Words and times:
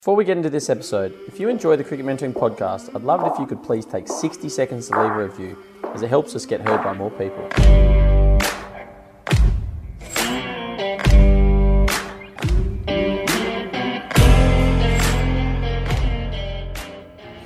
Before 0.00 0.14
we 0.14 0.24
get 0.24 0.36
into 0.36 0.48
this 0.48 0.70
episode, 0.70 1.12
if 1.26 1.40
you 1.40 1.48
enjoy 1.48 1.74
the 1.74 1.82
Cricket 1.82 2.06
Mentoring 2.06 2.32
podcast, 2.32 2.94
I'd 2.94 3.02
love 3.02 3.20
it 3.24 3.32
if 3.32 3.38
you 3.40 3.46
could 3.46 3.64
please 3.64 3.84
take 3.84 4.06
60 4.06 4.48
seconds 4.48 4.86
to 4.86 5.02
leave 5.02 5.10
a 5.10 5.24
review, 5.24 5.58
as 5.92 6.02
it 6.02 6.08
helps 6.08 6.36
us 6.36 6.46
get 6.46 6.60
heard 6.60 6.84
by 6.84 6.92
more 6.94 7.10
people. 7.10 7.48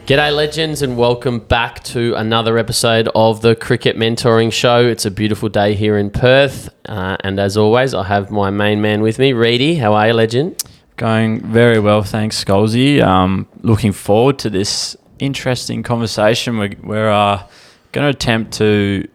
G'day, 0.05 0.37
legends, 0.37 0.83
and 0.83 0.99
welcome 0.99 1.39
back 1.39 1.83
to 1.85 2.15
another 2.17 2.59
episode 2.59 3.09
of 3.15 3.41
the 3.41 3.57
Cricket 3.57 3.97
Mentoring 3.97 4.53
Show. 4.53 4.87
It's 4.87 5.07
a 5.07 5.11
beautiful 5.11 5.49
day 5.49 5.75
here 5.75 5.97
in 5.97 6.11
Perth, 6.11 6.69
uh, 6.85 7.17
and 7.21 7.41
as 7.41 7.57
always, 7.57 7.95
I 7.95 8.03
have 8.05 8.31
my 8.31 8.51
main 8.51 8.83
man 8.83 9.01
with 9.01 9.19
me, 9.19 9.33
Reedy. 9.33 9.77
How 9.77 9.95
are 9.95 10.09
you, 10.09 10.13
legend? 10.13 10.63
Going 10.97 11.41
very 11.41 11.79
well, 11.79 12.03
thanks, 12.03 12.43
Scholesy. 12.43 13.03
Um, 13.03 13.49
looking 13.63 13.93
forward 13.93 14.39
to 14.41 14.51
this 14.51 14.97
interesting 15.19 15.83
conversation. 15.83 16.59
We're, 16.59 16.75
we're 16.83 17.11
uh, 17.11 17.47
going 17.93 18.05
to 18.05 18.17
attempt 18.17 18.53
to, 18.55 19.09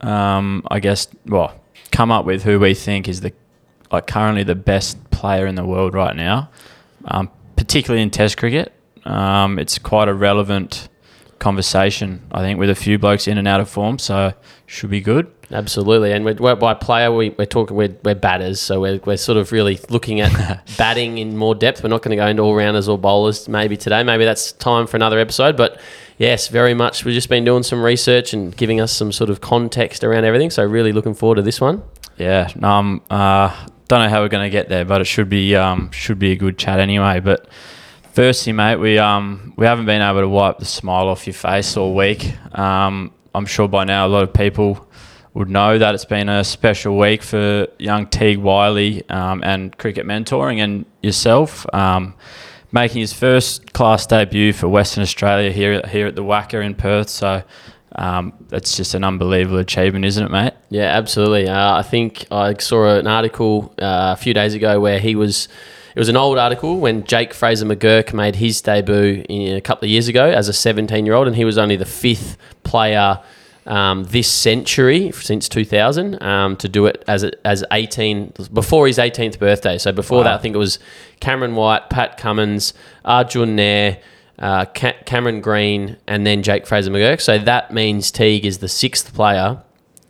um, 0.00 0.62
I 0.70 0.80
guess, 0.80 1.08
well, 1.26 1.54
come 1.90 2.10
up 2.10 2.24
with 2.24 2.44
who 2.44 2.60
we 2.60 2.74
think 2.74 3.08
is 3.08 3.20
the 3.20 3.32
like 3.90 4.06
currently 4.06 4.42
the 4.42 4.54
best 4.54 5.10
player 5.10 5.46
in 5.46 5.54
the 5.54 5.64
world 5.64 5.94
right 5.94 6.14
now, 6.14 6.50
um, 7.06 7.30
particularly 7.56 8.02
in 8.02 8.10
Test 8.10 8.36
cricket. 8.36 8.72
Um, 9.04 9.58
it's 9.58 9.78
quite 9.78 10.08
a 10.08 10.14
relevant 10.14 10.88
conversation, 11.38 12.22
I 12.30 12.40
think, 12.40 12.58
with 12.58 12.68
a 12.70 12.74
few 12.74 12.98
blokes 12.98 13.26
in 13.26 13.38
and 13.38 13.48
out 13.48 13.60
of 13.60 13.68
form, 13.68 13.98
so 13.98 14.34
should 14.66 14.90
be 14.90 15.00
good. 15.00 15.32
Absolutely, 15.50 16.12
and 16.12 16.26
we're, 16.26 16.56
by 16.56 16.74
player, 16.74 17.10
we, 17.10 17.34
are 17.38 17.46
talking 17.46 17.74
we're, 17.74 17.96
we're 18.04 18.14
batters, 18.14 18.60
so 18.60 18.80
we're, 18.80 19.00
we're 19.06 19.16
sort 19.16 19.38
of 19.38 19.50
really 19.50 19.80
looking 19.88 20.20
at 20.20 20.60
batting 20.76 21.16
in 21.16 21.38
more 21.38 21.54
depth. 21.54 21.82
We're 21.82 21.88
not 21.88 22.02
going 22.02 22.10
to 22.10 22.16
go 22.16 22.26
into 22.26 22.42
all 22.42 22.54
rounders 22.54 22.86
or 22.86 22.98
bowlers 22.98 23.48
maybe 23.48 23.76
today. 23.76 24.02
Maybe 24.02 24.26
that's 24.26 24.52
time 24.52 24.86
for 24.86 24.96
another 24.98 25.18
episode. 25.18 25.56
But 25.56 25.80
yes, 26.18 26.48
very 26.48 26.74
much. 26.74 27.06
We've 27.06 27.14
just 27.14 27.30
been 27.30 27.44
doing 27.44 27.62
some 27.62 27.82
research 27.82 28.34
and 28.34 28.54
giving 28.54 28.78
us 28.78 28.92
some 28.92 29.10
sort 29.10 29.30
of 29.30 29.40
context 29.40 30.04
around 30.04 30.24
everything. 30.24 30.50
So 30.50 30.64
really 30.64 30.92
looking 30.92 31.14
forward 31.14 31.36
to 31.36 31.42
this 31.42 31.62
one. 31.62 31.82
Yeah, 32.18 32.50
no, 32.54 32.68
um, 32.68 33.02
uh, 33.08 33.68
don't 33.86 34.02
know 34.02 34.08
how 34.10 34.20
we're 34.20 34.28
going 34.28 34.44
to 34.44 34.50
get 34.50 34.68
there, 34.68 34.84
but 34.84 35.00
it 35.00 35.06
should 35.06 35.30
be 35.30 35.56
um, 35.56 35.90
should 35.92 36.18
be 36.18 36.32
a 36.32 36.36
good 36.36 36.58
chat 36.58 36.78
anyway. 36.78 37.20
But 37.20 37.48
firstly, 38.12 38.52
mate, 38.52 38.76
we 38.76 38.98
um 38.98 39.54
we 39.56 39.64
haven't 39.64 39.86
been 39.86 40.02
able 40.02 40.20
to 40.20 40.28
wipe 40.28 40.58
the 40.58 40.66
smile 40.66 41.08
off 41.08 41.26
your 41.26 41.34
face 41.34 41.76
all 41.76 41.94
week. 41.94 42.34
Um, 42.58 43.12
I'm 43.34 43.46
sure 43.46 43.68
by 43.68 43.84
now 43.84 44.06
a 44.06 44.08
lot 44.08 44.24
of 44.24 44.34
people 44.34 44.87
would 45.38 45.48
know 45.48 45.78
that 45.78 45.94
it's 45.94 46.04
been 46.04 46.28
a 46.28 46.42
special 46.42 46.98
week 46.98 47.22
for 47.22 47.68
young 47.78 48.08
Teague 48.08 48.38
Wyllie 48.38 49.08
um, 49.08 49.40
and 49.44 49.76
cricket 49.78 50.04
mentoring 50.04 50.58
and 50.58 50.84
yourself. 51.00 51.64
Um, 51.72 52.14
making 52.72 53.00
his 53.00 53.12
first 53.12 53.72
class 53.72 54.04
debut 54.04 54.52
for 54.52 54.68
Western 54.68 55.02
Australia 55.02 55.50
here 55.52 55.80
here 55.86 56.08
at 56.08 56.16
the 56.16 56.24
WACA 56.24 56.62
in 56.64 56.74
Perth. 56.74 57.08
So 57.08 57.44
um, 57.94 58.32
that's 58.48 58.76
just 58.76 58.94
an 58.94 59.04
unbelievable 59.04 59.58
achievement, 59.58 60.04
isn't 60.06 60.24
it, 60.26 60.30
mate? 60.30 60.54
Yeah, 60.70 60.86
absolutely. 60.86 61.48
Uh, 61.48 61.76
I 61.76 61.82
think 61.82 62.26
I 62.32 62.54
saw 62.54 62.98
an 62.98 63.06
article 63.06 63.72
uh, 63.78 64.14
a 64.14 64.20
few 64.20 64.34
days 64.34 64.54
ago 64.54 64.80
where 64.80 64.98
he 64.98 65.14
was. 65.14 65.48
It 65.94 65.98
was 66.00 66.08
an 66.08 66.16
old 66.16 66.38
article 66.38 66.78
when 66.78 67.02
Jake 67.04 67.32
Fraser 67.32 67.66
McGurk 67.66 68.12
made 68.12 68.36
his 68.36 68.60
debut 68.60 69.24
in, 69.28 69.56
a 69.56 69.60
couple 69.60 69.86
of 69.86 69.90
years 69.90 70.06
ago 70.06 70.28
as 70.28 70.48
a 70.48 70.52
17 70.52 71.06
year 71.06 71.14
old, 71.14 71.26
and 71.26 71.34
he 71.34 71.44
was 71.44 71.58
only 71.58 71.76
the 71.76 71.86
fifth 71.86 72.36
player 72.62 73.20
um, 73.66 74.04
this 74.04 74.30
century 74.30 75.12
since 75.12 75.48
2000 75.48 76.22
um, 76.22 76.56
to 76.56 76.68
do 76.68 76.86
it 76.86 77.04
as 77.06 77.24
as 77.44 77.64
18 77.70 78.32
before 78.52 78.86
his 78.86 78.98
18th 78.98 79.38
birthday. 79.38 79.78
So 79.78 79.92
before 79.92 80.18
wow. 80.18 80.24
that, 80.24 80.34
I 80.34 80.38
think 80.38 80.54
it 80.54 80.58
was 80.58 80.78
Cameron 81.20 81.54
White, 81.54 81.90
Pat 81.90 82.16
Cummins, 82.16 82.74
Arjun 83.04 83.56
Nair, 83.56 84.00
uh, 84.38 84.64
Cameron 84.66 85.40
Green, 85.40 85.96
and 86.06 86.26
then 86.26 86.42
Jake 86.42 86.66
Fraser 86.66 86.90
McGurk. 86.90 87.20
So 87.20 87.38
that 87.38 87.72
means 87.72 88.10
Teague 88.10 88.44
is 88.44 88.58
the 88.58 88.68
sixth 88.68 89.14
player 89.14 89.62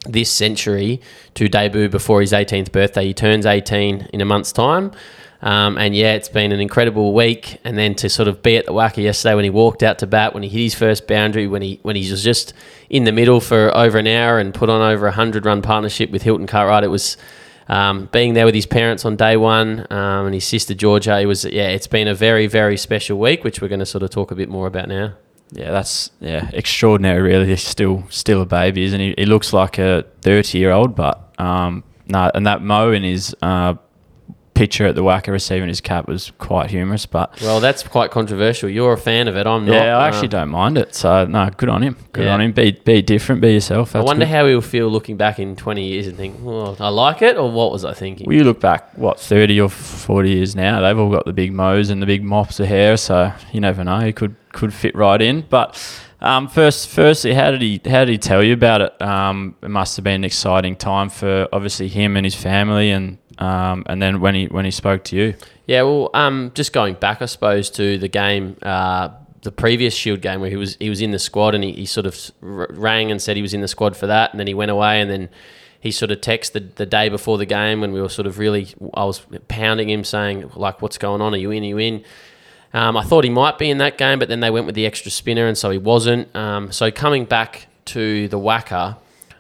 this 0.07 0.31
century 0.31 1.01
to 1.35 1.49
debut 1.49 1.89
before 1.89 2.21
his 2.21 2.33
18th 2.33 2.73
birthday. 2.73 3.07
He 3.07 3.15
turns 3.15 3.47
18 3.47 4.09
in 4.13 4.21
a 4.21 4.25
month's 4.25 4.53
time. 4.53 4.93
Um, 5.41 5.79
and 5.79 5.95
yeah, 5.95 6.15
it's 6.15 6.29
been 6.29 6.51
an 6.53 6.61
incredible 6.61 7.15
week. 7.15 7.59
And 7.65 7.79
then 7.79 7.95
to 7.97 8.09
sort 8.09 8.29
of 8.29 8.43
be 8.43 8.57
at 8.57 8.67
the 8.67 8.73
WACA 8.73 9.03
yesterday 9.03 9.35
when 9.35 9.45
he 9.45 9.51
walked 9.51 9.83
out 9.83 9.99
to 10.01 10.07
bat, 10.07 10.35
when 10.35 10.43
he 10.43 10.49
hit 10.49 10.61
his 10.61 10.75
first 10.75 11.07
boundary, 11.07 11.47
when 11.47 11.63
he 11.63 11.79
when 11.83 11.97
he 11.97 12.11
was 12.11 12.23
just 12.23 12.55
in 12.91 13.05
the 13.05 13.13
middle 13.13 13.41
for 13.41 13.75
over 13.77 13.99
an 13.99 14.07
hour 14.07 14.39
and 14.39 14.53
put 14.53 14.69
on 14.69 14.81
over 14.81 15.07
a 15.07 15.13
hundred 15.13 15.47
run 15.47 15.63
partnership 15.63 16.11
with 16.11 16.23
Hilton 16.23 16.47
Cartwright, 16.47 16.85
it 16.85 16.89
was 16.89 17.17
um, 17.69 18.09
being 18.13 18.35
there 18.35 18.47
with 18.47 18.55
his 18.55 18.67
parents 18.67 19.05
on 19.05 19.17
day 19.17 19.37
one 19.37 19.87
um, 19.91 20.27
and 20.27 20.35
his 20.35 20.45
sister 20.45 20.75
Georgia. 20.75 21.19
It 21.21 21.27
was 21.27 21.45
yeah, 21.45 21.69
it's 21.69 21.87
been 21.87 22.09
a 22.09 22.15
very 22.15 22.47
very 22.47 22.77
special 22.77 23.19
week, 23.19 23.45
which 23.45 23.61
we're 23.61 23.69
going 23.69 23.81
to 23.81 23.87
sort 23.87 24.03
of 24.03 24.11
talk 24.11 24.31
a 24.31 24.35
bit 24.35 24.49
more 24.49 24.67
about 24.67 24.89
now. 24.89 25.15
Yeah, 25.53 25.71
that's 25.71 26.11
yeah 26.21 26.51
extraordinary. 26.53 27.23
Really, 27.23 27.47
he's 27.47 27.63
still 27.63 28.05
still 28.11 28.43
a 28.43 28.47
baby, 28.47 28.85
isn't 28.85 29.01
he? 29.01 29.15
He 29.17 29.27
looks 29.27 29.53
like 29.53 29.79
a 29.79 30.05
thirty 30.21 30.59
year 30.59 30.73
old, 30.73 30.97
but 30.97 31.33
um, 31.39 31.85
no, 32.07 32.31
and 32.35 32.47
that 32.47 32.63
mo 32.63 32.91
in 32.93 33.03
his 33.03 33.35
uh, 33.41 33.75
picture 34.59 34.87
at 34.87 34.97
the 34.97 35.03
WACA 35.03 35.29
receiving 35.29 35.69
his 35.69 35.81
cap 35.81 36.09
was 36.09 36.33
quite 36.39 36.71
humorous. 36.71 37.07
But 37.07 37.41
well, 37.41 37.61
that's 37.61 37.85
quite 37.85 38.11
controversial. 38.11 38.69
You're 38.69 38.93
a 38.93 38.99
fan 38.99 39.29
of 39.29 39.37
it. 39.37 39.47
I'm 39.47 39.65
not. 39.65 39.75
Yeah, 39.75 39.97
I 39.97 40.09
actually 40.09 40.29
uh, 40.29 40.33
don't 40.33 40.49
mind 40.49 40.77
it. 40.77 40.95
So 40.95 41.27
no, 41.27 41.49
good 41.57 41.69
on 41.69 41.83
him. 41.83 41.97
Good 42.13 42.25
yeah. 42.25 42.35
on 42.35 42.41
him. 42.41 42.53
Be 42.53 42.73
be 42.73 43.01
different. 43.01 43.41
Be 43.41 43.53
yourself. 43.53 43.93
That's 43.93 44.03
I 44.03 44.07
wonder 44.07 44.27
good. 44.27 44.33
how 44.33 44.47
he'll 44.47 44.61
feel 44.61 44.89
looking 44.89 45.17
back 45.17 45.39
in 45.39 45.55
20 45.55 45.87
years 45.87 46.09
and 46.09 46.17
think, 46.17 46.37
well, 46.41 46.77
I 46.81 46.89
like 46.89 47.23
it, 47.23 47.37
or 47.37 47.51
what 47.51 47.71
was 47.71 47.85
I 47.85 47.95
thinking? 47.95 48.27
Well, 48.27 48.37
you 48.37 48.45
look 48.45 48.61
back, 48.61 48.97
what 48.99 49.21
30 49.21 49.61
or 49.61 49.69
40 49.69 50.29
years 50.29 50.57
now, 50.57 50.81
they've 50.81 50.99
all 50.99 51.11
got 51.11 51.25
the 51.25 51.33
big 51.33 51.53
mows 51.53 51.91
and 51.91 52.03
the 52.03 52.07
big 52.07 52.25
mops 52.25 52.59
of 52.59 52.67
hair. 52.67 52.97
So 52.97 53.33
you 53.53 53.61
never 53.61 53.85
know. 53.85 54.01
He 54.01 54.13
could 54.13 54.35
could 54.53 54.75
fit 54.75 54.95
right 54.95 55.23
in, 55.23 55.43
but. 55.49 55.81
Um, 56.21 56.49
first, 56.49 56.89
firstly, 56.89 57.33
how 57.33 57.53
did 57.53 57.63
he 57.63 57.81
how 57.85 58.05
did 58.05 58.09
he 58.09 58.19
tell 58.19 58.43
you 58.43 58.53
about 58.53 58.81
it? 58.81 59.01
Um, 59.01 59.55
it 59.63 59.69
must 59.69 59.95
have 59.97 60.03
been 60.03 60.17
an 60.17 60.25
exciting 60.25 60.75
time 60.75 61.11
for 61.11 61.47
obviously 61.53 61.87
him 61.87 62.17
and 62.17 62.27
his 62.27 62.35
family, 62.35 62.91
and 62.91 63.19
um, 63.39 63.85
and 63.87 64.03
then 64.03 64.21
when 64.21 64.35
he 64.35 64.47
when 64.47 64.65
he 64.65 64.71
spoke 64.71 65.05
to 65.05 65.17
you, 65.17 65.35
yeah, 65.67 65.83
well, 65.83 66.11
um, 66.15 66.51
just 66.55 66.73
going 66.73 66.95
back, 66.95 67.23
I 67.23 67.27
suppose, 67.27 67.71
to 67.71 67.99
the 67.99 68.09
game, 68.09 68.57
uh, 68.63 69.11
the 69.43 69.53
previous 69.53 69.95
Shield 69.95 70.21
game 70.21 70.41
where 70.41 70.51
he 70.51 70.57
was 70.57 70.77
he 70.81 70.91
was 70.91 71.01
in 71.01 71.13
the 71.13 71.19
squad 71.19 71.55
and 71.55 71.63
he, 71.63 71.73
he 71.73 71.87
sort 71.87 72.07
of 72.07 72.33
rang 72.41 73.11
and 73.11 73.23
said 73.23 73.37
he 73.37 73.43
was 73.43 73.55
in 73.55 73.61
the 73.61 73.69
squad 73.69 73.97
for 73.97 74.07
that, 74.09 74.33
and 74.33 74.41
then 74.41 74.47
he 74.47 74.55
went 74.55 74.71
away, 74.71 75.01
and 75.01 75.11
then 75.11 75.29
he 75.81 75.93
sort 75.93 76.11
of 76.11 76.21
texted 76.21 76.75
the 76.75 76.87
day 76.87 77.09
before 77.09 77.39
the 77.39 77.47
game 77.47 77.81
when 77.81 77.93
we 77.93 78.01
were 78.01 78.09
sort 78.09 78.27
of 78.27 78.39
really, 78.39 78.75
I 78.95 79.05
was 79.05 79.25
pounding 79.47 79.89
him 79.89 80.03
saying 80.03 80.51
like, 80.57 80.83
"What's 80.83 80.99
going 80.99 81.21
on? 81.21 81.33
Are 81.33 81.39
you 81.39 81.53
in? 81.53 81.63
Are 81.63 81.67
you 81.67 81.79
in?" 81.79 82.05
Um, 82.75 82.97
I 82.97 83.05
thought 83.05 83.25
he 83.25 83.31
might 83.31 83.57
be 83.57 83.71
in 83.71 83.79
that 83.79 83.97
game, 83.97 84.19
but 84.19 84.29
then 84.29 84.41
they 84.41 84.51
went 84.51 84.67
with 84.67 84.75
the 84.75 84.85
extra 84.85 85.11
spinner, 85.11 85.47
and 85.47 85.57
so 85.57 85.71
he 85.71 85.79
wasn't. 85.79 86.35
Um, 86.35 86.73
so 86.73 86.91
coming 86.91 87.25
back 87.25 87.69
to 87.87 88.29
the 88.29 88.39
WACA 88.39 88.97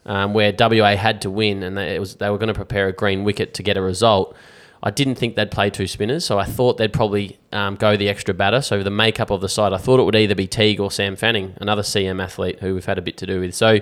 um, 0.08 0.32
where 0.34 0.52
WA 0.58 0.96
had 0.96 1.22
to 1.22 1.30
win 1.30 1.62
and 1.62 1.76
they, 1.76 1.98
was, 1.98 2.16
they 2.16 2.30
were 2.30 2.38
going 2.38 2.48
to 2.48 2.54
prepare 2.54 2.88
a 2.88 2.92
green 2.92 3.22
wicket 3.22 3.54
to 3.54 3.62
get 3.62 3.76
a 3.76 3.82
result. 3.82 4.34
I 4.82 4.90
didn't 4.90 5.16
think 5.16 5.36
they'd 5.36 5.50
play 5.50 5.70
two 5.70 5.86
spinners, 5.86 6.24
so 6.24 6.38
I 6.38 6.44
thought 6.44 6.78
they'd 6.78 6.92
probably 6.92 7.38
um, 7.52 7.76
go 7.76 7.96
the 7.96 8.08
extra 8.08 8.32
batter. 8.32 8.62
So 8.62 8.82
the 8.82 8.90
makeup 8.90 9.30
of 9.30 9.40
the 9.40 9.48
side, 9.48 9.72
I 9.72 9.76
thought 9.76 10.00
it 10.00 10.04
would 10.04 10.16
either 10.16 10.34
be 10.34 10.46
Teague 10.46 10.80
or 10.80 10.90
Sam 10.90 11.14
Fanning, 11.14 11.54
another 11.60 11.82
CM 11.82 12.22
athlete 12.22 12.60
who 12.60 12.74
we've 12.74 12.86
had 12.86 12.96
a 12.96 13.02
bit 13.02 13.16
to 13.18 13.26
do 13.26 13.40
with. 13.40 13.54
So 13.54 13.80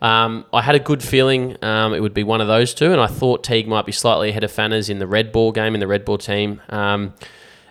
um, 0.00 0.46
I 0.52 0.62
had 0.62 0.74
a 0.74 0.80
good 0.80 1.02
feeling 1.02 1.62
um, 1.62 1.94
it 1.94 2.00
would 2.00 2.14
be 2.14 2.24
one 2.24 2.40
of 2.40 2.48
those 2.48 2.74
two, 2.74 2.90
and 2.90 3.00
I 3.00 3.06
thought 3.06 3.44
Teague 3.44 3.68
might 3.68 3.86
be 3.86 3.92
slightly 3.92 4.30
ahead 4.30 4.42
of 4.42 4.50
Fanners 4.50 4.88
in 4.88 4.98
the 4.98 5.06
red 5.06 5.32
ball 5.32 5.52
game 5.52 5.74
in 5.74 5.80
the 5.80 5.86
red 5.86 6.04
ball 6.04 6.18
team. 6.18 6.60
Um, 6.70 7.14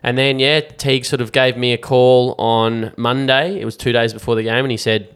and 0.03 0.18
then 0.18 0.40
yeah, 0.40 0.62
Teague 0.62 1.06
sort 1.06 1.22
of 1.22 1.31
gave 1.31 1.58
me 1.58 1.73
a 1.73 1.78
call 1.78 2.35
on 2.38 2.94
Monday. 2.96 3.59
It 3.59 3.66
was 3.66 3.75
two 3.75 3.91
days 3.91 4.13
before 4.13 4.35
the 4.35 4.44
game, 4.44 4.63
and 4.63 4.72
he 4.72 4.78
said 4.78 5.13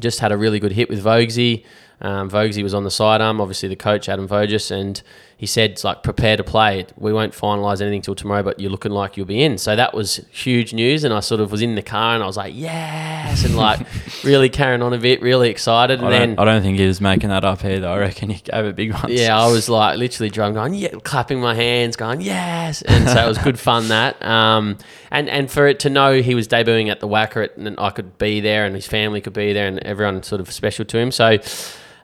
just 0.00 0.20
had 0.20 0.32
a 0.32 0.36
really 0.36 0.58
good 0.58 0.72
hit 0.72 0.88
with 0.88 1.02
Vogsy. 1.02 1.64
Um, 2.00 2.28
Vogsy 2.28 2.62
was 2.62 2.74
on 2.74 2.84
the 2.84 2.90
sidearm, 2.90 3.40
obviously 3.40 3.68
the 3.68 3.76
coach 3.76 4.08
Adam 4.08 4.28
Voges, 4.28 4.70
and 4.70 5.02
he 5.38 5.46
said, 5.46 5.72
"It's 5.72 5.84
like 5.84 6.02
prepare 6.02 6.36
to 6.36 6.44
play. 6.44 6.86
We 6.98 7.10
won't 7.10 7.32
finalise 7.32 7.80
anything 7.80 8.02
till 8.02 8.14
tomorrow, 8.14 8.42
but 8.42 8.60
you're 8.60 8.70
looking 8.70 8.92
like 8.92 9.16
you'll 9.16 9.26
be 9.26 9.42
in." 9.42 9.56
So 9.56 9.74
that 9.76 9.94
was 9.94 10.20
huge 10.30 10.74
news, 10.74 11.04
and 11.04 11.14
I 11.14 11.20
sort 11.20 11.40
of 11.40 11.50
was 11.50 11.62
in 11.62 11.74
the 11.74 11.82
car 11.82 12.14
and 12.14 12.22
I 12.22 12.26
was 12.26 12.36
like, 12.36 12.52
"Yes!" 12.54 13.44
and 13.44 13.56
like 13.56 13.80
really 14.24 14.50
carrying 14.50 14.82
on 14.82 14.92
a 14.92 14.98
bit, 14.98 15.22
really 15.22 15.48
excited. 15.48 16.00
And 16.00 16.08
I 16.08 16.10
then 16.10 16.38
I 16.38 16.44
don't 16.44 16.60
think 16.62 16.78
he 16.78 16.86
was 16.86 17.00
making 17.00 17.30
that 17.30 17.44
up 17.44 17.64
either. 17.64 17.88
I 17.88 17.98
reckon 17.98 18.28
he 18.28 18.42
gave 18.42 18.66
a 18.66 18.74
big 18.74 18.92
one. 18.92 19.06
Yeah, 19.08 19.38
I 19.38 19.50
was 19.50 19.68
like 19.70 19.98
literally 19.98 20.28
drunk, 20.28 20.56
going 20.56 20.74
yeah, 20.74 20.90
clapping 21.02 21.40
my 21.40 21.54
hands, 21.54 21.96
going 21.96 22.20
yes, 22.20 22.82
and 22.82 23.08
so 23.08 23.24
it 23.24 23.28
was 23.28 23.38
good 23.38 23.58
fun 23.58 23.88
that. 23.88 24.22
Um, 24.22 24.76
and 25.10 25.30
and 25.30 25.50
for 25.50 25.66
it 25.66 25.80
to 25.80 25.90
know 25.90 26.20
he 26.20 26.34
was 26.34 26.46
debuting 26.46 26.90
at 26.90 27.00
the 27.00 27.08
WACA, 27.08 27.56
and 27.56 27.80
I 27.80 27.88
could 27.88 28.18
be 28.18 28.40
there, 28.40 28.66
and 28.66 28.74
his 28.74 28.86
family 28.86 29.22
could 29.22 29.32
be 29.32 29.54
there, 29.54 29.66
and 29.66 29.78
everyone 29.78 30.22
sort 30.22 30.42
of 30.42 30.52
special 30.52 30.84
to 30.84 30.98
him. 30.98 31.10
So 31.10 31.38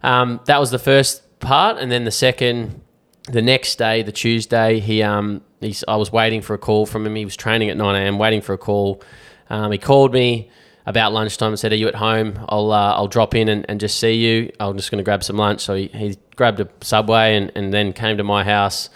um, 0.02 0.40
that 0.46 0.58
was 0.58 0.70
the 0.70 0.78
first 0.78 1.38
part, 1.40 1.78
and 1.78 1.90
then 1.90 2.04
the 2.04 2.10
second, 2.10 2.80
the 3.28 3.42
next 3.42 3.76
day, 3.76 4.02
the 4.02 4.12
Tuesday, 4.12 4.80
he 4.80 5.02
um, 5.02 5.42
he's, 5.60 5.84
I 5.86 5.96
was 5.96 6.10
waiting 6.10 6.42
for 6.42 6.54
a 6.54 6.58
call 6.58 6.86
from 6.86 7.06
him. 7.06 7.14
He 7.14 7.24
was 7.24 7.36
training 7.36 7.70
at 7.70 7.76
nine 7.76 7.94
a.m. 7.94 8.18
waiting 8.18 8.40
for 8.40 8.52
a 8.52 8.58
call. 8.58 9.02
Um, 9.50 9.70
he 9.70 9.78
called 9.78 10.12
me 10.12 10.50
about 10.86 11.12
lunchtime 11.12 11.48
and 11.48 11.58
said, 11.58 11.72
"Are 11.72 11.76
you 11.76 11.88
at 11.88 11.94
home? 11.94 12.44
I'll 12.48 12.72
uh, 12.72 12.94
I'll 12.94 13.08
drop 13.08 13.34
in 13.34 13.48
and, 13.48 13.64
and 13.68 13.78
just 13.78 13.98
see 13.98 14.14
you. 14.14 14.52
I'm 14.58 14.76
just 14.76 14.90
going 14.90 14.98
to 14.98 15.04
grab 15.04 15.22
some 15.22 15.36
lunch." 15.36 15.60
So 15.60 15.74
he, 15.74 15.88
he 15.88 16.16
grabbed 16.36 16.60
a 16.60 16.68
subway 16.80 17.36
and, 17.36 17.52
and 17.54 17.72
then 17.72 17.92
came 17.92 18.16
to 18.16 18.24
my 18.24 18.44
house. 18.44 18.90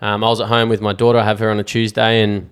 Um, 0.00 0.24
I 0.24 0.28
was 0.28 0.40
at 0.40 0.48
home 0.48 0.68
with 0.68 0.80
my 0.80 0.92
daughter. 0.92 1.18
I 1.18 1.24
have 1.24 1.38
her 1.38 1.50
on 1.50 1.60
a 1.60 1.64
Tuesday, 1.64 2.22
and 2.22 2.50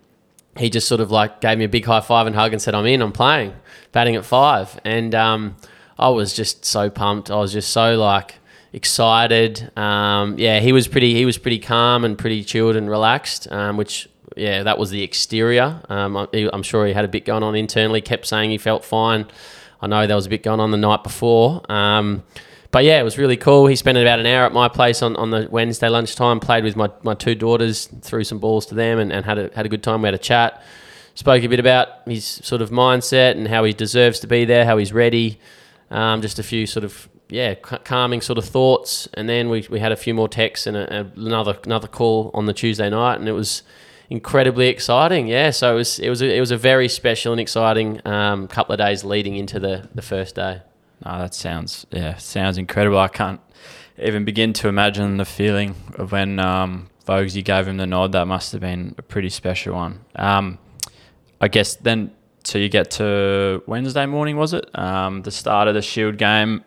he 0.56 0.70
just 0.70 0.88
sort 0.88 1.00
of 1.00 1.10
like 1.10 1.40
gave 1.40 1.58
me 1.58 1.64
a 1.64 1.68
big 1.68 1.84
high 1.84 2.00
five 2.00 2.26
and 2.26 2.34
hug 2.34 2.52
and 2.52 2.62
said, 2.62 2.74
"I'm 2.74 2.86
in. 2.86 3.02
I'm 3.02 3.12
playing, 3.12 3.54
batting 3.92 4.16
at 4.16 4.24
five. 4.24 4.80
And 4.84 5.14
um, 5.14 5.56
I 6.00 6.08
was 6.08 6.34
just 6.34 6.64
so 6.64 6.90
pumped. 6.90 7.30
I 7.30 7.36
was 7.36 7.52
just 7.52 7.70
so 7.70 7.96
like 7.96 8.36
excited. 8.72 9.70
Um, 9.76 10.38
yeah, 10.38 10.58
he 10.60 10.72
was 10.72 10.88
pretty. 10.88 11.14
He 11.14 11.24
was 11.24 11.38
pretty 11.38 11.58
calm 11.58 12.04
and 12.04 12.18
pretty 12.18 12.42
chilled 12.42 12.74
and 12.74 12.88
relaxed. 12.88 13.50
Um, 13.52 13.76
which 13.76 14.08
yeah, 14.36 14.62
that 14.62 14.78
was 14.78 14.90
the 14.90 15.02
exterior. 15.02 15.82
Um, 15.88 16.16
I, 16.16 16.26
I'm 16.52 16.62
sure 16.62 16.86
he 16.86 16.94
had 16.94 17.04
a 17.04 17.08
bit 17.08 17.24
going 17.24 17.42
on 17.42 17.54
internally. 17.54 18.00
Kept 18.00 18.26
saying 18.26 18.50
he 18.50 18.58
felt 18.58 18.84
fine. 18.84 19.26
I 19.82 19.86
know 19.86 20.06
there 20.06 20.16
was 20.16 20.26
a 20.26 20.30
bit 20.30 20.42
going 20.42 20.60
on 20.60 20.70
the 20.70 20.76
night 20.76 21.02
before. 21.02 21.70
Um, 21.70 22.22
but 22.70 22.84
yeah, 22.84 23.00
it 23.00 23.02
was 23.02 23.18
really 23.18 23.36
cool. 23.36 23.66
He 23.66 23.76
spent 23.76 23.98
about 23.98 24.20
an 24.20 24.26
hour 24.26 24.46
at 24.46 24.52
my 24.52 24.68
place 24.68 25.02
on, 25.02 25.16
on 25.16 25.30
the 25.30 25.48
Wednesday 25.50 25.88
lunchtime, 25.88 26.38
played 26.38 26.62
with 26.64 26.76
my, 26.76 26.88
my 27.02 27.14
two 27.14 27.34
daughters, 27.34 27.86
threw 28.02 28.22
some 28.22 28.38
balls 28.38 28.66
to 28.66 28.74
them, 28.74 28.98
and, 28.98 29.12
and 29.12 29.24
had, 29.24 29.38
a, 29.38 29.50
had 29.54 29.66
a 29.66 29.68
good 29.68 29.82
time. 29.82 30.02
We 30.02 30.06
had 30.06 30.14
a 30.14 30.18
chat, 30.18 30.62
spoke 31.14 31.42
a 31.42 31.48
bit 31.48 31.58
about 31.58 31.88
his 32.06 32.24
sort 32.24 32.62
of 32.62 32.70
mindset 32.70 33.32
and 33.32 33.48
how 33.48 33.64
he 33.64 33.72
deserves 33.72 34.20
to 34.20 34.28
be 34.28 34.44
there, 34.44 34.64
how 34.64 34.76
he's 34.76 34.92
ready. 34.92 35.40
Um, 35.90 36.22
just 36.22 36.38
a 36.38 36.42
few 36.42 36.66
sort 36.66 36.84
of 36.84 37.08
yeah 37.28 37.54
calming 37.54 38.20
sort 38.20 38.38
of 38.38 38.44
thoughts, 38.44 39.08
and 39.14 39.28
then 39.28 39.48
we, 39.48 39.66
we 39.70 39.80
had 39.80 39.92
a 39.92 39.96
few 39.96 40.14
more 40.14 40.28
texts 40.28 40.66
and 40.66 40.76
a, 40.76 41.00
a, 41.00 41.04
another 41.16 41.58
another 41.64 41.88
call 41.88 42.30
on 42.34 42.46
the 42.46 42.52
Tuesday 42.52 42.88
night, 42.88 43.18
and 43.18 43.28
it 43.28 43.32
was 43.32 43.62
incredibly 44.08 44.68
exciting. 44.68 45.28
Yeah, 45.28 45.50
so 45.50 45.72
it 45.72 45.76
was 45.76 45.98
it 45.98 46.08
was 46.08 46.22
a, 46.22 46.36
it 46.36 46.40
was 46.40 46.50
a 46.50 46.56
very 46.56 46.88
special 46.88 47.32
and 47.32 47.40
exciting 47.40 48.06
um, 48.06 48.48
couple 48.48 48.72
of 48.72 48.78
days 48.78 49.04
leading 49.04 49.36
into 49.36 49.58
the 49.58 49.88
the 49.94 50.02
first 50.02 50.34
day. 50.34 50.62
No, 51.04 51.18
that 51.18 51.34
sounds 51.34 51.86
yeah 51.90 52.16
sounds 52.18 52.58
incredible. 52.58 52.98
I 52.98 53.08
can't 53.08 53.40
even 53.98 54.24
begin 54.24 54.52
to 54.54 54.68
imagine 54.68 55.16
the 55.16 55.24
feeling 55.24 55.74
of 55.94 56.12
when 56.12 56.38
um, 56.38 56.90
gave 57.06 57.66
him 57.66 57.76
the 57.76 57.86
nod. 57.86 58.12
That 58.12 58.26
must 58.26 58.52
have 58.52 58.60
been 58.60 58.94
a 58.98 59.02
pretty 59.02 59.30
special 59.30 59.74
one. 59.74 60.00
Um, 60.16 60.58
I 61.40 61.48
guess 61.48 61.74
then 61.76 62.12
so 62.50 62.58
you 62.58 62.68
get 62.68 62.90
to 62.92 63.62
Wednesday 63.66 64.06
morning, 64.06 64.36
was 64.36 64.54
it? 64.54 64.76
Um, 64.76 65.22
the 65.22 65.30
start 65.30 65.68
of 65.68 65.74
the 65.74 65.82
Shield 65.82 66.16
game. 66.16 66.64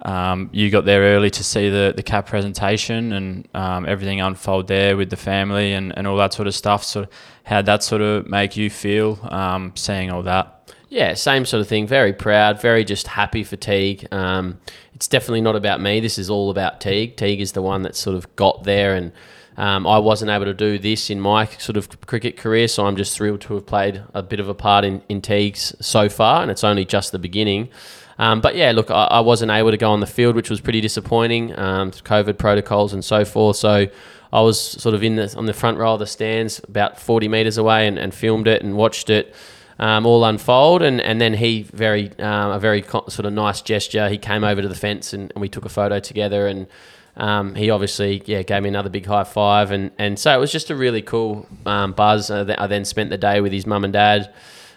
Um, 0.00 0.50
you 0.52 0.68
got 0.70 0.84
there 0.84 1.00
early 1.00 1.30
to 1.30 1.42
see 1.42 1.70
the, 1.70 1.94
the 1.96 2.02
cap 2.02 2.26
presentation 2.26 3.14
and 3.14 3.48
um, 3.54 3.86
everything 3.86 4.20
unfold 4.20 4.68
there 4.68 4.94
with 4.94 5.08
the 5.08 5.16
family 5.16 5.72
and, 5.72 5.96
and 5.96 6.06
all 6.06 6.18
that 6.18 6.34
sort 6.34 6.46
of 6.48 6.54
stuff. 6.54 6.84
So, 6.84 7.06
how 7.44 7.62
that 7.62 7.82
sort 7.82 8.02
of 8.02 8.26
make 8.26 8.58
you 8.58 8.68
feel 8.68 9.18
um, 9.30 9.72
seeing 9.74 10.10
all 10.10 10.22
that? 10.24 10.70
Yeah, 10.90 11.14
same 11.14 11.46
sort 11.46 11.62
of 11.62 11.66
thing. 11.66 11.86
Very 11.86 12.12
proud, 12.12 12.60
very 12.60 12.84
just 12.84 13.06
happy 13.06 13.42
for 13.42 13.56
Teague. 13.56 14.06
Um, 14.12 14.58
it's 14.94 15.08
definitely 15.08 15.40
not 15.40 15.56
about 15.56 15.80
me. 15.80 15.98
This 15.98 16.18
is 16.18 16.28
all 16.28 16.50
about 16.50 16.82
Teague. 16.82 17.16
Teague 17.16 17.40
is 17.40 17.52
the 17.52 17.62
one 17.62 17.82
that 17.82 17.96
sort 17.96 18.16
of 18.16 18.36
got 18.36 18.64
there 18.64 18.94
and 18.94 19.12
um, 19.56 19.86
I 19.86 19.98
wasn't 19.98 20.30
able 20.30 20.44
to 20.44 20.54
do 20.54 20.78
this 20.78 21.08
in 21.08 21.20
my 21.20 21.46
sort 21.46 21.76
of 21.76 21.88
cricket 22.06 22.36
career, 22.36 22.68
so 22.68 22.86
I'm 22.86 22.96
just 22.96 23.16
thrilled 23.16 23.40
to 23.42 23.54
have 23.54 23.66
played 23.66 24.02
a 24.12 24.22
bit 24.22 24.38
of 24.38 24.48
a 24.48 24.54
part 24.54 24.84
in, 24.84 25.02
in 25.08 25.22
Teagues 25.22 25.74
so 25.80 26.08
far, 26.08 26.42
and 26.42 26.50
it's 26.50 26.64
only 26.64 26.84
just 26.84 27.12
the 27.12 27.18
beginning. 27.18 27.70
Um, 28.18 28.40
but 28.40 28.56
yeah, 28.56 28.72
look, 28.72 28.90
I, 28.90 29.04
I, 29.04 29.20
wasn't 29.20 29.50
able 29.50 29.70
to 29.70 29.76
go 29.76 29.90
on 29.90 30.00
the 30.00 30.06
field, 30.06 30.36
which 30.36 30.48
was 30.48 30.60
pretty 30.60 30.80
disappointing. 30.80 31.58
Um, 31.58 31.90
COVID 31.90 32.38
protocols 32.38 32.94
and 32.94 33.04
so 33.04 33.24
forth. 33.24 33.56
So 33.56 33.88
I 34.32 34.40
was 34.40 34.58
sort 34.60 34.94
of 34.94 35.02
in 35.02 35.16
the 35.16 35.34
on 35.36 35.46
the 35.46 35.52
front 35.52 35.78
row 35.78 35.94
of 35.94 35.98
the 35.98 36.06
stands, 36.06 36.60
about 36.66 36.98
40 36.98 37.28
meters 37.28 37.58
away, 37.58 37.86
and, 37.86 37.98
and 37.98 38.14
filmed 38.14 38.48
it 38.48 38.62
and 38.62 38.76
watched 38.76 39.10
it. 39.10 39.34
Um, 39.78 40.06
all 40.06 40.24
unfold, 40.24 40.80
and, 40.80 41.02
and 41.02 41.20
then 41.20 41.34
he 41.34 41.64
very 41.64 42.10
um, 42.18 42.52
a 42.52 42.58
very 42.58 42.82
sort 42.82 43.26
of 43.26 43.34
nice 43.34 43.60
gesture. 43.60 44.08
He 44.08 44.16
came 44.16 44.42
over 44.42 44.62
to 44.62 44.68
the 44.68 44.74
fence 44.74 45.12
and, 45.12 45.30
and 45.34 45.42
we 45.42 45.50
took 45.50 45.66
a 45.66 45.68
photo 45.68 46.00
together, 46.00 46.46
and 46.46 46.66
um, 47.16 47.54
he 47.54 47.70
obviously 47.70 48.22
yeah 48.26 48.42
gave 48.42 48.62
me 48.62 48.68
another 48.68 48.90
big 48.90 49.06
high 49.06 49.24
five, 49.24 49.70
and, 49.70 49.90
and 49.98 50.18
so 50.18 50.34
it 50.34 50.38
was 50.38 50.52
just 50.52 50.70
a 50.70 50.76
really 50.76 51.02
cool 51.02 51.46
um, 51.64 51.92
buzz. 51.92 52.30
I 52.30 52.66
then 52.66 52.84
spent 52.84 53.10
the 53.10 53.18
day 53.18 53.40
with 53.40 53.52
his 53.52 53.66
mum 53.66 53.84
and 53.84 53.92
dad. 53.92 54.32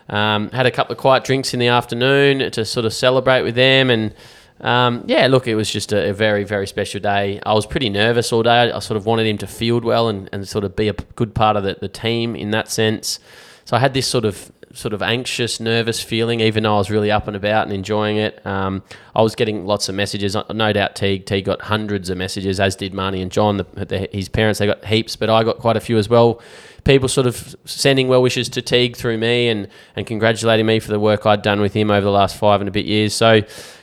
Um, 0.08 0.50
had 0.50 0.66
a 0.66 0.72
couple 0.72 0.94
of 0.94 0.98
quiet 0.98 1.24
drinks 1.24 1.54
in 1.54 1.60
the 1.60 1.68
afternoon 1.68 2.50
to 2.52 2.66
sort 2.66 2.86
of 2.86 2.94
celebrate 2.94 3.44
with 3.44 3.56
them, 3.56 3.90
and 3.90 4.16
um, 4.62 5.04
yeah, 5.06 5.28
look, 5.28 5.48
it 5.48 5.56
was 5.56 5.70
just 5.70 5.92
a, 5.92 6.10
a, 6.10 6.14
very 6.14 6.44
very 6.44 6.66
special 6.66 7.00
day. 7.00 7.40
I 7.46 7.54
was 7.54 7.66
pretty 7.66 7.90
nervous 7.90 8.34
all 8.34 8.44
day. 8.44 8.72
I 8.72 8.80
sort 8.80 8.98
of 8.98 9.06
wanted 9.06 9.28
him 9.28 9.38
to 9.40 9.48
field 9.48 9.86
well 9.86 10.10
and, 10.10 10.30
and 10.34 10.48
sort 10.48 10.64
of 10.64 10.76
be 10.76 10.88
a 10.88 10.94
good 10.94 11.36
part 11.36 11.56
of 11.58 11.64
the, 11.64 11.78
the 11.80 11.88
team 11.88 12.36
in 12.36 12.52
that 12.52 12.70
sense. 12.72 13.20
So 13.66 13.78
I 13.78 13.80
had 13.80 13.94
this 13.94 14.08
sort 14.08 14.26
of 14.26 14.52
sort 14.80 14.94
of 14.94 15.02
anxious, 15.02 15.60
nervous 15.60 16.02
feeling, 16.02 16.40
even 16.40 16.64
though 16.64 16.76
I 16.76 16.78
was 16.78 16.90
really 16.90 17.12
up 17.12 17.28
and 17.28 17.36
about 17.36 17.68
and 17.68 17.74
enjoying 17.74 18.16
it. 18.16 18.46
Um, 18.46 18.82
I 19.14 19.22
was 19.22 19.36
getting 19.36 19.66
lots 19.66 19.90
of 19.90 19.96
messages. 19.96 20.38
No 20.54 20.72
doubt 20.72 20.96
Teague, 20.96 21.26
Teague 21.26 21.46
got 21.46 21.62
hundreds 21.64 22.10
of 22.10 22.18
messages, 22.18 22.62
as 22.62 22.78
did 22.78 22.94
Marnie 22.94 23.22
and 23.22 23.30
John, 23.30 23.58
the, 23.58 23.66
the, 23.74 24.10
his 24.14 24.30
parents. 24.30 24.60
They 24.60 24.68
got 24.68 24.86
heaps, 24.86 25.18
but 25.18 25.30
I 25.30 25.44
got 25.44 25.60
quite 25.60 25.76
a 25.76 25.82
few 25.82 25.98
as 25.98 26.08
well. 26.08 26.42
People 26.86 27.10
sort 27.10 27.28
of 27.28 27.58
sending 27.66 28.08
well 28.08 28.22
wishes 28.22 28.48
to 28.50 28.62
Teague 28.62 28.96
through 28.96 29.18
me 29.18 29.50
and, 29.50 29.68
and 29.98 30.08
congratulating 30.08 30.66
me 30.66 30.80
for 30.80 30.92
the 30.92 31.00
work 31.00 31.26
I'd 31.26 31.42
done 31.42 31.60
with 31.60 31.74
him 31.74 31.92
over 31.92 32.06
the 32.06 32.12
last 32.12 32.38
five 32.38 32.62
and 32.62 32.70
a 32.70 32.72
bit 32.72 32.86
years. 32.86 33.14
So, 33.14 33.42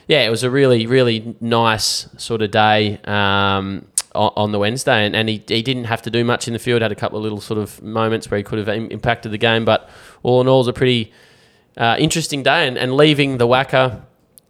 yeah, 0.09 0.27
it 0.27 0.31
was 0.31 0.45
a 0.45 0.51
really, 0.51 0.87
really 0.87 1.37
nice 1.43 2.09
sort 2.17 2.41
of 2.41 2.51
day. 2.51 2.99
Um, 3.05 3.87
on 4.17 4.51
the 4.51 4.59
Wednesday, 4.59 5.05
and, 5.05 5.15
and 5.15 5.29
he, 5.29 5.45
he 5.47 5.61
didn't 5.61 5.85
have 5.85 6.01
to 6.01 6.11
do 6.11 6.25
much 6.25 6.47
in 6.47 6.55
the 6.55 6.59
field. 6.59 6.81
Had 6.81 6.91
a 6.91 6.95
couple 6.95 7.19
of 7.19 7.23
little 7.23 7.41
sort 7.41 7.59
of 7.59 7.83
moments 7.83 8.31
where 8.31 8.39
he 8.39 8.45
could 8.45 8.59
have 8.59 8.69
impacted 8.69 9.31
the 9.31 9.39
game, 9.39 9.67
but 9.67 9.91
all 10.27 10.41
in 10.41 10.49
all, 10.49 10.59
was 10.59 10.69
a 10.69 10.73
pretty 10.73 11.13
uh, 11.77 11.97
interesting 11.99 12.43
day. 12.43 12.67
And, 12.67 12.77
and 12.77 12.97
leaving 12.97 13.39
the 13.39 13.47
WACA 13.47 14.03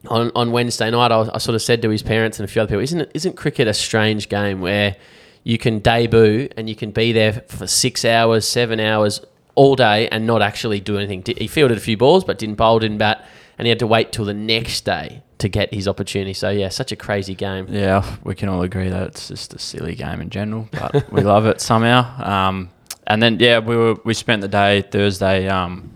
on, 0.08 0.32
on 0.34 0.50
Wednesday 0.50 0.90
night, 0.90 1.12
I, 1.12 1.28
I, 1.34 1.38
sort 1.38 1.54
of 1.54 1.60
said 1.60 1.82
to 1.82 1.90
his 1.90 2.02
parents 2.02 2.40
and 2.40 2.48
a 2.48 2.50
few 2.50 2.62
other 2.62 2.70
people, 2.70 2.82
isn't 2.82 3.00
it, 3.02 3.10
isn't 3.12 3.36
cricket 3.36 3.68
a 3.68 3.74
strange 3.74 4.30
game 4.30 4.62
where 4.62 4.96
you 5.44 5.58
can 5.58 5.80
debut 5.80 6.48
and 6.56 6.68
you 6.68 6.74
can 6.74 6.92
be 6.92 7.12
there 7.12 7.44
for 7.48 7.66
six 7.66 8.06
hours, 8.06 8.48
seven 8.48 8.80
hours 8.80 9.20
all 9.54 9.76
day 9.76 10.08
and 10.08 10.26
not 10.26 10.40
actually 10.40 10.80
do 10.80 10.96
anything? 10.96 11.22
He 11.36 11.46
fielded 11.46 11.76
a 11.76 11.80
few 11.80 11.98
balls, 11.98 12.24
but 12.24 12.38
didn't 12.38 12.54
bowl, 12.54 12.78
didn't 12.78 12.98
bat, 12.98 13.26
and 13.58 13.66
he 13.66 13.68
had 13.68 13.78
to 13.80 13.86
wait 13.86 14.12
till 14.12 14.24
the 14.24 14.34
next 14.34 14.86
day 14.86 15.22
to 15.38 15.50
get 15.50 15.74
his 15.74 15.86
opportunity. 15.86 16.32
So 16.32 16.48
yeah, 16.48 16.70
such 16.70 16.90
a 16.90 16.96
crazy 16.96 17.34
game. 17.34 17.66
Yeah, 17.68 18.16
we 18.24 18.34
can 18.34 18.48
all 18.48 18.62
agree 18.62 18.88
that 18.88 19.08
it's 19.08 19.28
just 19.28 19.52
a 19.52 19.58
silly 19.58 19.94
game 19.94 20.22
in 20.22 20.30
general, 20.30 20.70
but 20.72 21.12
we 21.12 21.20
love 21.20 21.44
it 21.44 21.60
somehow. 21.60 22.00
Um, 22.24 22.70
and 23.06 23.22
then 23.22 23.38
yeah, 23.40 23.58
we 23.58 23.76
were 23.76 23.96
we 24.04 24.14
spent 24.14 24.42
the 24.42 24.48
day 24.48 24.82
Thursday, 24.82 25.48
um, 25.48 25.90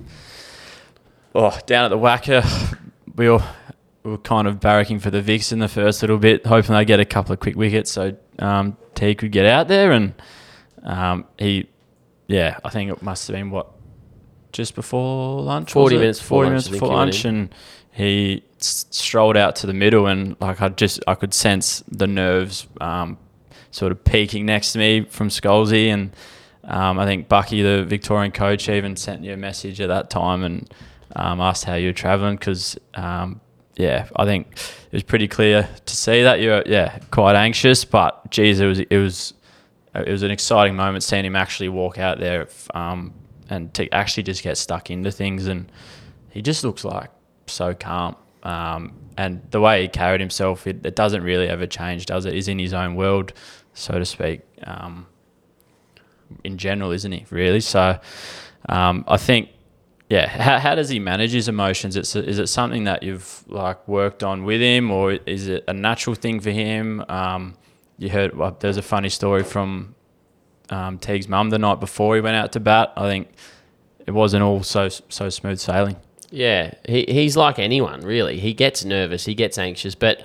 oh 1.34 1.58
down 1.66 1.84
at 1.84 1.88
the 1.88 1.98
WACA. 1.98 2.78
We 3.16 3.28
were, 3.28 3.42
we 4.04 4.12
were 4.12 4.18
kind 4.18 4.46
of 4.46 4.60
barracking 4.60 5.00
for 5.00 5.10
the 5.10 5.20
Vics 5.20 5.52
in 5.52 5.58
the 5.58 5.68
first 5.68 6.02
little 6.02 6.18
bit, 6.18 6.46
hoping 6.46 6.74
they 6.74 6.84
get 6.84 7.00
a 7.00 7.04
couple 7.04 7.32
of 7.32 7.40
quick 7.40 7.56
wickets 7.56 7.90
so 7.90 8.16
um, 8.38 8.76
T 8.94 9.14
could 9.14 9.32
get 9.32 9.46
out 9.46 9.68
there, 9.68 9.92
and 9.92 10.14
um, 10.82 11.26
he, 11.38 11.68
yeah, 12.28 12.58
I 12.64 12.70
think 12.70 12.90
it 12.90 13.02
must 13.02 13.26
have 13.26 13.34
been 13.34 13.50
what 13.50 13.70
just 14.52 14.74
before 14.74 15.42
lunch. 15.42 15.72
Forty 15.72 15.96
minutes. 15.96 16.20
Forty 16.20 16.50
minutes 16.50 16.68
before 16.68 16.88
lunch, 16.88 17.24
and 17.24 17.54
he 17.92 18.44
strolled 18.58 19.36
out 19.36 19.56
to 19.56 19.66
the 19.66 19.74
middle, 19.74 20.06
and 20.06 20.36
like 20.40 20.62
I 20.62 20.68
just 20.68 21.02
I 21.06 21.14
could 21.14 21.34
sense 21.34 21.82
the 21.88 22.06
nerves 22.06 22.66
um, 22.80 23.18
sort 23.70 23.92
of 23.92 24.04
peaking 24.04 24.46
next 24.46 24.72
to 24.72 24.78
me 24.78 25.04
from 25.04 25.28
Scholesy, 25.28 25.88
and 25.88 26.14
um, 26.70 26.98
I 26.98 27.04
think 27.04 27.28
Bucky, 27.28 27.62
the 27.62 27.84
Victorian 27.84 28.32
coach, 28.32 28.68
even 28.68 28.96
sent 28.96 29.24
you 29.24 29.32
a 29.32 29.36
message 29.36 29.80
at 29.80 29.88
that 29.88 30.08
time 30.08 30.44
and 30.44 30.72
um, 31.16 31.40
asked 31.40 31.64
how 31.64 31.74
you 31.74 31.88
were 31.88 31.92
travelling 31.92 32.36
because 32.36 32.78
um, 32.94 33.40
yeah, 33.76 34.08
I 34.14 34.24
think 34.24 34.52
it 34.52 34.92
was 34.92 35.02
pretty 35.02 35.26
clear 35.26 35.68
to 35.86 35.96
see 35.96 36.22
that 36.22 36.40
you're 36.40 36.62
yeah 36.66 36.98
quite 37.10 37.34
anxious, 37.34 37.84
but 37.84 38.30
geez, 38.30 38.60
it 38.60 38.66
was 38.66 38.78
it 38.78 38.96
was 38.96 39.34
it 39.94 40.08
was 40.08 40.22
an 40.22 40.30
exciting 40.30 40.76
moment 40.76 41.02
seeing 41.02 41.24
him 41.24 41.34
actually 41.34 41.68
walk 41.68 41.98
out 41.98 42.20
there 42.20 42.48
um, 42.74 43.12
and 43.48 43.74
to 43.74 43.88
actually 43.92 44.22
just 44.22 44.42
get 44.42 44.56
stuck 44.56 44.90
into 44.90 45.10
things, 45.10 45.46
and 45.46 45.70
he 46.30 46.42
just 46.42 46.62
looks 46.62 46.84
like 46.84 47.10
so 47.46 47.74
calm. 47.74 48.16
Um, 48.42 48.94
and 49.16 49.42
the 49.50 49.60
way 49.60 49.82
he 49.82 49.88
carried 49.88 50.20
himself, 50.20 50.66
it, 50.66 50.86
it, 50.86 50.96
doesn't 50.96 51.22
really 51.22 51.46
ever 51.46 51.66
change, 51.66 52.06
does 52.06 52.24
it? 52.24 52.32
He's 52.32 52.48
in 52.48 52.58
his 52.58 52.72
own 52.72 52.94
world, 52.94 53.34
so 53.74 53.98
to 53.98 54.06
speak, 54.06 54.40
um, 54.62 55.06
in 56.44 56.58
general, 56.58 56.90
isn't 56.92 57.12
he? 57.12 57.26
Really? 57.30 57.60
So 57.60 57.98
um, 58.68 59.04
I 59.08 59.16
think, 59.16 59.50
yeah. 60.08 60.28
How, 60.28 60.58
how 60.58 60.74
does 60.74 60.88
he 60.88 60.98
manage 60.98 61.32
his 61.32 61.48
emotions? 61.48 61.96
It's 61.96 62.16
is 62.16 62.38
it 62.38 62.48
something 62.48 62.84
that 62.84 63.02
you've 63.02 63.44
like 63.46 63.86
worked 63.86 64.22
on 64.22 64.44
with 64.44 64.60
him, 64.60 64.90
or 64.90 65.12
is 65.12 65.48
it 65.48 65.64
a 65.68 65.72
natural 65.72 66.14
thing 66.14 66.40
for 66.40 66.50
him? 66.50 67.04
Um, 67.08 67.56
you 67.98 68.08
heard 68.08 68.36
well, 68.36 68.56
there's 68.58 68.76
a 68.76 68.82
funny 68.82 69.08
story 69.08 69.44
from 69.44 69.94
um, 70.70 70.98
Teague's 70.98 71.28
mum 71.28 71.50
the 71.50 71.58
night 71.58 71.80
before 71.80 72.14
he 72.14 72.20
went 72.20 72.36
out 72.36 72.52
to 72.52 72.60
bat. 72.60 72.92
I 72.96 73.08
think 73.08 73.28
it 74.06 74.12
wasn't 74.12 74.42
all 74.42 74.62
so 74.62 74.88
so 74.88 75.28
smooth 75.28 75.58
sailing. 75.58 75.96
Yeah, 76.30 76.74
he, 76.88 77.04
he's 77.08 77.36
like 77.36 77.58
anyone, 77.58 78.02
really. 78.02 78.38
He 78.38 78.54
gets 78.54 78.84
nervous, 78.84 79.24
he 79.24 79.34
gets 79.34 79.58
anxious, 79.58 79.94
but 79.94 80.24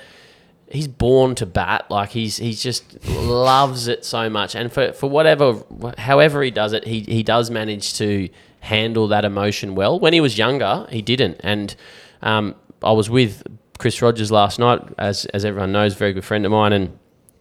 he's 0.69 0.87
born 0.87 1.35
to 1.35 1.45
bat. 1.45 1.85
Like 1.89 2.09
he's 2.09 2.37
he's 2.37 2.61
just 2.61 3.05
loves 3.07 3.87
it 3.87 4.05
so 4.05 4.29
much, 4.29 4.55
and 4.55 4.71
for 4.71 4.93
for 4.93 5.09
whatever, 5.09 5.63
however 5.97 6.43
he 6.43 6.51
does 6.51 6.73
it, 6.73 6.85
he 6.85 7.01
he 7.01 7.23
does 7.23 7.49
manage 7.49 7.95
to 7.95 8.29
handle 8.61 9.07
that 9.09 9.25
emotion 9.25 9.75
well. 9.75 9.99
When 9.99 10.13
he 10.13 10.21
was 10.21 10.37
younger, 10.37 10.87
he 10.89 11.01
didn't, 11.01 11.39
and 11.41 11.75
um, 12.21 12.55
I 12.83 12.91
was 12.91 13.09
with 13.09 13.43
Chris 13.77 14.01
Rogers 14.01 14.31
last 14.31 14.59
night, 14.59 14.81
as 14.97 15.25
as 15.25 15.45
everyone 15.45 15.71
knows, 15.71 15.93
very 15.93 16.13
good 16.13 16.25
friend 16.25 16.45
of 16.45 16.51
mine, 16.51 16.73
and 16.73 16.97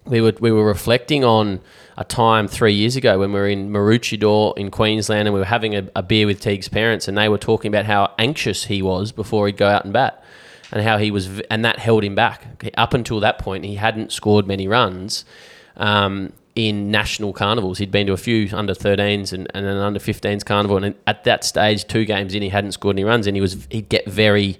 we 0.06 0.20
were 0.20 0.34
we 0.40 0.52
were 0.52 0.66
reflecting 0.66 1.24
on 1.24 1.60
a 1.96 2.04
time 2.04 2.48
three 2.48 2.72
years 2.72 2.96
ago 2.96 3.18
when 3.18 3.32
we 3.32 3.38
were 3.38 3.48
in 3.48 3.70
Maroochydore 3.70 4.58
in 4.58 4.70
Queensland 4.70 5.28
and 5.28 5.32
we 5.34 5.40
were 5.40 5.46
having 5.46 5.76
a, 5.76 5.88
a 5.94 6.02
beer 6.02 6.26
with 6.26 6.40
Teague's 6.40 6.68
parents 6.68 7.06
and 7.06 7.16
they 7.16 7.28
were 7.28 7.38
talking 7.38 7.68
about 7.68 7.84
how 7.84 8.12
anxious 8.18 8.64
he 8.64 8.82
was 8.82 9.12
before 9.12 9.46
he'd 9.46 9.56
go 9.56 9.68
out 9.68 9.84
and 9.84 9.92
bat 9.92 10.23
and 10.74 10.82
how 10.82 10.98
he 10.98 11.10
was 11.10 11.40
and 11.50 11.64
that 11.64 11.78
held 11.78 12.04
him 12.04 12.14
back. 12.14 12.70
Up 12.76 12.92
until 12.92 13.20
that 13.20 13.38
point 13.38 13.64
he 13.64 13.76
hadn't 13.76 14.12
scored 14.12 14.46
many 14.46 14.68
runs 14.68 15.24
um, 15.76 16.32
in 16.56 16.90
national 16.90 17.32
carnivals. 17.32 17.78
He'd 17.78 17.92
been 17.92 18.08
to 18.08 18.12
a 18.12 18.18
few 18.18 18.48
under 18.52 18.74
13s 18.74 19.32
and, 19.32 19.46
and 19.54 19.64
an 19.64 19.78
under 19.78 20.00
15s 20.00 20.44
carnival 20.44 20.82
and 20.82 20.94
at 21.06 21.24
that 21.24 21.44
stage 21.44 21.86
two 21.86 22.04
games 22.04 22.34
in 22.34 22.42
he 22.42 22.48
hadn't 22.48 22.72
scored 22.72 22.96
any 22.96 23.04
runs 23.04 23.26
and 23.28 23.36
he 23.36 23.40
was 23.40 23.66
he'd 23.70 23.88
get 23.88 24.06
very 24.06 24.58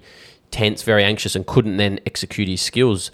tense 0.51 0.83
very 0.83 1.03
anxious 1.03 1.35
and 1.35 1.45
couldn't 1.45 1.77
then 1.77 1.99
execute 2.05 2.47
his 2.47 2.61
skills 2.61 3.11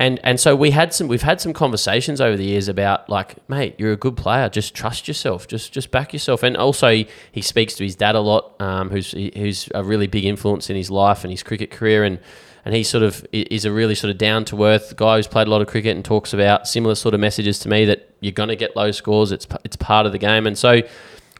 and 0.00 0.18
and 0.24 0.40
so 0.40 0.56
we 0.56 0.70
had 0.70 0.94
some 0.94 1.08
we've 1.08 1.20
had 1.20 1.42
some 1.42 1.52
conversations 1.52 2.22
over 2.22 2.34
the 2.34 2.44
years 2.44 2.68
about 2.68 3.06
like 3.10 3.36
mate 3.50 3.74
you're 3.76 3.92
a 3.92 3.98
good 3.98 4.16
player. 4.16 4.48
Just 4.48 4.74
trust 4.74 5.06
yourself. 5.06 5.46
Just 5.46 5.72
just 5.72 5.90
back 5.90 6.14
yourself. 6.14 6.42
And 6.42 6.56
also 6.56 6.88
he, 6.88 7.06
he 7.32 7.42
speaks 7.42 7.74
to 7.74 7.84
his 7.84 7.96
dad 7.96 8.14
a 8.14 8.20
lot 8.20 8.58
um, 8.62 8.88
who's 8.88 9.12
who's 9.12 9.68
a 9.74 9.84
really 9.84 10.06
big 10.06 10.24
influence 10.24 10.70
in 10.70 10.76
his 10.76 10.90
life 10.90 11.22
and 11.22 11.30
his 11.30 11.42
cricket 11.42 11.70
career. 11.70 12.02
And 12.02 12.18
and 12.64 12.74
he 12.74 12.82
sort 12.82 13.04
of 13.04 13.26
is 13.30 13.66
a 13.66 13.72
really 13.72 13.94
sort 13.94 14.10
of 14.10 14.16
down 14.16 14.46
to 14.46 14.64
earth 14.64 14.96
guy 14.96 15.16
who's 15.16 15.26
played 15.26 15.46
a 15.46 15.50
lot 15.50 15.60
of 15.60 15.68
cricket 15.68 15.94
and 15.94 16.02
talks 16.02 16.32
about 16.32 16.66
similar 16.66 16.94
sort 16.94 17.12
of 17.12 17.20
messages 17.20 17.58
to 17.58 17.68
me 17.68 17.84
that 17.84 18.08
you're 18.20 18.32
going 18.32 18.48
to 18.48 18.56
get 18.56 18.74
low 18.74 18.92
scores. 18.92 19.32
It's 19.32 19.46
it's 19.64 19.76
part 19.76 20.06
of 20.06 20.12
the 20.12 20.18
game. 20.18 20.46
And 20.46 20.56
so 20.56 20.80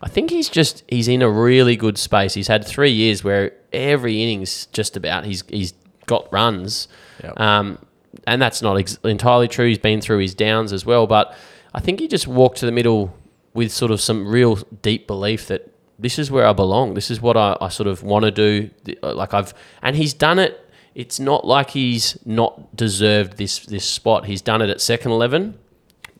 I 0.02 0.09
think 0.11 0.29
he's 0.29 0.50
just 0.50 0.85
he's 0.87 1.09
in 1.09 1.23
a 1.23 1.31
really 1.31 1.76
good 1.76 1.97
space. 1.97 2.35
He's 2.35 2.49
had 2.49 2.67
3 2.67 2.90
years 2.90 3.25
where 3.25 3.52
every 3.73 4.23
innings 4.23 4.67
just 4.67 4.99
about 4.99 5.25
he's 5.25 5.45
he's 5.49 5.73
got 6.05 6.31
runs. 6.31 6.88
Yep. 7.23 7.40
um, 7.40 7.79
and 8.26 8.40
that's 8.40 8.62
not 8.62 8.79
ex- 8.79 8.99
entirely 9.05 9.49
true. 9.49 9.67
He's 9.67 9.79
been 9.79 10.00
through 10.00 10.19
his 10.19 10.35
downs 10.35 10.73
as 10.73 10.85
well, 10.85 11.07
but 11.07 11.35
I 11.75 11.81
think 11.81 12.00
he 12.00 12.09
just 12.09 12.26
walked 12.26 12.59
to 12.59 12.67
the 12.67 12.73
middle 12.73 13.14
with 13.55 13.73
sort 13.73 13.90
of 13.90 14.00
some 14.00 14.26
real 14.26 14.57
deep 14.83 15.07
belief 15.07 15.47
that 15.49 15.73
this 15.99 16.19
is 16.19 16.31
where 16.31 16.47
I 16.47 16.52
belong. 16.52 16.95
This 16.95 17.11
is 17.11 17.21
what 17.21 17.37
I, 17.37 17.57
I 17.61 17.69
sort 17.69 17.87
of 17.87 18.02
want 18.02 18.25
to 18.25 18.31
do. 18.31 18.71
Uh, 19.02 19.14
like 19.14 19.35
I've, 19.35 19.52
and 19.83 19.97
he's 19.97 20.14
done 20.14 20.38
it. 20.38 20.67
It's 20.95 21.21
not 21.21 21.47
like 21.47 21.71
he's 21.71 22.19
not 22.25 22.75
deserved 22.75 23.37
this 23.37 23.61
this 23.67 23.85
spot. 23.85 24.26
He's 24.26 24.43
done 24.43 24.62
it 24.62 24.71
at 24.71 24.81
second 24.81 25.12
eleven. 25.12 25.59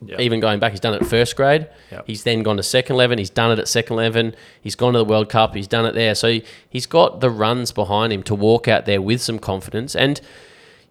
Yep. 0.03 0.19
Even 0.19 0.39
going 0.39 0.59
back, 0.59 0.71
he's 0.71 0.79
done 0.79 0.95
it 0.95 1.01
at 1.03 1.07
first 1.07 1.35
grade. 1.35 1.67
Yep. 1.91 2.07
He's 2.07 2.23
then 2.23 2.41
gone 2.41 2.57
to 2.57 2.63
second 2.63 2.95
eleven. 2.95 3.19
He's 3.19 3.29
done 3.29 3.51
it 3.51 3.59
at 3.59 3.67
second 3.67 3.93
eleven. 3.93 4.35
He's 4.61 4.75
gone 4.75 4.93
to 4.93 4.99
the 4.99 5.05
World 5.05 5.29
Cup. 5.29 5.53
He's 5.53 5.67
done 5.67 5.85
it 5.85 5.93
there. 5.93 6.15
So 6.15 6.29
he, 6.29 6.43
he's 6.69 6.85
got 6.85 7.19
the 7.19 7.29
runs 7.29 7.71
behind 7.71 8.11
him 8.11 8.23
to 8.23 8.33
walk 8.33 8.67
out 8.67 8.85
there 8.85 9.01
with 9.01 9.21
some 9.21 9.37
confidence. 9.37 9.95
And 9.95 10.19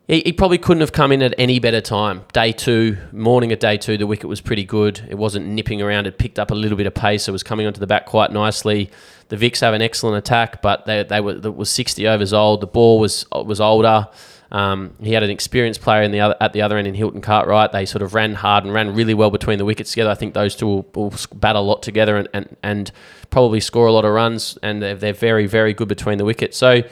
he, 0.06 0.20
he 0.20 0.32
probably 0.32 0.58
couldn't 0.58 0.80
have 0.80 0.92
come 0.92 1.12
in 1.12 1.22
at 1.22 1.34
any 1.38 1.58
better 1.58 1.80
time. 1.80 2.24
Day 2.32 2.52
two, 2.52 2.98
morning 3.12 3.52
of 3.52 3.58
day 3.58 3.76
two, 3.76 3.96
the 3.96 4.06
wicket 4.06 4.28
was 4.28 4.40
pretty 4.40 4.64
good. 4.64 5.06
It 5.08 5.16
wasn't 5.16 5.46
nipping 5.46 5.80
around. 5.80 6.06
It 6.06 6.18
picked 6.18 6.38
up 6.38 6.50
a 6.50 6.54
little 6.54 6.76
bit 6.76 6.86
of 6.86 6.94
pace. 6.94 7.28
It 7.28 7.32
was 7.32 7.42
coming 7.42 7.66
onto 7.66 7.80
the 7.80 7.86
back 7.86 8.06
quite 8.06 8.32
nicely. 8.32 8.90
The 9.28 9.36
Vics 9.36 9.60
have 9.60 9.74
an 9.74 9.82
excellent 9.82 10.16
attack, 10.16 10.62
but 10.62 10.86
they, 10.86 11.04
they 11.04 11.20
were 11.20 11.38
was 11.52 11.70
60 11.70 12.06
overs 12.08 12.32
old. 12.32 12.60
The 12.60 12.66
ball 12.66 12.98
was 12.98 13.24
was 13.30 13.60
older. 13.60 14.08
Um, 14.52 14.96
he 15.00 15.12
had 15.12 15.22
an 15.22 15.30
experienced 15.30 15.80
player 15.80 16.02
in 16.02 16.10
the 16.10 16.20
other, 16.20 16.36
at 16.40 16.52
the 16.52 16.62
other 16.62 16.76
end 16.76 16.88
in 16.88 16.94
Hilton 16.94 17.20
Cartwright. 17.20 17.70
They 17.72 17.86
sort 17.86 18.02
of 18.02 18.14
ran 18.14 18.34
hard 18.34 18.64
and 18.64 18.72
ran 18.74 18.94
really 18.94 19.14
well 19.14 19.30
between 19.30 19.58
the 19.58 19.64
wickets 19.64 19.90
together. 19.92 20.10
I 20.10 20.14
think 20.14 20.34
those 20.34 20.56
two 20.56 20.66
will, 20.66 20.86
will 20.94 21.14
bat 21.34 21.54
a 21.54 21.60
lot 21.60 21.82
together 21.82 22.16
and, 22.16 22.28
and, 22.34 22.56
and 22.62 22.92
probably 23.30 23.60
score 23.60 23.86
a 23.86 23.92
lot 23.92 24.04
of 24.04 24.12
runs. 24.12 24.58
And 24.62 24.82
they're, 24.82 24.96
they're 24.96 25.12
very, 25.12 25.46
very 25.46 25.72
good 25.72 25.86
between 25.86 26.18
the 26.18 26.24
wickets. 26.24 26.56
So, 26.56 26.82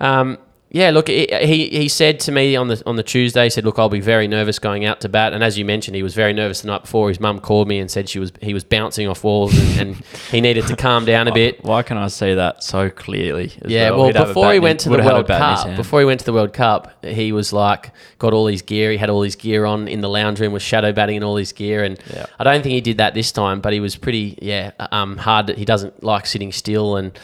um, 0.00 0.38
yeah, 0.68 0.90
look, 0.90 1.06
he, 1.06 1.28
he 1.42 1.68
he 1.68 1.88
said 1.88 2.18
to 2.20 2.32
me 2.32 2.56
on 2.56 2.66
the 2.66 2.82
on 2.86 2.96
the 2.96 3.02
Tuesday, 3.04 3.44
he 3.44 3.50
said, 3.50 3.64
"Look, 3.64 3.78
I'll 3.78 3.88
be 3.88 4.00
very 4.00 4.26
nervous 4.26 4.58
going 4.58 4.84
out 4.84 5.00
to 5.02 5.08
bat." 5.08 5.32
And 5.32 5.44
as 5.44 5.56
you 5.56 5.64
mentioned, 5.64 5.94
he 5.94 6.02
was 6.02 6.14
very 6.14 6.32
nervous 6.32 6.62
the 6.62 6.66
night 6.66 6.82
before. 6.82 7.08
His 7.08 7.20
mum 7.20 7.38
called 7.38 7.68
me 7.68 7.78
and 7.78 7.88
said 7.88 8.08
she 8.08 8.18
was 8.18 8.32
he 8.42 8.52
was 8.52 8.64
bouncing 8.64 9.06
off 9.06 9.22
walls 9.22 9.56
and, 9.56 9.78
and 9.80 9.96
he 10.30 10.40
needed 10.40 10.66
to 10.66 10.74
calm 10.76 11.04
down 11.04 11.28
a 11.28 11.32
bit. 11.32 11.64
Why 11.64 11.82
can 11.82 11.96
I 11.96 12.08
see 12.08 12.34
that 12.34 12.64
so 12.64 12.90
clearly? 12.90 13.52
as 13.62 13.70
Yeah, 13.70 13.90
well, 13.90 13.98
well, 13.98 14.06
He'd 14.08 14.16
have 14.16 14.30
a 14.30 14.34
before 14.34 14.52
he 14.52 14.58
went 14.58 14.80
to 14.80 14.88
the 14.88 14.90
would 14.90 15.00
have 15.00 15.04
had 15.04 15.12
a 15.12 15.16
World 15.18 15.30
in 15.30 15.66
Cup, 15.68 15.76
before 15.76 16.00
he 16.00 16.06
went 16.06 16.20
to 16.20 16.26
the 16.26 16.32
World 16.32 16.52
Cup, 16.52 17.04
he 17.04 17.30
was 17.30 17.52
like 17.52 17.92
got 18.18 18.32
all 18.32 18.48
his 18.48 18.62
gear. 18.62 18.90
He 18.90 18.96
had 18.96 19.08
all 19.08 19.22
his 19.22 19.36
gear 19.36 19.64
on 19.66 19.86
in 19.86 20.00
the 20.00 20.08
lounge 20.08 20.40
room, 20.40 20.52
was 20.52 20.62
shadow 20.62 20.92
batting 20.92 21.16
and 21.16 21.24
all 21.24 21.36
his 21.36 21.52
gear. 21.52 21.84
And 21.84 21.96
Yeah. 22.12 22.26
I 22.40 22.44
don't 22.44 22.62
think 22.62 22.74
he 22.74 22.80
did 22.80 22.98
that 22.98 23.14
this 23.14 23.30
time, 23.30 23.60
but 23.60 23.72
he 23.72 23.78
was 23.78 23.94
pretty 23.94 24.36
yeah 24.42 24.72
um, 24.90 25.16
hard. 25.16 25.48
He 25.50 25.64
doesn't 25.64 26.02
like 26.02 26.26
sitting 26.26 26.50
still 26.50 26.96
and. 26.96 27.16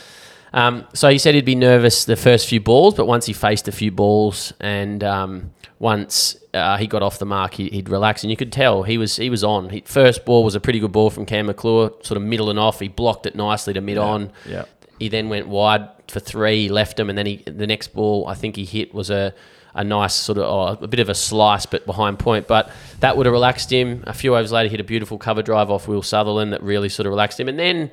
Um, 0.52 0.86
so 0.92 1.08
he 1.08 1.18
said 1.18 1.34
he'd 1.34 1.44
be 1.44 1.54
nervous 1.54 2.04
the 2.04 2.16
first 2.16 2.48
few 2.48 2.60
balls, 2.60 2.94
but 2.94 3.06
once 3.06 3.26
he 3.26 3.32
faced 3.32 3.68
a 3.68 3.72
few 3.72 3.90
balls 3.90 4.52
and 4.60 5.02
um, 5.02 5.52
once 5.78 6.36
uh, 6.54 6.76
he 6.76 6.86
got 6.86 7.02
off 7.02 7.18
the 7.18 7.24
mark, 7.26 7.54
he, 7.54 7.68
he'd 7.70 7.88
relax, 7.88 8.22
and 8.22 8.30
you 8.30 8.36
could 8.36 8.52
tell 8.52 8.82
he 8.82 8.98
was 8.98 9.16
he 9.16 9.30
was 9.30 9.42
on. 9.42 9.70
He, 9.70 9.80
first 9.80 10.24
ball 10.24 10.44
was 10.44 10.54
a 10.54 10.60
pretty 10.60 10.78
good 10.78 10.92
ball 10.92 11.10
from 11.10 11.26
Cam 11.26 11.46
McClure, 11.46 11.90
sort 12.02 12.16
of 12.16 12.22
middle 12.22 12.50
and 12.50 12.58
off. 12.58 12.80
He 12.80 12.88
blocked 12.88 13.26
it 13.26 13.34
nicely 13.34 13.72
to 13.74 13.80
mid 13.80 13.98
on. 13.98 14.30
yeah. 14.46 14.64
He 14.98 15.08
then 15.08 15.28
went 15.28 15.48
wide 15.48 15.88
for 16.06 16.20
three, 16.20 16.68
left 16.68 17.00
him, 17.00 17.08
and 17.08 17.18
then 17.18 17.26
he 17.26 17.36
the 17.46 17.66
next 17.66 17.94
ball 17.94 18.26
I 18.28 18.34
think 18.34 18.56
he 18.56 18.64
hit 18.64 18.94
was 18.94 19.10
a 19.10 19.34
a 19.74 19.82
nice 19.82 20.14
sort 20.14 20.38
of 20.38 20.44
oh, 20.44 20.84
a 20.84 20.86
bit 20.86 21.00
of 21.00 21.08
a 21.08 21.14
slice, 21.14 21.66
but 21.66 21.86
behind 21.86 22.18
point. 22.18 22.46
But 22.46 22.70
that 23.00 23.16
would 23.16 23.26
have 23.26 23.32
relaxed 23.32 23.72
him. 23.72 24.04
A 24.06 24.12
few 24.12 24.36
overs 24.36 24.52
later, 24.52 24.68
he 24.68 24.72
hit 24.72 24.80
a 24.80 24.84
beautiful 24.84 25.18
cover 25.18 25.42
drive 25.42 25.70
off 25.70 25.88
Will 25.88 26.02
Sutherland 26.02 26.52
that 26.52 26.62
really 26.62 26.90
sort 26.90 27.06
of 27.06 27.10
relaxed 27.10 27.40
him, 27.40 27.48
and 27.48 27.58
then. 27.58 27.90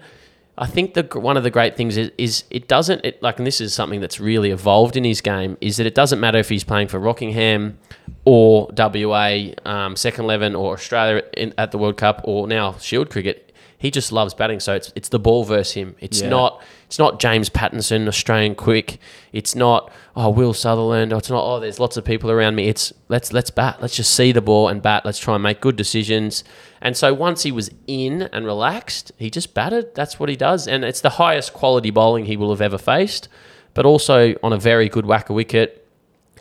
I 0.61 0.67
think 0.67 0.93
the 0.93 1.03
one 1.17 1.37
of 1.37 1.43
the 1.43 1.49
great 1.49 1.77
things 1.77 1.95
is, 1.95 2.11
is 2.17 2.43
it 2.51 2.67
doesn't 2.67 3.05
it, 3.05 3.23
like, 3.23 3.37
and 3.37 3.47
this 3.47 3.61
is 3.61 3.73
something 3.73 4.01
that's 4.01 4.19
really 4.19 4.51
evolved 4.51 4.97
in 4.97 5.05
his 5.05 5.21
game, 5.21 5.57
is 5.61 5.77
that 5.77 5.87
it 5.87 5.95
doesn't 5.95 6.19
matter 6.19 6.37
if 6.37 6.49
he's 6.49 6.65
playing 6.65 6.89
for 6.89 6.99
Rockingham 6.99 7.79
or 8.25 8.69
WA 8.77 9.53
um, 9.65 9.95
second 9.95 10.25
eleven 10.25 10.55
or 10.55 10.73
Australia 10.73 11.23
in, 11.37 11.53
at 11.57 11.71
the 11.71 11.77
World 11.77 11.95
Cup 11.95 12.19
or 12.25 12.45
now 12.45 12.73
Shield 12.73 13.09
cricket. 13.09 13.48
He 13.79 13.91
just 13.91 14.11
loves 14.11 14.33
batting, 14.33 14.59
so 14.59 14.75
it's 14.75 14.91
it's 14.93 15.07
the 15.09 15.19
ball 15.19 15.45
versus 15.45 15.73
him. 15.73 15.95
It's 16.01 16.21
Yeah. 16.21 16.27
not 16.29 16.61
it's 16.85 16.99
not 16.99 17.19
James 17.19 17.49
Pattinson, 17.49 18.07
Australian 18.09 18.53
quick. 18.53 18.99
It's 19.31 19.55
not 19.55 19.89
oh 20.17 20.29
Will 20.29 20.53
Sutherland. 20.53 21.13
Or 21.13 21.17
it's 21.17 21.29
not 21.29 21.43
oh 21.45 21.61
there's 21.61 21.79
lots 21.79 21.95
of 21.95 22.03
people 22.03 22.29
around 22.29 22.55
me. 22.55 22.67
It's 22.67 22.91
let's 23.07 23.31
let's 23.31 23.49
bat. 23.49 23.77
Let's 23.81 23.95
just 23.95 24.13
see 24.13 24.33
the 24.33 24.41
ball 24.41 24.67
and 24.67 24.81
bat. 24.81 25.05
Let's 25.05 25.17
try 25.17 25.33
and 25.35 25.41
make 25.43 25.61
good 25.61 25.77
decisions. 25.77 26.43
And 26.81 26.97
so 26.97 27.13
once 27.13 27.43
he 27.43 27.53
was 27.53 27.71
in 27.87 28.23
and 28.33 28.45
relaxed, 28.45 29.13
he 29.17 29.29
just 29.29 29.53
batted. 29.53 29.95
That's 29.95 30.19
what 30.19 30.27
he 30.27 30.35
does, 30.35 30.67
and 30.67 30.83
it's 30.83 30.99
the 31.01 31.11
highest 31.11 31.53
quality 31.53 31.89
bowling 31.89 32.25
he 32.25 32.35
will 32.35 32.49
have 32.49 32.61
ever 32.61 32.77
faced. 32.77 33.29
But 33.73 33.85
also 33.85 34.35
on 34.43 34.51
a 34.51 34.57
very 34.57 34.89
good 34.89 35.05
WACA 35.05 35.33
wicket. 35.33 35.87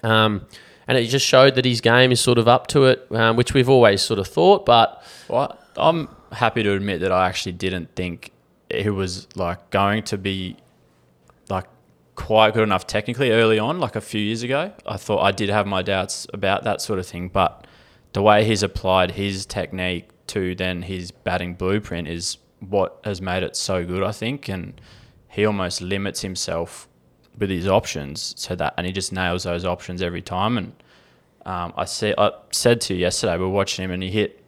Um, 0.02 0.46
and 0.88 0.96
it 0.98 1.06
just 1.06 1.26
showed 1.26 1.54
that 1.54 1.64
his 1.64 1.80
game 1.80 2.10
is 2.10 2.20
sort 2.20 2.38
of 2.38 2.48
up 2.48 2.66
to 2.68 2.86
it, 2.86 3.06
um, 3.12 3.36
which 3.36 3.52
we've 3.54 3.68
always 3.68 4.00
sort 4.02 4.18
of 4.18 4.26
thought. 4.26 4.64
But 4.64 5.02
Well, 5.28 5.56
I'm 5.76 6.08
happy 6.32 6.62
to 6.62 6.72
admit 6.72 7.00
that 7.00 7.12
I 7.12 7.26
actually 7.26 7.52
didn't 7.52 7.94
think 7.94 8.32
it 8.68 8.90
was 8.90 9.28
like 9.34 9.70
going 9.70 10.02
to 10.04 10.18
be 10.18 10.56
like 11.48 11.66
quite 12.14 12.54
good 12.54 12.62
enough 12.62 12.86
technically 12.86 13.30
early 13.30 13.58
on, 13.58 13.80
like 13.80 13.96
a 13.96 14.00
few 14.00 14.20
years 14.20 14.42
ago. 14.42 14.72
I 14.86 14.96
thought 14.96 15.22
I 15.22 15.32
did 15.32 15.48
have 15.48 15.66
my 15.66 15.82
doubts 15.82 16.26
about 16.32 16.64
that 16.64 16.80
sort 16.80 16.98
of 16.98 17.06
thing, 17.06 17.28
but 17.28 17.66
the 18.12 18.22
way 18.22 18.44
he's 18.44 18.62
applied 18.62 19.12
his 19.12 19.46
technique 19.46 20.08
to 20.28 20.54
then 20.54 20.82
his 20.82 21.10
batting 21.10 21.54
blueprint 21.54 22.08
is 22.08 22.38
what 22.60 23.00
has 23.04 23.20
made 23.22 23.42
it 23.42 23.56
so 23.56 23.84
good, 23.84 24.02
I 24.02 24.12
think, 24.12 24.48
and 24.48 24.78
he 25.28 25.46
almost 25.46 25.80
limits 25.80 26.22
himself 26.22 26.88
with 27.38 27.50
his 27.50 27.68
options 27.68 28.34
so 28.36 28.54
that 28.56 28.74
and 28.76 28.86
he 28.86 28.92
just 28.92 29.12
nails 29.12 29.44
those 29.44 29.64
options 29.64 30.02
every 30.02 30.22
time 30.22 30.58
and 30.58 30.72
um, 31.46 31.72
I 31.76 31.84
said 31.84 32.16
I 32.18 32.32
said 32.50 32.80
to 32.82 32.94
you 32.94 33.00
yesterday 33.00 33.36
we 33.38 33.44
are 33.44 33.48
watching 33.48 33.84
him 33.84 33.90
and 33.92 34.02
he 34.02 34.10
hit 34.10 34.44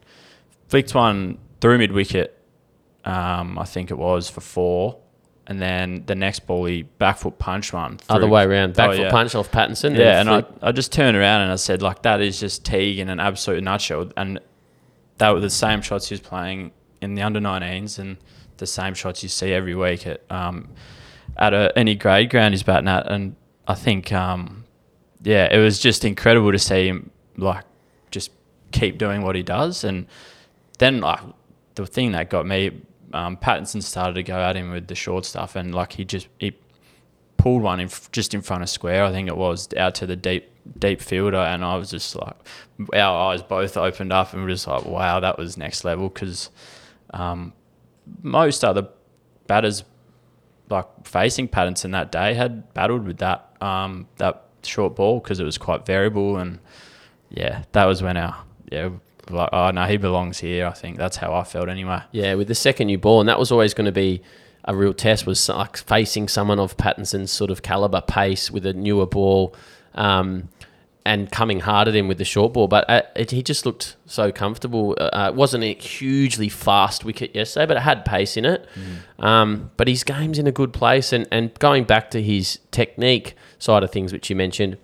flicked 0.69 0.95
one 0.95 1.39
through 1.61 1.79
mid 1.79 1.93
wicket, 1.93 2.37
um, 3.05 3.59
I 3.59 3.65
think 3.65 3.91
it 3.91 3.99
was 3.99 4.29
for 4.29 4.41
four, 4.41 4.99
and 5.47 5.61
then 5.61 6.05
the 6.07 6.15
next 6.15 6.47
ball 6.47 6.65
he 6.67 6.83
back 6.83 7.19
foot 7.19 7.39
punched 7.39 7.73
one. 7.73 7.99
other 8.09 8.27
way 8.27 8.45
around, 8.45 8.75
back 8.75 8.91
Oh, 8.91 8.93
foot 8.93 9.03
yeah. 9.03 9.11
punch 9.11 9.35
off 9.35 9.51
Pattinson. 9.51 9.97
Yeah, 9.97 10.21
and 10.21 10.29
then 10.29 10.47
I, 10.63 10.69
I 10.69 10.73
just 10.73 10.93
turned 10.93 11.17
around 11.17 11.43
and 11.43 11.53
I 11.53 11.57
said 11.57 11.83
like 11.83 12.03
that 12.03 12.21
is 12.21 12.39
just 12.41 12.65
Teague 12.65 12.99
in 12.99 13.09
an 13.09 13.21
absolute 13.21 13.63
nutshell, 13.63 14.11
and 14.17 14.39
that 15.19 15.31
were 15.31 15.41
the 15.41 15.51
same 15.51 15.83
shots 15.83 16.09
he 16.09 16.15
was 16.15 16.21
playing 16.21 16.73
in 17.03 17.15
the 17.15 17.23
under 17.23 17.41
19s 17.41 17.99
and 17.99 18.17
the 18.59 18.67
same 18.67 18.93
shots 18.95 19.23
you 19.23 19.29
see 19.29 19.53
every 19.53 19.75
week 19.75 20.07
at 20.07 20.23
um, 20.31 20.69
at 21.37 21.55
a, 21.55 21.73
any 21.77 21.95
grade 21.95 22.31
ground 22.31 22.53
he's 22.55 22.63
batting 22.63 22.89
at, 22.89 23.11
and 23.11 23.35
I 23.67 23.75
think 23.75 24.13
um, 24.13 24.65
yeah, 25.23 25.49
it 25.53 25.59
was 25.59 25.79
just 25.79 26.05
incredible 26.05 26.53
to 26.53 26.59
see 26.59 26.87
him 26.89 27.11
like 27.37 27.65
just 28.11 28.31
keep 28.73 28.99
doing 28.99 29.23
what 29.23 29.35
he 29.37 29.43
does, 29.43 29.85
and 29.85 30.07
then 30.79 31.01
like 31.01 31.21
the 31.81 31.87
thing 31.87 32.13
that 32.13 32.31
got 32.31 32.47
me, 32.47 32.81
um, 33.13 33.37
Pattinson 33.37 33.83
started 33.83 34.15
to 34.15 34.23
go 34.23 34.39
at 34.39 34.57
him 34.57 34.71
with 34.71 34.87
the 34.87 34.95
short 34.95 35.25
stuff, 35.25 35.57
and 35.57 35.75
like 35.75 35.93
he 35.93 36.05
just 36.05 36.29
he 36.39 36.57
pulled 37.37 37.63
one 37.63 37.81
in, 37.81 37.89
just 38.13 38.35
in 38.35 38.43
front 38.43 38.63
of 38.63 38.69
square. 38.69 39.05
I 39.05 39.13
think 39.13 39.29
it 39.29 39.37
was 39.37 39.69
out 39.77 39.95
to 39.97 40.07
the 40.07 40.17
deep 40.17 40.49
deep 40.79 41.01
fielder, 41.01 41.39
and 41.39 41.65
I 41.65 41.77
was 41.77 41.91
just 41.91 42.15
like, 42.15 42.37
our 42.95 43.33
eyes 43.33 43.43
both 43.43 43.77
opened 43.77 44.13
up, 44.13 44.33
and 44.33 44.45
we 44.45 44.51
are 44.51 44.55
just 44.55 44.67
like, 44.67 44.85
wow, 44.85 45.21
that 45.21 45.39
was 45.39 45.57
next 45.57 45.85
level. 45.85 46.09
Because 46.09 46.51
um, 47.13 47.53
most 48.23 48.65
other 48.65 48.89
batters, 49.47 49.85
like 50.69 50.87
facing 51.05 51.49
Pattinson 51.49 51.93
that 51.93 52.13
day, 52.13 52.35
had 52.35 52.73
battled 52.75 53.07
with 53.07 53.19
that 53.19 53.55
um, 53.61 54.07
that 54.19 54.45
short 54.63 54.95
ball 54.95 55.21
because 55.21 55.41
it 55.41 55.45
was 55.45 55.59
quite 55.59 55.87
variable, 55.87 56.37
and 56.37 56.59
yeah, 57.31 57.65
that 57.73 57.87
was 57.87 58.03
when 58.03 58.17
our 58.17 58.45
yeah 58.71 58.91
like, 59.33 59.51
oh 59.53 59.71
no, 59.71 59.85
he 59.87 59.97
belongs 59.97 60.39
here. 60.39 60.67
I 60.67 60.73
think 60.73 60.97
that's 60.97 61.17
how 61.17 61.35
I 61.35 61.45
felt 61.45 61.69
anyway. 61.69 62.03
Yeah, 62.13 62.35
with 62.35 62.49
the 62.49 62.55
second 62.55 62.87
new 62.87 62.99
ball, 62.99 63.21
and 63.21 63.29
that 63.29 63.39
was 63.39 63.51
always 63.53 63.75
going 63.75 63.87
to 63.87 63.93
be 63.93 64.23
a 64.65 64.75
real 64.75 64.95
test. 64.95 65.27
Was 65.27 65.49
like 65.49 65.77
facing 65.77 66.29
someone 66.29 66.59
of 66.59 66.77
Pattinson's 66.77 67.31
sort 67.31 67.51
of 67.51 67.63
caliber, 67.63 68.01
pace 68.01 68.51
with 68.51 68.67
a 68.67 68.73
newer 68.73 69.07
ball, 69.07 69.55
um, 69.95 70.49
and 71.05 71.31
coming 71.31 71.61
hard 71.61 71.89
at 71.89 71.95
him 71.95 72.09
with 72.09 72.19
the 72.19 72.25
short 72.25 72.53
ball. 72.53 72.69
But 72.69 72.89
uh, 72.89 73.03
it, 73.17 73.31
he 73.31 73.43
just 73.43 73.65
looked 73.65 73.97
so 74.07 74.31
comfortable. 74.31 74.97
Uh, 74.99 75.29
it 75.33 75.35
wasn't 75.35 75.65
a 75.65 75.75
hugely 75.75 76.49
fast 76.49 77.05
wicket 77.05 77.35
yesterday, 77.35 77.67
but 77.67 77.77
it 77.77 77.81
had 77.81 78.05
pace 78.05 78.37
in 78.37 78.45
it. 78.45 78.67
Um, 79.19 79.71
but 79.77 79.89
his 79.89 80.05
game's 80.05 80.39
in 80.39 80.47
a 80.47 80.53
good 80.53 80.73
place, 80.73 81.13
and 81.13 81.27
and 81.33 81.53
going 81.59 81.85
back 81.85 82.11
to 82.13 82.23
his 82.23 82.59
technique 82.71 83.35
side 83.59 83.83
of 83.83 83.91
things, 83.91 84.13
which 84.13 84.29
you 84.31 84.37
mentioned 84.37 84.77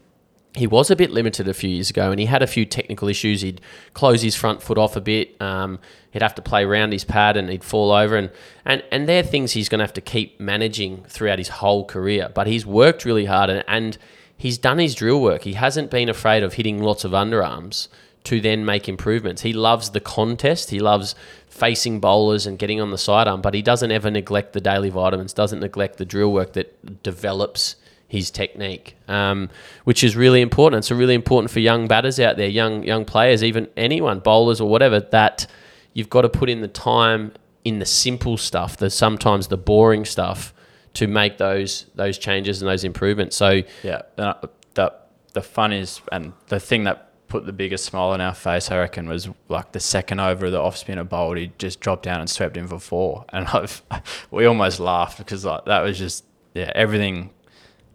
he 0.57 0.67
was 0.67 0.91
a 0.91 0.97
bit 0.97 1.11
limited 1.11 1.47
a 1.49 1.55
few 1.55 1.69
years 1.69 1.91
ago 1.91 2.11
and 2.11 2.19
he 2.19 2.27
had 2.27 2.43
a 2.43 2.47
few 2.47 2.65
technical 2.65 3.09
issues. 3.09 3.43
He'd 3.43 3.61
close 3.93 4.23
his 4.23 4.35
front 4.35 4.63
foot 4.63 4.79
off 4.79 4.97
a 4.97 5.01
bit. 5.01 5.41
Um, 5.41 5.79
he'd 6.11 6.23
have 6.23 6.35
to 6.37 6.43
play 6.43 6.65
around 6.65 6.93
his 6.93 7.05
pad 7.05 7.37
and 7.37 7.51
he'd 7.51 7.63
fall 7.63 7.93
over. 7.93 8.17
And, 8.17 8.31
and, 8.65 8.83
and 8.91 9.09
they're 9.09 9.23
things 9.23 9.53
he's 9.53 9.69
going 9.69 9.81
to 9.81 9.85
have 9.85 9.93
to 9.95 10.01
keep 10.01 10.41
managing 10.41 11.05
throughout 11.05 11.39
his 11.39 11.49
whole 11.49 11.85
career. 11.85 12.31
But 12.35 12.47
he's 12.47 12.65
worked 12.65 13.05
really 13.05 13.27
hard 13.27 13.51
and, 13.51 13.65
and 13.69 13.99
he's 14.37 14.57
done 14.57 14.79
his 14.79 14.95
drill 14.95 15.21
work. 15.21 15.43
He 15.43 15.53
hasn't 15.53 15.91
been 15.91 16.09
afraid 16.09 16.43
of 16.43 16.55
hitting 16.55 16.83
lots 16.83 17.05
of 17.05 17.13
underarms 17.13 17.89
to 18.25 18.41
then 18.41 18.65
make 18.65 18.89
improvements. 18.89 19.43
He 19.43 19.53
loves 19.53 19.91
the 19.91 20.01
contest. 20.01 20.71
He 20.71 20.81
loves 20.81 21.15
facing 21.49 22.01
bowlers 22.01 22.47
and 22.47 22.59
getting 22.59 22.81
on 22.81 22.91
the 22.91 22.99
sidearm, 22.99 23.41
but 23.41 23.55
he 23.55 23.63
doesn't 23.63 23.93
ever 23.93 24.11
neglect 24.11 24.53
the 24.53 24.61
daily 24.61 24.91
vitamins, 24.91 25.33
doesn't 25.33 25.61
neglect 25.61 25.99
the 25.99 26.05
drill 26.05 26.33
work 26.33 26.55
that 26.55 27.03
develops 27.03 27.77
his 28.09 28.31
technique, 28.31 28.97
um, 29.09 29.51
which 29.85 30.05
is 30.05 30.17
really 30.17 30.41
important. 30.41 30.79
It's 30.79 30.91
really 30.91 31.15
important 31.15 31.51
for 31.51 31.61
young 31.61 31.89
batters 31.89 32.21
out 32.21 32.37
there, 32.37 32.49
young 32.49 32.83
young 32.85 33.05
players, 33.05 33.43
even 33.43 33.69
anyone, 33.77 34.21
bowlers 34.21 34.61
or 34.61 34.69
whatever. 34.69 35.01
That 35.01 35.47
you've 35.93 36.11
got 36.11 36.23
to 36.23 36.29
put 36.29 36.49
in 36.49 36.61
the 36.61 36.69
time 36.69 37.33
in 37.65 37.79
the 37.81 37.87
simple 37.87 38.37
stuff, 38.37 38.77
the 38.77 38.91
sometimes 38.91 39.49
the 39.49 39.57
boring 39.57 40.05
stuff, 40.05 40.55
to 40.95 41.07
make 41.07 41.39
those 41.39 41.87
those 41.95 42.17
changes 42.19 42.63
and 42.63 42.69
those 42.69 42.85
improvements. 42.85 43.37
So 43.37 43.63
Yeah, 43.83 44.03
uh, 44.19 44.35
the 44.75 44.93
the 45.33 45.43
fun 45.43 45.73
is, 45.73 46.01
and 46.13 46.33
the 46.47 46.61
thing 46.61 46.85
that 46.85 47.07
put 47.29 47.45
the 47.45 47.53
biggest 47.53 47.85
smile 47.85 48.11
on 48.11 48.21
our 48.21 48.35
face, 48.35 48.71
I 48.71 48.79
reckon, 48.79 49.09
was 49.09 49.29
like 49.49 49.73
the 49.73 49.81
second 49.81 50.21
over 50.21 50.47
of 50.47 50.53
the 50.53 50.61
off 50.61 50.77
spinner 50.77 51.05
bowled. 51.05 51.37
He 51.37 51.53
just 51.59 51.81
dropped 51.81 52.05
down 52.05 52.21
and 52.21 52.31
swept 52.31 52.57
in 52.57 52.67
for 52.67 52.79
four, 52.79 53.25
and 53.31 53.47
I've, 53.53 53.83
we 54.31 54.47
almost 54.47 54.81
laughed 54.81 55.19
because 55.19 55.45
like 55.45 55.65
that 55.67 55.81
was 55.81 55.99
just 55.99 56.25
yeah 56.55 56.73
everything, 56.75 57.31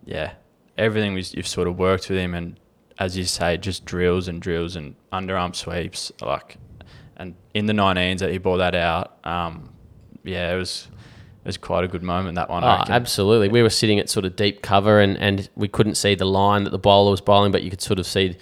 yeah 0.05 0.33
everything 0.77 1.13
was 1.13 1.33
you've 1.33 1.47
sort 1.47 1.67
of 1.67 1.77
worked 1.77 2.09
with 2.09 2.17
him, 2.17 2.33
and 2.33 2.59
as 2.99 3.17
you 3.17 3.23
say, 3.23 3.57
just 3.57 3.85
drills 3.85 4.27
and 4.27 4.41
drills 4.41 4.75
and 4.75 4.95
underarm 5.13 5.55
sweeps 5.55 6.11
like, 6.21 6.57
and 7.17 7.35
in 7.53 7.65
the 7.67 7.73
19s 7.73 8.19
that 8.19 8.31
he 8.31 8.37
brought 8.37 8.57
that 8.57 8.75
out, 8.75 9.17
um, 9.23 9.69
yeah, 10.23 10.53
it 10.53 10.57
was. 10.57 10.87
It 11.43 11.47
was 11.47 11.57
quite 11.57 11.83
a 11.83 11.87
good 11.87 12.03
moment 12.03 12.35
that 12.35 12.51
one. 12.51 12.63
Oh, 12.63 12.83
absolutely. 12.87 13.49
We 13.49 13.63
were 13.63 13.71
sitting 13.71 13.97
at 13.97 14.11
sort 14.11 14.25
of 14.25 14.35
deep 14.35 14.61
cover 14.61 14.99
and, 14.99 15.17
and 15.17 15.49
we 15.55 15.67
couldn't 15.67 15.95
see 15.95 16.13
the 16.13 16.23
line 16.23 16.65
that 16.65 16.69
the 16.69 16.77
bowler 16.77 17.09
was 17.09 17.19
bowling, 17.19 17.51
but 17.51 17.63
you 17.63 17.71
could 17.71 17.81
sort 17.81 17.97
of 17.97 18.05
see 18.05 18.37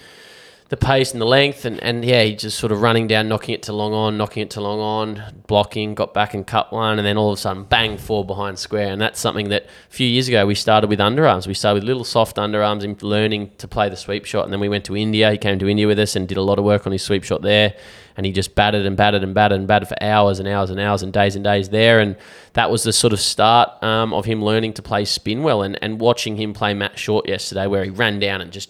the 0.69 0.77
pace 0.77 1.11
and 1.11 1.19
the 1.19 1.25
length. 1.25 1.65
And, 1.65 1.81
and 1.83 2.05
yeah, 2.05 2.23
he 2.23 2.35
just 2.35 2.57
sort 2.57 2.71
of 2.71 2.81
running 2.81 3.07
down, 3.07 3.27
knocking 3.27 3.55
it 3.55 3.63
to 3.63 3.73
long 3.73 3.91
on, 3.91 4.17
knocking 4.17 4.43
it 4.43 4.51
to 4.51 4.61
long 4.61 4.79
on, 4.79 5.41
blocking, 5.47 5.95
got 5.95 6.13
back 6.13 6.35
and 6.35 6.45
cut 6.45 6.71
one. 6.71 6.99
And 6.99 7.05
then 7.05 7.17
all 7.17 7.31
of 7.31 7.37
a 7.37 7.41
sudden, 7.41 7.63
bang, 7.63 7.97
four 7.97 8.23
behind 8.23 8.59
square. 8.59 8.91
And 8.91 9.01
that's 9.01 9.19
something 9.19 9.49
that 9.49 9.63
a 9.63 9.93
few 9.93 10.07
years 10.07 10.27
ago 10.27 10.45
we 10.45 10.55
started 10.55 10.89
with 10.89 10.99
underarms. 10.99 11.47
We 11.47 11.55
started 11.55 11.81
with 11.81 11.83
little 11.85 12.03
soft 12.03 12.37
underarms 12.37 12.83
and 12.83 13.01
learning 13.01 13.51
to 13.57 13.67
play 13.67 13.89
the 13.89 13.97
sweep 13.97 14.25
shot. 14.25 14.43
And 14.43 14.53
then 14.53 14.59
we 14.59 14.69
went 14.69 14.85
to 14.85 14.95
India. 14.95 15.31
He 15.31 15.37
came 15.39 15.57
to 15.57 15.67
India 15.67 15.87
with 15.87 15.99
us 15.99 16.15
and 16.15 16.27
did 16.27 16.37
a 16.37 16.43
lot 16.43 16.59
of 16.59 16.65
work 16.65 16.85
on 16.85 16.91
his 16.91 17.01
sweep 17.01 17.23
shot 17.23 17.41
there. 17.41 17.73
And 18.15 18.25
he 18.25 18.31
just 18.31 18.53
batted 18.53 18.85
and 18.85 18.95
batted 18.95 19.23
and 19.23 19.33
batted 19.33 19.57
and 19.57 19.67
batted 19.67 19.87
for 19.87 19.95
hours 20.03 20.39
and 20.39 20.47
hours 20.47 20.69
and 20.69 20.79
hours 20.79 21.01
and 21.01 21.11
days 21.11 21.35
and 21.35 21.43
days 21.43 21.69
there. 21.69 21.99
And 21.99 22.15
that 22.53 22.69
was 22.69 22.83
the 22.83 22.93
sort 22.93 23.13
of 23.13 23.19
start 23.19 23.81
um, 23.81 24.13
of 24.13 24.25
him 24.25 24.43
learning 24.43 24.73
to 24.73 24.81
play 24.83 25.05
spin 25.05 25.41
well 25.41 25.63
and, 25.63 25.79
and 25.81 25.99
watching 25.99 26.35
him 26.35 26.53
play 26.53 26.75
Matt 26.75 26.99
Short 26.99 27.27
yesterday, 27.27 27.65
where 27.65 27.83
he 27.83 27.89
ran 27.89 28.19
down 28.19 28.41
and 28.41 28.51
just 28.51 28.69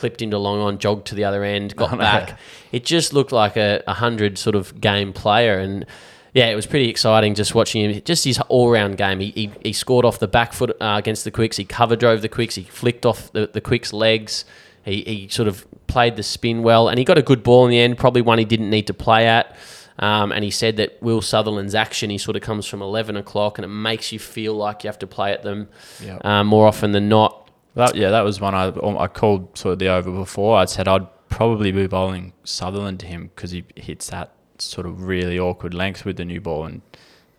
clipped 0.00 0.22
into 0.22 0.38
long 0.38 0.58
on, 0.60 0.78
jogged 0.78 1.06
to 1.08 1.14
the 1.14 1.24
other 1.24 1.44
end, 1.44 1.76
got 1.82 1.90
Oh, 1.92 1.96
no. 1.96 1.98
back. 2.00 2.38
It 2.72 2.84
just 2.84 3.12
looked 3.12 3.30
like 3.32 3.56
a, 3.56 3.82
a 3.86 3.94
hundred 3.94 4.38
sort 4.38 4.56
of 4.56 4.80
game 4.80 5.12
player. 5.12 5.58
And 5.58 5.84
yeah, 6.32 6.46
it 6.46 6.54
was 6.54 6.66
pretty 6.66 6.88
exciting 6.88 7.34
just 7.34 7.54
watching 7.54 7.88
him. 7.90 8.02
Just 8.04 8.24
his 8.24 8.38
all 8.48 8.70
round 8.70 8.96
game. 8.96 9.20
He, 9.20 9.30
he, 9.30 9.50
he 9.62 9.72
scored 9.72 10.04
off 10.04 10.18
the 10.18 10.28
back 10.28 10.52
foot 10.52 10.70
uh, 10.80 10.96
against 10.98 11.24
the 11.24 11.30
Quicks. 11.30 11.56
He 11.56 11.64
cover 11.64 11.96
drove 11.96 12.22
the 12.22 12.28
Quicks. 12.28 12.54
He 12.56 12.62
flicked 12.62 13.04
off 13.06 13.30
the, 13.32 13.48
the 13.52 13.60
Quicks' 13.60 13.92
legs. 13.92 14.44
He, 14.84 15.02
he 15.02 15.28
sort 15.28 15.46
of 15.48 15.66
played 15.86 16.16
the 16.16 16.22
spin 16.22 16.62
well, 16.62 16.88
and 16.88 16.98
he 16.98 17.04
got 17.04 17.18
a 17.18 17.22
good 17.22 17.42
ball 17.42 17.64
in 17.66 17.70
the 17.70 17.78
end. 17.78 17.98
Probably 17.98 18.22
one 18.22 18.38
he 18.38 18.44
didn't 18.44 18.70
need 18.70 18.86
to 18.86 18.94
play 18.94 19.26
at. 19.26 19.54
Um, 19.98 20.32
and 20.32 20.42
he 20.42 20.50
said 20.50 20.78
that 20.78 20.96
Will 21.02 21.20
Sutherland's 21.20 21.74
action, 21.74 22.08
he 22.08 22.16
sort 22.16 22.34
of 22.34 22.40
comes 22.42 22.64
from 22.64 22.80
11 22.80 23.18
o'clock, 23.18 23.58
and 23.58 23.64
it 23.66 23.68
makes 23.68 24.12
you 24.12 24.18
feel 24.18 24.54
like 24.54 24.82
you 24.82 24.88
have 24.88 24.98
to 25.00 25.06
play 25.06 25.32
at 25.32 25.42
them 25.42 25.68
Yep. 26.02 26.24
um, 26.24 26.46
more 26.46 26.66
often 26.66 26.92
than 26.92 27.10
not. 27.10 27.39
That, 27.74 27.94
yeah, 27.94 28.10
that 28.10 28.22
was 28.22 28.40
one 28.40 28.54
I 28.54 28.68
I 28.68 29.06
called 29.06 29.56
sort 29.56 29.74
of 29.74 29.78
the 29.78 29.88
over 29.88 30.10
before. 30.10 30.58
I 30.58 30.64
said 30.64 30.88
I'd 30.88 31.06
probably 31.28 31.70
be 31.72 31.86
bowling 31.86 32.32
Sutherland 32.44 33.00
to 33.00 33.06
him 33.06 33.30
because 33.34 33.52
he 33.52 33.64
hits 33.76 34.10
that 34.10 34.32
sort 34.58 34.86
of 34.86 35.04
really 35.04 35.38
awkward 35.38 35.72
length 35.74 36.04
with 36.04 36.16
the 36.16 36.24
new 36.24 36.40
ball, 36.40 36.64
and 36.64 36.82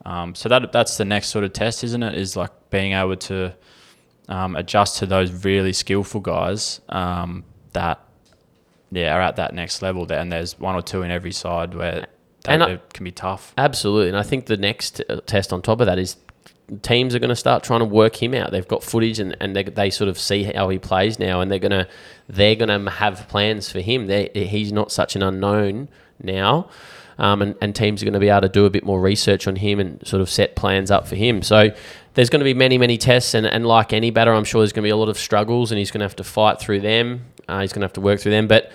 um, 0.06 0.34
so 0.36 0.48
that 0.50 0.72
that's 0.72 0.98
the 0.98 1.06
next 1.06 1.28
sort 1.28 1.44
of 1.44 1.54
test, 1.54 1.84
isn't 1.84 2.02
it? 2.02 2.18
Is 2.18 2.36
like 2.38 2.52
being 2.70 2.94
able 2.94 3.18
to 3.18 3.54
um, 4.30 4.56
adjust 4.56 4.98
to 5.00 5.06
those 5.06 5.44
really 5.44 5.74
skillful 5.74 6.22
guys 6.22 6.80
um, 6.90 7.44
that 7.74 8.00
yeah 8.92 9.14
are 9.16 9.22
at 9.22 9.36
that 9.36 9.54
next 9.54 9.82
level. 9.82 10.06
There, 10.06 10.20
and 10.20 10.32
there's 10.32 10.58
one 10.58 10.76
or 10.76 10.82
two 10.82 11.02
in 11.02 11.12
every 11.12 11.34
side 11.34 11.74
where 11.76 12.08
that, 12.44 12.54
And 12.54 12.64
I- 12.64 12.70
it 12.72 12.94
can 12.94 13.04
be 13.04 13.12
tough. 13.12 13.54
Absolutely. 13.58 14.08
And 14.10 14.18
I 14.18 14.24
think 14.24 14.46
the 14.46 14.58
next 14.58 15.02
uh, 15.10 15.20
test 15.26 15.52
on 15.54 15.62
top 15.62 15.82
of 15.82 15.88
that 15.88 16.00
is 16.00 16.16
teams 16.82 17.14
are 17.14 17.20
going 17.20 17.30
to 17.30 17.36
start 17.36 17.64
trying 17.64 17.80
to 17.80 17.86
work 17.86 18.22
him 18.22 18.34
out. 18.34 18.52
They've 18.52 18.68
got 18.68 18.84
footage 18.84 19.20
and, 19.20 19.36
and 19.40 19.56
they, 19.56 19.64
they 19.64 19.90
sort 19.90 20.10
of 20.10 20.18
see 20.18 20.44
how 20.44 20.70
he 20.70 20.80
plays 20.80 21.20
now 21.20 21.42
and 21.42 21.52
they're 21.52 21.60
going 21.60 21.72
to 21.72 21.88
they're 22.28 22.56
going 22.56 22.70
to 22.86 22.92
have 22.92 23.28
plans 23.28 23.70
for 23.70 23.82
him. 23.82 24.08
They, 24.08 24.30
he's 24.34 24.72
not 24.72 24.92
such 24.92 25.16
an 25.16 25.24
unknown 25.24 25.90
now. 26.22 26.70
Um, 27.18 27.42
and, 27.42 27.56
and 27.62 27.76
teams 27.76 28.02
are 28.02 28.06
going 28.06 28.14
to 28.14 28.20
be 28.20 28.30
able 28.30 28.42
to 28.42 28.50
do 28.50 28.66
a 28.66 28.70
bit 28.70 28.84
more 28.84 29.00
research 29.00 29.48
on 29.48 29.58
him 29.58 29.80
and 29.80 30.06
sort 30.08 30.22
of 30.22 30.30
set 30.30 30.56
plans 30.56 30.90
up 30.90 31.08
for 31.08 31.16
him. 31.16 31.44
So 31.44 31.70
there's 32.14 32.30
going 32.30 32.40
to 32.40 32.46
be 32.46 32.54
many, 32.54 32.78
many 32.78 32.98
tests. 32.98 33.34
And, 33.34 33.46
and 33.46 33.66
like 33.66 33.94
any 33.94 34.10
batter, 34.10 34.34
I'm 34.34 34.44
sure 34.44 34.62
there's 34.62 34.74
going 34.74 34.84
to 34.84 34.88
be 34.88 34.92
a 34.92 34.96
lot 34.96 35.10
of 35.10 35.20
struggles 35.20 35.72
and 35.72 35.78
he's 35.78 35.92
going 35.92 36.00
to 36.00 36.06
have 36.06 36.16
to 36.16 36.24
fight 36.24 36.60
through 36.60 36.80
them. 36.80 37.26
Uh, 37.48 37.62
he's 37.62 37.74
going 37.74 37.82
to 37.82 37.86
have 37.86 37.94
to 37.94 38.02
work 38.02 38.22
through 38.22 38.32
them. 38.32 38.48
But 38.48 38.72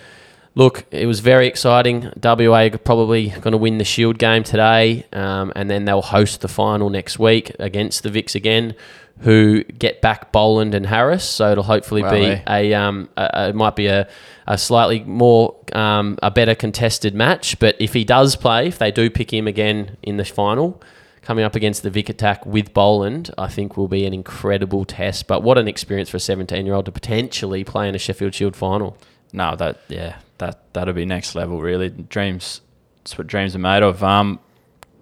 Look, 0.57 0.85
it 0.89 1.05
was 1.05 1.19
very 1.19 1.45
exciting. 1.45 2.11
WA 2.23 2.69
probably 2.83 3.29
going 3.29 3.51
to 3.51 3.59
win 3.59 3.77
the 3.77 3.83
Shield 3.83 4.17
game 4.17 4.43
today, 4.43 5.05
um, 5.13 5.53
and 5.55 5.69
then 5.69 5.85
they'll 5.85 6.01
host 6.01 6.41
the 6.41 6.47
final 6.47 6.89
next 6.89 7.19
week 7.19 7.55
against 7.59 8.01
the 8.01 8.09
Vics 8.09 8.33
again, 8.33 8.73
who 9.19 9.63
get 9.65 10.01
back 10.01 10.31
Boland 10.31 10.73
and 10.73 10.87
Harris. 10.87 11.23
So 11.25 11.51
it'll 11.51 11.63
hopefully 11.63 12.01
Wow, 12.01 12.09
be 12.09 12.25
eh? 12.25 12.41
a, 12.47 12.73
um, 12.73 13.07
a 13.15 13.49
it 13.49 13.55
might 13.55 13.75
be 13.75 13.85
a, 13.85 14.09
a 14.47 14.57
slightly 14.57 15.03
more 15.03 15.55
um, 15.73 16.17
a 16.23 16.31
better 16.31 16.55
contested 16.55 17.13
match. 17.13 17.59
But 17.59 17.75
if 17.77 17.93
he 17.93 18.03
does 18.03 18.35
play, 18.35 18.67
if 18.67 18.79
they 18.79 18.89
do 18.89 19.11
pick 19.11 19.31
him 19.31 19.45
again 19.45 19.95
in 20.01 20.17
the 20.17 20.25
final, 20.25 20.81
coming 21.21 21.45
up 21.45 21.55
against 21.55 21.83
the 21.83 21.91
Vic 21.91 22.09
attack 22.09 22.43
with 22.47 22.73
Boland, 22.73 23.29
I 23.37 23.47
think 23.47 23.77
will 23.77 23.87
be 23.87 24.07
an 24.07 24.13
incredible 24.15 24.85
test. 24.85 25.27
But 25.27 25.43
what 25.43 25.59
an 25.59 25.67
experience 25.67 26.09
for 26.09 26.17
a 26.17 26.19
17 26.19 26.65
year 26.65 26.73
old 26.73 26.85
to 26.85 26.91
potentially 26.91 27.63
play 27.63 27.87
in 27.87 27.93
a 27.93 27.99
Sheffield 27.99 28.33
Shield 28.33 28.55
final. 28.55 28.97
No, 29.31 29.55
that 29.55 29.81
yeah, 29.87 30.17
that 30.39 30.73
that'll 30.73 30.93
be 30.93 31.05
next 31.05 31.35
level. 31.35 31.61
Really, 31.61 31.89
dreams. 31.89 32.61
It's 33.01 33.17
what 33.17 33.27
dreams 33.27 33.55
are 33.55 33.59
made 33.59 33.83
of. 33.83 34.03
Um, 34.03 34.39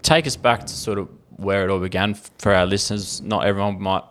take 0.02 0.28
us 0.28 0.36
back 0.36 0.62
to 0.62 0.74
sort 0.74 1.00
of 1.00 1.10
where 1.38 1.64
it 1.66 1.72
all 1.72 1.80
began 1.80 2.14
for 2.14 2.54
our 2.54 2.66
listeners. 2.66 3.22
Not 3.22 3.46
everyone 3.46 3.82
might 3.82 4.04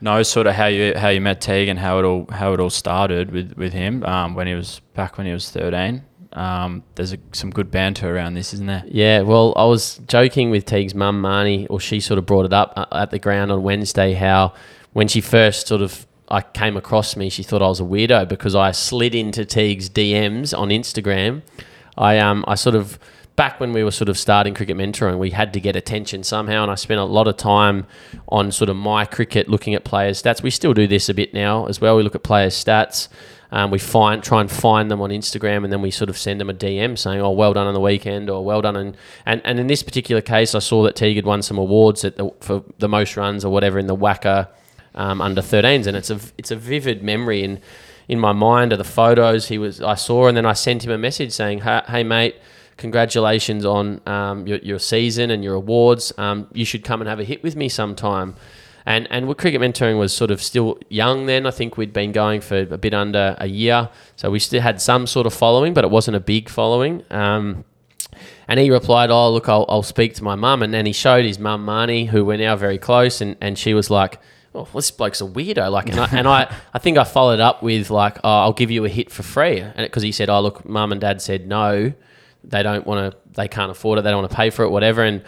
know 0.00 0.22
sort 0.22 0.46
of 0.46 0.54
how 0.54 0.66
you 0.66 0.94
how 0.96 1.08
you 1.08 1.20
met 1.20 1.40
Teague 1.40 1.68
and 1.68 1.78
how 1.78 1.98
it 1.98 2.04
all 2.04 2.26
how 2.30 2.52
it 2.52 2.60
all 2.60 2.70
started 2.70 3.30
with 3.30 3.54
with 3.54 3.72
him 3.72 4.04
um, 4.04 4.34
when 4.34 4.46
he 4.46 4.54
was 4.54 4.80
back 4.94 5.18
when 5.18 5.26
he 5.26 5.32
was 5.32 5.50
thirteen. 5.50 6.04
Um, 6.34 6.82
there's 6.96 7.12
a, 7.12 7.18
some 7.32 7.50
good 7.50 7.70
banter 7.70 8.12
around 8.12 8.34
this, 8.34 8.52
isn't 8.54 8.66
there? 8.66 8.82
Yeah, 8.88 9.20
well, 9.20 9.52
I 9.54 9.66
was 9.66 10.00
joking 10.08 10.50
with 10.50 10.64
Teague's 10.64 10.92
mum, 10.92 11.22
Marnie, 11.22 11.68
or 11.70 11.78
she 11.78 12.00
sort 12.00 12.18
of 12.18 12.26
brought 12.26 12.44
it 12.44 12.52
up 12.52 12.72
uh, 12.76 12.86
at 12.90 13.12
the 13.12 13.20
ground 13.20 13.52
on 13.52 13.62
Wednesday 13.62 14.14
how 14.14 14.52
when 14.94 15.06
she 15.06 15.20
first 15.20 15.68
sort 15.68 15.80
of 15.80 16.06
I 16.28 16.40
came 16.40 16.76
across 16.76 17.16
me, 17.16 17.28
she 17.28 17.42
thought 17.42 17.62
I 17.62 17.68
was 17.68 17.80
a 17.80 17.84
weirdo 17.84 18.28
because 18.28 18.54
I 18.54 18.70
slid 18.70 19.14
into 19.14 19.44
Teague's 19.44 19.90
DMs 19.90 20.56
on 20.56 20.68
Instagram. 20.68 21.42
I 21.96 22.18
um 22.18 22.44
I 22.48 22.54
sort 22.54 22.74
of 22.74 22.98
back 23.36 23.58
when 23.58 23.72
we 23.72 23.82
were 23.82 23.90
sort 23.90 24.08
of 24.08 24.16
starting 24.18 24.54
cricket 24.54 24.76
mentoring, 24.76 25.18
we 25.18 25.30
had 25.30 25.52
to 25.52 25.60
get 25.60 25.76
attention 25.76 26.22
somehow, 26.22 26.62
and 26.62 26.70
I 26.70 26.76
spent 26.76 27.00
a 27.00 27.04
lot 27.04 27.26
of 27.26 27.36
time 27.36 27.86
on 28.28 28.52
sort 28.52 28.70
of 28.70 28.76
my 28.76 29.04
cricket, 29.04 29.48
looking 29.48 29.74
at 29.74 29.84
players' 29.84 30.22
stats. 30.22 30.42
We 30.42 30.50
still 30.50 30.74
do 30.74 30.86
this 30.86 31.08
a 31.08 31.14
bit 31.14 31.34
now 31.34 31.66
as 31.66 31.80
well. 31.80 31.96
We 31.96 32.02
look 32.02 32.14
at 32.14 32.22
players' 32.22 32.54
stats. 32.62 33.08
Um, 33.50 33.70
we 33.70 33.78
find 33.78 34.22
try 34.22 34.40
and 34.40 34.50
find 34.50 34.90
them 34.90 35.00
on 35.00 35.10
Instagram, 35.10 35.62
and 35.64 35.72
then 35.72 35.80
we 35.82 35.90
sort 35.90 36.10
of 36.10 36.18
send 36.18 36.40
them 36.40 36.50
a 36.50 36.54
DM 36.54 36.98
saying, 36.98 37.20
"Oh, 37.20 37.30
well 37.30 37.52
done 37.52 37.66
on 37.66 37.74
the 37.74 37.80
weekend," 37.80 38.28
or 38.30 38.44
"Well 38.44 38.62
done." 38.62 38.76
And 38.76 38.96
and, 39.26 39.40
and 39.44 39.60
in 39.60 39.66
this 39.66 39.82
particular 39.82 40.22
case, 40.22 40.54
I 40.54 40.58
saw 40.58 40.82
that 40.84 40.96
Teague 40.96 41.16
had 41.16 41.24
won 41.24 41.42
some 41.42 41.58
awards 41.58 42.04
at 42.04 42.16
the, 42.16 42.30
for 42.40 42.64
the 42.78 42.88
most 42.88 43.16
runs 43.16 43.44
or 43.44 43.52
whatever 43.52 43.78
in 43.78 43.86
the 43.86 43.96
WACA 43.96 44.48
um, 44.94 45.20
under 45.20 45.42
13s, 45.42 45.86
and 45.86 45.96
it's 45.96 46.10
a 46.10 46.20
it's 46.38 46.50
a 46.50 46.56
vivid 46.56 47.02
memory 47.02 47.42
in 47.42 47.60
in 48.06 48.18
my 48.18 48.32
mind 48.32 48.72
of 48.72 48.78
the 48.78 48.84
photos 48.84 49.48
he 49.48 49.58
was 49.58 49.80
I 49.80 49.94
saw, 49.94 50.26
and 50.26 50.36
then 50.36 50.46
I 50.46 50.52
sent 50.52 50.84
him 50.84 50.90
a 50.90 50.98
message 50.98 51.32
saying, 51.32 51.60
"Hey, 51.60 51.82
hey 51.86 52.04
mate." 52.04 52.36
congratulations 52.76 53.64
on 53.64 54.00
um, 54.06 54.46
your, 54.46 54.58
your 54.58 54.78
season 54.78 55.30
and 55.30 55.44
your 55.44 55.54
awards. 55.54 56.12
Um, 56.18 56.48
you 56.52 56.64
should 56.64 56.84
come 56.84 57.00
and 57.00 57.08
have 57.08 57.20
a 57.20 57.24
hit 57.24 57.42
with 57.42 57.56
me 57.56 57.68
sometime. 57.68 58.34
And 58.86 59.08
and 59.10 59.26
what 59.26 59.38
cricket 59.38 59.62
mentoring 59.62 59.98
was 59.98 60.14
sort 60.14 60.30
of 60.30 60.42
still 60.42 60.78
young 60.90 61.24
then. 61.24 61.46
I 61.46 61.50
think 61.50 61.78
we'd 61.78 61.94
been 61.94 62.12
going 62.12 62.42
for 62.42 62.58
a 62.58 62.76
bit 62.76 62.92
under 62.92 63.34
a 63.38 63.46
year, 63.46 63.88
so 64.14 64.30
we 64.30 64.38
still 64.38 64.60
had 64.60 64.80
some 64.80 65.06
sort 65.06 65.26
of 65.26 65.32
following, 65.32 65.72
but 65.72 65.84
it 65.84 65.90
wasn't 65.90 66.18
a 66.18 66.20
big 66.20 66.50
following. 66.50 67.02
Um, 67.10 67.64
and 68.46 68.60
he 68.60 68.70
replied, 68.70 69.10
"Oh, 69.10 69.32
look, 69.32 69.48
I'll, 69.48 69.64
I'll 69.70 69.82
speak 69.82 70.12
to 70.16 70.24
my 70.24 70.34
mum." 70.34 70.62
And 70.62 70.74
then 70.74 70.84
he 70.84 70.92
showed 70.92 71.24
his 71.24 71.38
mum 71.38 71.64
Marnie, 71.64 72.08
who 72.08 72.26
we're 72.26 72.36
now 72.36 72.56
very 72.56 72.76
close, 72.76 73.22
and, 73.22 73.36
and 73.40 73.58
she 73.58 73.72
was 73.72 73.88
like, 73.88 74.20
"Oh, 74.54 74.68
this 74.74 74.90
bloke's 74.90 75.20
a 75.20 75.24
weirdo." 75.24 75.70
Like, 75.70 75.88
and 75.90 76.00
I, 76.00 76.08
and 76.12 76.28
I, 76.28 76.54
I 76.72 76.78
think 76.78 76.98
I 76.98 77.04
followed 77.04 77.40
up 77.40 77.62
with 77.62 77.90
like, 77.90 78.18
"Oh, 78.24 78.38
I'll 78.40 78.52
give 78.52 78.70
you 78.70 78.84
a 78.84 78.88
hit 78.88 79.10
for 79.10 79.22
free," 79.22 79.60
and 79.60 79.76
because 79.76 80.02
he 80.02 80.12
said, 80.12 80.28
"Oh, 80.30 80.40
look, 80.40 80.68
mum 80.68 80.92
and 80.92 81.00
dad 81.00 81.20
said 81.20 81.46
no, 81.46 81.92
they 82.42 82.62
don't 82.62 82.86
want 82.86 83.12
to, 83.12 83.18
they 83.32 83.48
can't 83.48 83.70
afford 83.70 83.98
it, 83.98 84.02
they 84.02 84.10
don't 84.10 84.20
want 84.20 84.30
to 84.30 84.36
pay 84.36 84.50
for 84.50 84.64
it, 84.64 84.70
whatever." 84.70 85.02
And 85.02 85.22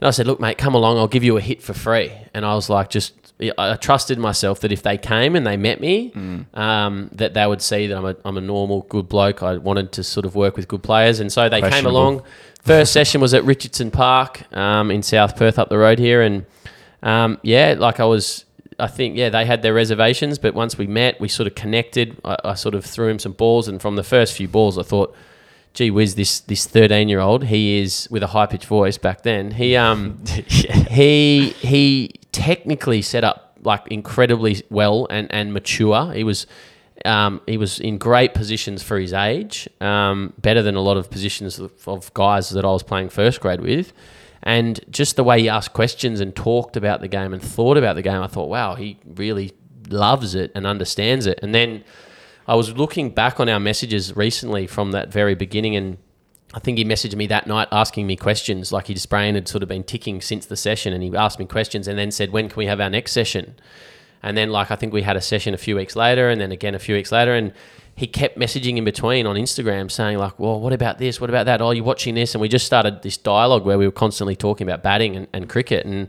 and 0.00 0.06
I 0.06 0.10
said, 0.10 0.26
"Look, 0.26 0.40
mate, 0.40 0.58
come 0.58 0.74
along. 0.74 0.98
I'll 0.98 1.08
give 1.08 1.24
you 1.24 1.36
a 1.36 1.40
hit 1.40 1.62
for 1.62 1.74
free." 1.74 2.12
And 2.34 2.44
I 2.44 2.54
was 2.54 2.68
like, 2.70 2.90
just 2.90 3.14
I 3.56 3.76
trusted 3.76 4.18
myself 4.18 4.60
that 4.60 4.72
if 4.72 4.82
they 4.82 4.98
came 4.98 5.36
and 5.36 5.46
they 5.46 5.56
met 5.56 5.80
me, 5.80 6.10
um, 6.54 7.08
that 7.12 7.34
they 7.34 7.46
would 7.46 7.62
see 7.62 7.86
that 7.86 7.96
I'm 7.96 8.04
a, 8.04 8.16
I'm 8.24 8.36
a 8.36 8.40
normal, 8.40 8.82
good 8.88 9.08
bloke. 9.08 9.44
I 9.44 9.56
wanted 9.58 9.92
to 9.92 10.02
sort 10.02 10.26
of 10.26 10.34
work 10.34 10.56
with 10.56 10.66
good 10.66 10.82
players, 10.82 11.20
and 11.20 11.32
so 11.32 11.48
they 11.48 11.60
came 11.70 11.84
along. 11.86 12.22
First 12.62 12.92
session 12.92 13.20
was 13.20 13.34
at 13.34 13.44
Richardson 13.44 13.90
Park 13.92 14.42
um, 14.54 14.90
in 14.90 15.02
South 15.02 15.36
Perth, 15.36 15.58
up 15.58 15.68
the 15.68 15.78
road 15.78 15.98
here, 16.00 16.20
and 16.20 16.46
um, 17.02 17.38
yeah, 17.42 17.76
like 17.78 18.00
I 18.00 18.04
was. 18.04 18.44
I 18.78 18.86
think 18.86 19.16
yeah, 19.16 19.28
they 19.28 19.44
had 19.44 19.62
their 19.62 19.74
reservations, 19.74 20.38
but 20.38 20.54
once 20.54 20.78
we 20.78 20.86
met, 20.86 21.20
we 21.20 21.28
sort 21.28 21.46
of 21.46 21.54
connected. 21.54 22.16
I, 22.24 22.36
I 22.44 22.54
sort 22.54 22.74
of 22.74 22.84
threw 22.84 23.08
him 23.08 23.18
some 23.18 23.32
balls, 23.32 23.68
and 23.68 23.80
from 23.80 23.96
the 23.96 24.04
first 24.04 24.34
few 24.34 24.48
balls, 24.48 24.78
I 24.78 24.82
thought, 24.82 25.14
gee 25.74 25.90
whiz, 25.90 26.14
this 26.14 26.40
this 26.40 26.66
thirteen 26.66 27.08
year 27.08 27.20
old, 27.20 27.44
he 27.44 27.80
is 27.80 28.08
with 28.10 28.22
a 28.22 28.28
high 28.28 28.46
pitched 28.46 28.66
voice 28.66 28.98
back 28.98 29.22
then. 29.22 29.52
He 29.52 29.76
um 29.76 30.22
he 30.26 31.50
he 31.50 32.14
technically 32.32 33.02
set 33.02 33.24
up 33.24 33.56
like 33.62 33.86
incredibly 33.88 34.62
well 34.70 35.06
and, 35.10 35.26
and 35.32 35.52
mature. 35.52 36.12
He 36.12 36.24
was 36.24 36.46
um, 37.04 37.40
he 37.46 37.56
was 37.56 37.78
in 37.78 37.98
great 37.98 38.34
positions 38.34 38.82
for 38.82 38.98
his 38.98 39.12
age, 39.12 39.68
um, 39.80 40.32
better 40.38 40.62
than 40.62 40.74
a 40.74 40.80
lot 40.80 40.96
of 40.96 41.10
positions 41.10 41.58
of, 41.58 41.72
of 41.86 42.12
guys 42.14 42.50
that 42.50 42.64
I 42.64 42.68
was 42.68 42.82
playing 42.82 43.10
first 43.10 43.40
grade 43.40 43.60
with. 43.60 43.92
And 44.48 44.80
just 44.88 45.16
the 45.16 45.24
way 45.24 45.42
he 45.42 45.48
asked 45.50 45.74
questions 45.74 46.20
and 46.20 46.34
talked 46.34 46.78
about 46.78 47.02
the 47.02 47.06
game 47.06 47.34
and 47.34 47.42
thought 47.42 47.76
about 47.76 47.96
the 47.96 48.02
game, 48.02 48.22
I 48.22 48.28
thought, 48.28 48.48
wow, 48.48 48.76
he 48.76 48.98
really 49.04 49.52
loves 49.90 50.34
it 50.34 50.50
and 50.54 50.66
understands 50.66 51.26
it. 51.26 51.38
And 51.42 51.54
then 51.54 51.84
I 52.46 52.54
was 52.54 52.74
looking 52.74 53.10
back 53.10 53.40
on 53.40 53.50
our 53.50 53.60
messages 53.60 54.16
recently 54.16 54.66
from 54.66 54.92
that 54.92 55.12
very 55.12 55.34
beginning, 55.34 55.76
and 55.76 55.98
I 56.54 56.60
think 56.60 56.78
he 56.78 56.84
messaged 56.86 57.14
me 57.14 57.26
that 57.26 57.46
night 57.46 57.68
asking 57.70 58.06
me 58.06 58.16
questions. 58.16 58.72
Like 58.72 58.86
his 58.86 59.04
brain 59.04 59.34
had 59.34 59.48
sort 59.48 59.62
of 59.62 59.68
been 59.68 59.84
ticking 59.84 60.22
since 60.22 60.46
the 60.46 60.56
session, 60.56 60.94
and 60.94 61.02
he 61.02 61.14
asked 61.14 61.38
me 61.38 61.44
questions 61.44 61.86
and 61.86 61.98
then 61.98 62.10
said, 62.10 62.32
When 62.32 62.48
can 62.48 62.56
we 62.56 62.64
have 62.64 62.80
our 62.80 62.88
next 62.88 63.12
session? 63.12 63.54
And 64.22 64.34
then, 64.34 64.48
like, 64.48 64.70
I 64.70 64.76
think 64.76 64.94
we 64.94 65.02
had 65.02 65.18
a 65.18 65.20
session 65.20 65.52
a 65.52 65.58
few 65.58 65.76
weeks 65.76 65.94
later, 65.94 66.30
and 66.30 66.40
then 66.40 66.52
again 66.52 66.74
a 66.74 66.78
few 66.78 66.94
weeks 66.94 67.12
later, 67.12 67.34
and 67.34 67.52
he 67.98 68.06
kept 68.06 68.38
messaging 68.38 68.76
in 68.76 68.84
between 68.84 69.26
on 69.26 69.34
Instagram 69.34 69.90
saying, 69.90 70.18
like, 70.18 70.38
well, 70.38 70.60
what 70.60 70.72
about 70.72 70.98
this? 70.98 71.20
What 71.20 71.30
about 71.30 71.46
that? 71.46 71.60
Oh, 71.60 71.72
you're 71.72 71.84
watching 71.84 72.14
this? 72.14 72.32
And 72.32 72.40
we 72.40 72.48
just 72.48 72.64
started 72.64 73.02
this 73.02 73.16
dialogue 73.16 73.64
where 73.64 73.76
we 73.76 73.86
were 73.86 73.92
constantly 73.92 74.36
talking 74.36 74.68
about 74.68 74.84
batting 74.84 75.16
and, 75.16 75.26
and 75.32 75.48
cricket. 75.48 75.84
And 75.84 76.08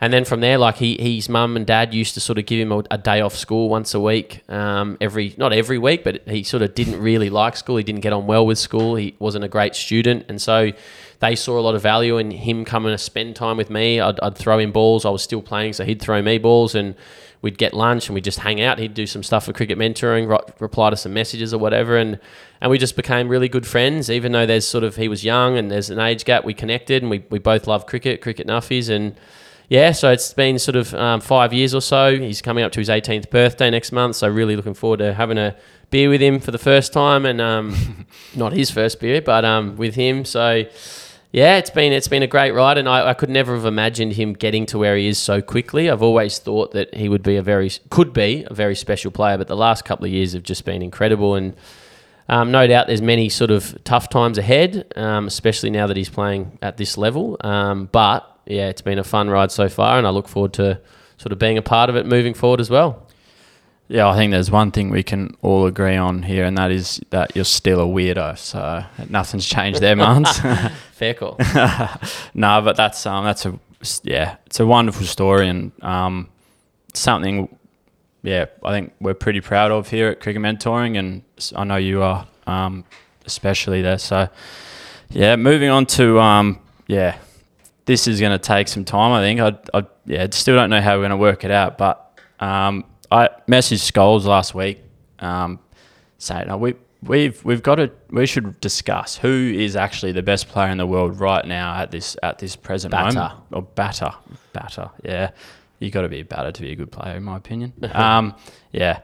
and 0.00 0.12
then 0.12 0.24
from 0.24 0.40
there, 0.40 0.58
like, 0.58 0.76
he, 0.76 0.96
his 1.00 1.28
mum 1.28 1.56
and 1.56 1.66
dad 1.66 1.92
used 1.92 2.14
to 2.14 2.20
sort 2.20 2.38
of 2.38 2.46
give 2.46 2.60
him 2.60 2.70
a, 2.70 2.84
a 2.90 2.98
day 2.98 3.20
off 3.20 3.34
school 3.34 3.68
once 3.68 3.94
a 3.94 4.00
week, 4.00 4.48
um, 4.48 4.96
every, 5.00 5.34
not 5.36 5.52
every 5.52 5.78
week, 5.78 6.04
but 6.04 6.22
he 6.28 6.44
sort 6.44 6.62
of 6.62 6.74
didn't 6.74 7.00
really 7.00 7.30
like 7.30 7.56
school. 7.56 7.78
He 7.78 7.84
didn't 7.84 8.02
get 8.02 8.12
on 8.12 8.26
well 8.26 8.46
with 8.46 8.58
school. 8.58 8.94
He 8.94 9.16
wasn't 9.18 9.44
a 9.44 9.48
great 9.48 9.74
student. 9.74 10.26
And 10.28 10.40
so 10.40 10.70
they 11.18 11.34
saw 11.34 11.58
a 11.58 11.62
lot 11.62 11.74
of 11.74 11.82
value 11.82 12.18
in 12.18 12.30
him 12.30 12.64
coming 12.64 12.92
to 12.92 12.98
spend 12.98 13.34
time 13.34 13.56
with 13.56 13.70
me. 13.70 13.98
I'd, 13.98 14.20
I'd 14.20 14.36
throw 14.36 14.58
him 14.58 14.70
balls. 14.70 15.04
I 15.04 15.10
was 15.10 15.22
still 15.22 15.42
playing, 15.42 15.72
so 15.72 15.84
he'd 15.84 16.02
throw 16.02 16.22
me 16.22 16.38
balls 16.38 16.74
and 16.74 16.94
we'd 17.44 17.58
get 17.58 17.74
lunch 17.74 18.08
and 18.08 18.14
we'd 18.14 18.24
just 18.24 18.38
hang 18.38 18.62
out. 18.62 18.78
He'd 18.78 18.94
do 18.94 19.06
some 19.06 19.22
stuff 19.22 19.44
for 19.44 19.52
cricket 19.52 19.78
mentoring, 19.78 20.26
ri- 20.28 20.54
reply 20.60 20.88
to 20.88 20.96
some 20.96 21.12
messages 21.12 21.52
or 21.52 21.58
whatever, 21.58 21.98
and 21.98 22.18
and 22.60 22.70
we 22.70 22.78
just 22.78 22.96
became 22.96 23.28
really 23.28 23.50
good 23.50 23.66
friends. 23.66 24.10
Even 24.10 24.32
though 24.32 24.46
there's 24.46 24.66
sort 24.66 24.82
of 24.82 24.96
he 24.96 25.08
was 25.08 25.22
young 25.24 25.58
and 25.58 25.70
there's 25.70 25.90
an 25.90 25.98
age 25.98 26.24
gap, 26.24 26.46
we 26.46 26.54
connected 26.54 27.02
and 27.02 27.10
we, 27.10 27.22
we 27.28 27.38
both 27.38 27.66
love 27.66 27.84
cricket, 27.84 28.22
cricket 28.22 28.46
nuffies, 28.46 28.88
and 28.88 29.14
yeah, 29.68 29.92
so 29.92 30.10
it's 30.10 30.32
been 30.32 30.58
sort 30.58 30.76
of 30.76 30.94
um, 30.94 31.20
five 31.20 31.52
years 31.52 31.74
or 31.74 31.82
so. 31.82 32.18
He's 32.18 32.40
coming 32.40 32.64
up 32.64 32.72
to 32.72 32.80
his 32.80 32.88
18th 32.88 33.28
birthday 33.28 33.68
next 33.68 33.92
month, 33.92 34.16
so 34.16 34.28
really 34.28 34.56
looking 34.56 34.74
forward 34.74 34.98
to 34.98 35.12
having 35.12 35.36
a 35.36 35.54
beer 35.90 36.08
with 36.08 36.22
him 36.22 36.40
for 36.40 36.50
the 36.50 36.58
first 36.58 36.94
time, 36.94 37.26
and 37.26 37.42
um, 37.42 38.06
not 38.34 38.54
his 38.54 38.70
first 38.70 39.00
beer, 39.00 39.20
but 39.20 39.44
um, 39.44 39.76
with 39.76 39.96
him. 39.96 40.24
So 40.24 40.64
yeah, 41.34 41.56
it's 41.56 41.70
been 41.70 41.92
it's 41.92 42.06
been 42.06 42.22
a 42.22 42.28
great 42.28 42.52
ride, 42.52 42.78
and 42.78 42.88
I, 42.88 43.08
I 43.08 43.14
could 43.14 43.28
never 43.28 43.56
have 43.56 43.64
imagined 43.64 44.12
him 44.12 44.34
getting 44.34 44.66
to 44.66 44.78
where 44.78 44.96
he 44.96 45.08
is 45.08 45.18
so 45.18 45.42
quickly. 45.42 45.90
I've 45.90 46.00
always 46.00 46.38
thought 46.38 46.70
that 46.74 46.94
he 46.94 47.08
would 47.08 47.24
be 47.24 47.34
a 47.34 47.42
very 47.42 47.72
could 47.90 48.12
be 48.12 48.46
a 48.48 48.54
very 48.54 48.76
special 48.76 49.10
player, 49.10 49.36
but 49.36 49.48
the 49.48 49.56
last 49.56 49.84
couple 49.84 50.04
of 50.04 50.12
years 50.12 50.32
have 50.34 50.44
just 50.44 50.64
been 50.64 50.80
incredible, 50.80 51.34
and 51.34 51.56
um, 52.28 52.52
no 52.52 52.68
doubt 52.68 52.86
there's 52.86 53.02
many 53.02 53.28
sort 53.28 53.50
of 53.50 53.76
tough 53.82 54.10
times 54.10 54.38
ahead, 54.38 54.92
um, 54.94 55.26
especially 55.26 55.70
now 55.70 55.88
that 55.88 55.96
he's 55.96 56.08
playing 56.08 56.56
at 56.62 56.76
this 56.76 56.96
level. 56.96 57.36
Um, 57.40 57.88
but 57.90 58.24
yeah, 58.46 58.68
it's 58.68 58.82
been 58.82 59.00
a 59.00 59.04
fun 59.04 59.28
ride 59.28 59.50
so 59.50 59.68
far, 59.68 59.98
and 59.98 60.06
I 60.06 60.10
look 60.10 60.28
forward 60.28 60.52
to 60.52 60.80
sort 61.16 61.32
of 61.32 61.40
being 61.40 61.58
a 61.58 61.62
part 61.62 61.90
of 61.90 61.96
it 61.96 62.06
moving 62.06 62.34
forward 62.34 62.60
as 62.60 62.70
well. 62.70 63.08
Yeah, 63.94 64.08
I 64.08 64.16
think 64.16 64.32
there's 64.32 64.50
one 64.50 64.72
thing 64.72 64.90
we 64.90 65.04
can 65.04 65.36
all 65.40 65.66
agree 65.66 65.94
on 65.94 66.24
here, 66.24 66.44
and 66.44 66.58
that 66.58 66.72
is 66.72 67.00
that 67.10 67.36
you're 67.36 67.44
still 67.44 67.80
a 67.80 67.86
weirdo. 67.86 68.36
So 68.36 68.84
nothing's 69.08 69.46
changed 69.46 69.80
there, 69.80 69.94
Mans. 69.94 70.36
Fair 70.94 71.14
call. 71.14 71.36
no, 72.34 72.60
but 72.60 72.74
that's 72.74 73.06
um, 73.06 73.24
that's 73.24 73.46
a 73.46 73.56
yeah, 74.02 74.34
it's 74.46 74.58
a 74.58 74.66
wonderful 74.66 75.06
story 75.06 75.48
and 75.48 75.70
um, 75.80 76.28
something. 76.92 77.56
Yeah, 78.24 78.46
I 78.64 78.72
think 78.72 78.94
we're 78.98 79.14
pretty 79.14 79.40
proud 79.40 79.70
of 79.70 79.88
here 79.88 80.08
at 80.08 80.18
Cricket 80.18 80.42
Mentoring, 80.42 80.98
and 80.98 81.22
I 81.54 81.62
know 81.62 81.76
you 81.76 82.02
are, 82.02 82.26
um, 82.48 82.84
especially 83.26 83.80
there. 83.80 83.98
So, 83.98 84.28
yeah, 85.10 85.36
moving 85.36 85.70
on 85.70 85.86
to 85.86 86.18
um, 86.18 86.58
yeah, 86.88 87.16
this 87.84 88.08
is 88.08 88.18
going 88.18 88.32
to 88.32 88.44
take 88.44 88.66
some 88.66 88.84
time. 88.84 89.12
I 89.12 89.20
think 89.20 89.38
I, 89.38 89.56
I 89.72 89.86
yeah, 90.04 90.26
still 90.32 90.56
don't 90.56 90.70
know 90.70 90.80
how 90.80 90.96
we're 90.96 91.02
going 91.02 91.10
to 91.10 91.16
work 91.16 91.44
it 91.44 91.52
out, 91.52 91.78
but 91.78 92.18
um, 92.40 92.86
I 93.14 93.28
messaged 93.46 93.90
Scholes 93.90 94.24
last 94.24 94.56
week, 94.56 94.82
um, 95.20 95.60
saying 96.18 96.50
oh, 96.50 96.56
we 96.56 96.74
we've 97.00 97.44
we've 97.44 97.62
got 97.62 97.76
to 97.76 97.92
we 98.10 98.26
should 98.26 98.60
discuss 98.60 99.16
who 99.16 99.52
is 99.56 99.76
actually 99.76 100.10
the 100.10 100.22
best 100.22 100.48
player 100.48 100.70
in 100.70 100.78
the 100.78 100.86
world 100.86 101.20
right 101.20 101.44
now 101.46 101.76
at 101.76 101.92
this 101.92 102.16
at 102.24 102.40
this 102.40 102.56
present 102.56 102.90
Batter. 102.90 103.14
moment. 103.14 103.40
Or 103.52 103.62
batter, 103.62 104.12
batter, 104.52 104.90
yeah. 105.04 105.30
You 105.78 105.90
got 105.90 106.02
to 106.02 106.08
be 106.08 106.20
a 106.20 106.24
batter 106.24 106.50
to 106.50 106.62
be 106.62 106.72
a 106.72 106.76
good 106.76 106.90
player, 106.90 107.16
in 107.16 107.22
my 107.22 107.36
opinion. 107.36 107.72
um, 107.92 108.34
yeah. 108.72 109.00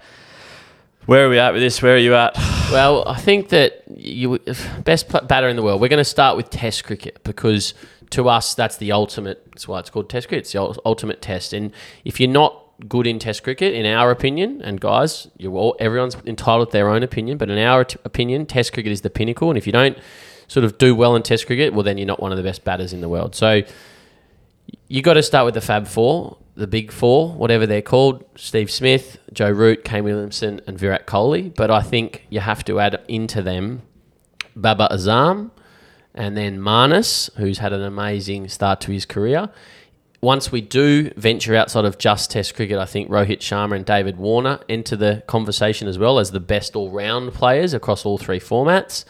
Where 1.06 1.26
are 1.26 1.28
we 1.28 1.38
at 1.38 1.52
with 1.52 1.62
this? 1.62 1.80
Where 1.80 1.94
are 1.94 1.98
you 1.98 2.14
at? 2.14 2.36
Well, 2.70 3.02
I 3.08 3.18
think 3.18 3.48
that 3.48 3.82
you 3.96 4.38
best 4.84 5.08
batter 5.26 5.48
in 5.48 5.56
the 5.56 5.62
world. 5.64 5.80
We're 5.80 5.88
going 5.88 5.98
to 5.98 6.04
start 6.04 6.36
with 6.36 6.50
Test 6.50 6.84
cricket 6.84 7.24
because 7.24 7.74
to 8.10 8.28
us 8.28 8.54
that's 8.54 8.76
the 8.76 8.92
ultimate. 8.92 9.44
That's 9.46 9.66
why 9.66 9.80
it's 9.80 9.90
called 9.90 10.08
Test 10.08 10.28
cricket. 10.28 10.44
It's 10.44 10.52
the 10.52 10.80
ultimate 10.84 11.20
test. 11.20 11.52
And 11.52 11.72
if 12.04 12.20
you're 12.20 12.30
not 12.30 12.59
good 12.88 13.06
in 13.06 13.18
Test 13.18 13.42
cricket, 13.42 13.74
in 13.74 13.86
our 13.86 14.10
opinion, 14.10 14.60
and 14.62 14.80
guys, 14.80 15.28
you're 15.36 15.52
all 15.52 15.76
everyone's 15.78 16.16
entitled 16.24 16.68
to 16.68 16.72
their 16.72 16.88
own 16.88 17.02
opinion, 17.02 17.38
but 17.38 17.50
in 17.50 17.58
our 17.58 17.84
t- 17.84 17.98
opinion, 18.04 18.46
Test 18.46 18.72
cricket 18.72 18.92
is 18.92 19.02
the 19.02 19.10
pinnacle. 19.10 19.50
And 19.50 19.58
if 19.58 19.66
you 19.66 19.72
don't 19.72 19.98
sort 20.48 20.64
of 20.64 20.78
do 20.78 20.94
well 20.94 21.14
in 21.16 21.22
Test 21.22 21.46
cricket, 21.46 21.72
well, 21.72 21.82
then 21.82 21.98
you're 21.98 22.06
not 22.06 22.20
one 22.20 22.32
of 22.32 22.36
the 22.36 22.44
best 22.44 22.64
batters 22.64 22.92
in 22.92 23.00
the 23.00 23.08
world. 23.08 23.34
So 23.34 23.62
you 24.88 25.02
got 25.02 25.14
to 25.14 25.22
start 25.22 25.44
with 25.44 25.54
the 25.54 25.60
Fab 25.60 25.86
Four, 25.86 26.38
the 26.54 26.66
Big 26.66 26.90
Four, 26.92 27.32
whatever 27.34 27.66
they're 27.66 27.82
called: 27.82 28.24
Steve 28.36 28.70
Smith, 28.70 29.18
Joe 29.32 29.50
Root, 29.50 29.84
Kane 29.84 30.04
Williamson, 30.04 30.60
and 30.66 30.78
Virat 30.78 31.06
Kohli. 31.06 31.54
But 31.54 31.70
I 31.70 31.82
think 31.82 32.26
you 32.30 32.40
have 32.40 32.64
to 32.64 32.80
add 32.80 33.00
into 33.08 33.42
them 33.42 33.82
Babar 34.56 34.88
Azam, 34.88 35.50
and 36.14 36.36
then 36.36 36.58
Marnus, 36.58 37.32
who's 37.36 37.58
had 37.58 37.72
an 37.72 37.82
amazing 37.82 38.48
start 38.48 38.80
to 38.82 38.92
his 38.92 39.06
career. 39.06 39.50
Once 40.22 40.52
we 40.52 40.60
do 40.60 41.10
venture 41.16 41.54
outside 41.56 41.86
of 41.86 41.96
just 41.96 42.30
Test 42.30 42.54
cricket, 42.54 42.78
I 42.78 42.84
think 42.84 43.08
Rohit 43.08 43.38
Sharma 43.38 43.76
and 43.76 43.86
David 43.86 44.18
Warner 44.18 44.60
enter 44.68 44.94
the 44.94 45.22
conversation 45.26 45.88
as 45.88 45.98
well 45.98 46.18
as 46.18 46.30
the 46.30 46.40
best 46.40 46.76
all-round 46.76 47.32
players 47.32 47.72
across 47.72 48.04
all 48.04 48.18
three 48.18 48.38
formats. 48.38 49.06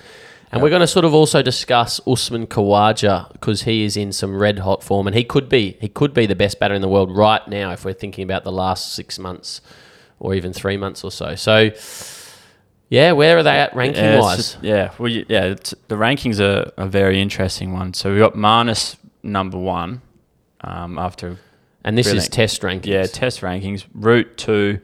And 0.53 0.63
we're 0.63 0.71
going 0.71 0.81
to 0.81 0.87
sort 0.87 1.05
of 1.05 1.13
also 1.15 1.43
discuss 1.43 2.01
Usman 2.07 2.47
Khawaja 2.47 3.33
because 3.33 3.63
he 3.63 3.85
is 3.85 3.97
in 3.97 4.13
some 4.13 4.37
red 4.37 4.61
hot 4.61 4.83
form, 4.85 5.07
and 5.07 5.15
he 5.17 5.25
could 5.25 5.49
be 5.49 5.77
he 5.81 5.89
could 5.89 6.13
be 6.13 6.27
the 6.27 6.35
best 6.35 6.59
batter 6.59 6.75
in 6.75 6.83
the 6.83 6.89
world 6.89 7.17
right 7.17 7.47
now 7.47 7.71
if 7.71 7.85
we're 7.85 7.93
thinking 7.93 8.25
about 8.25 8.43
the 8.43 8.53
last 8.53 8.93
six 8.93 9.19
months 9.19 9.61
or 10.19 10.35
even 10.35 10.53
three 10.53 10.77
months 10.77 11.05
or 11.05 11.11
so. 11.13 11.37
So, 11.37 11.71
yeah, 12.89 13.13
where 13.13 13.39
are 13.39 13.45
they 13.45 13.59
at 13.59 13.75
ranking 13.77 14.03
yeah, 14.03 14.21
wise? 14.21 14.37
just- 14.37 14.63
yeah, 14.63 14.91
well, 14.99 15.09
yeah. 15.09 15.45
It's, 15.45 15.73
the 15.87 15.95
rankings 15.95 16.41
are 16.41 16.73
a 16.77 16.87
very 16.87 17.21
interesting 17.21 17.73
one. 17.73 17.95
So 17.95 18.11
we've 18.11 18.19
got 18.19 18.35
Marnus 18.35 18.97
number 19.23 19.59
one 19.59 20.03
um, 20.63 20.99
after 20.99 21.37
And 21.85 21.97
this 21.97 22.07
is 22.09 22.29
Test 22.29 22.63
rankings. 22.63 22.87
yeah 22.87 23.03
test 23.05 23.41
rankings. 23.41 23.85
Root 23.95 24.37
two, 24.37 24.81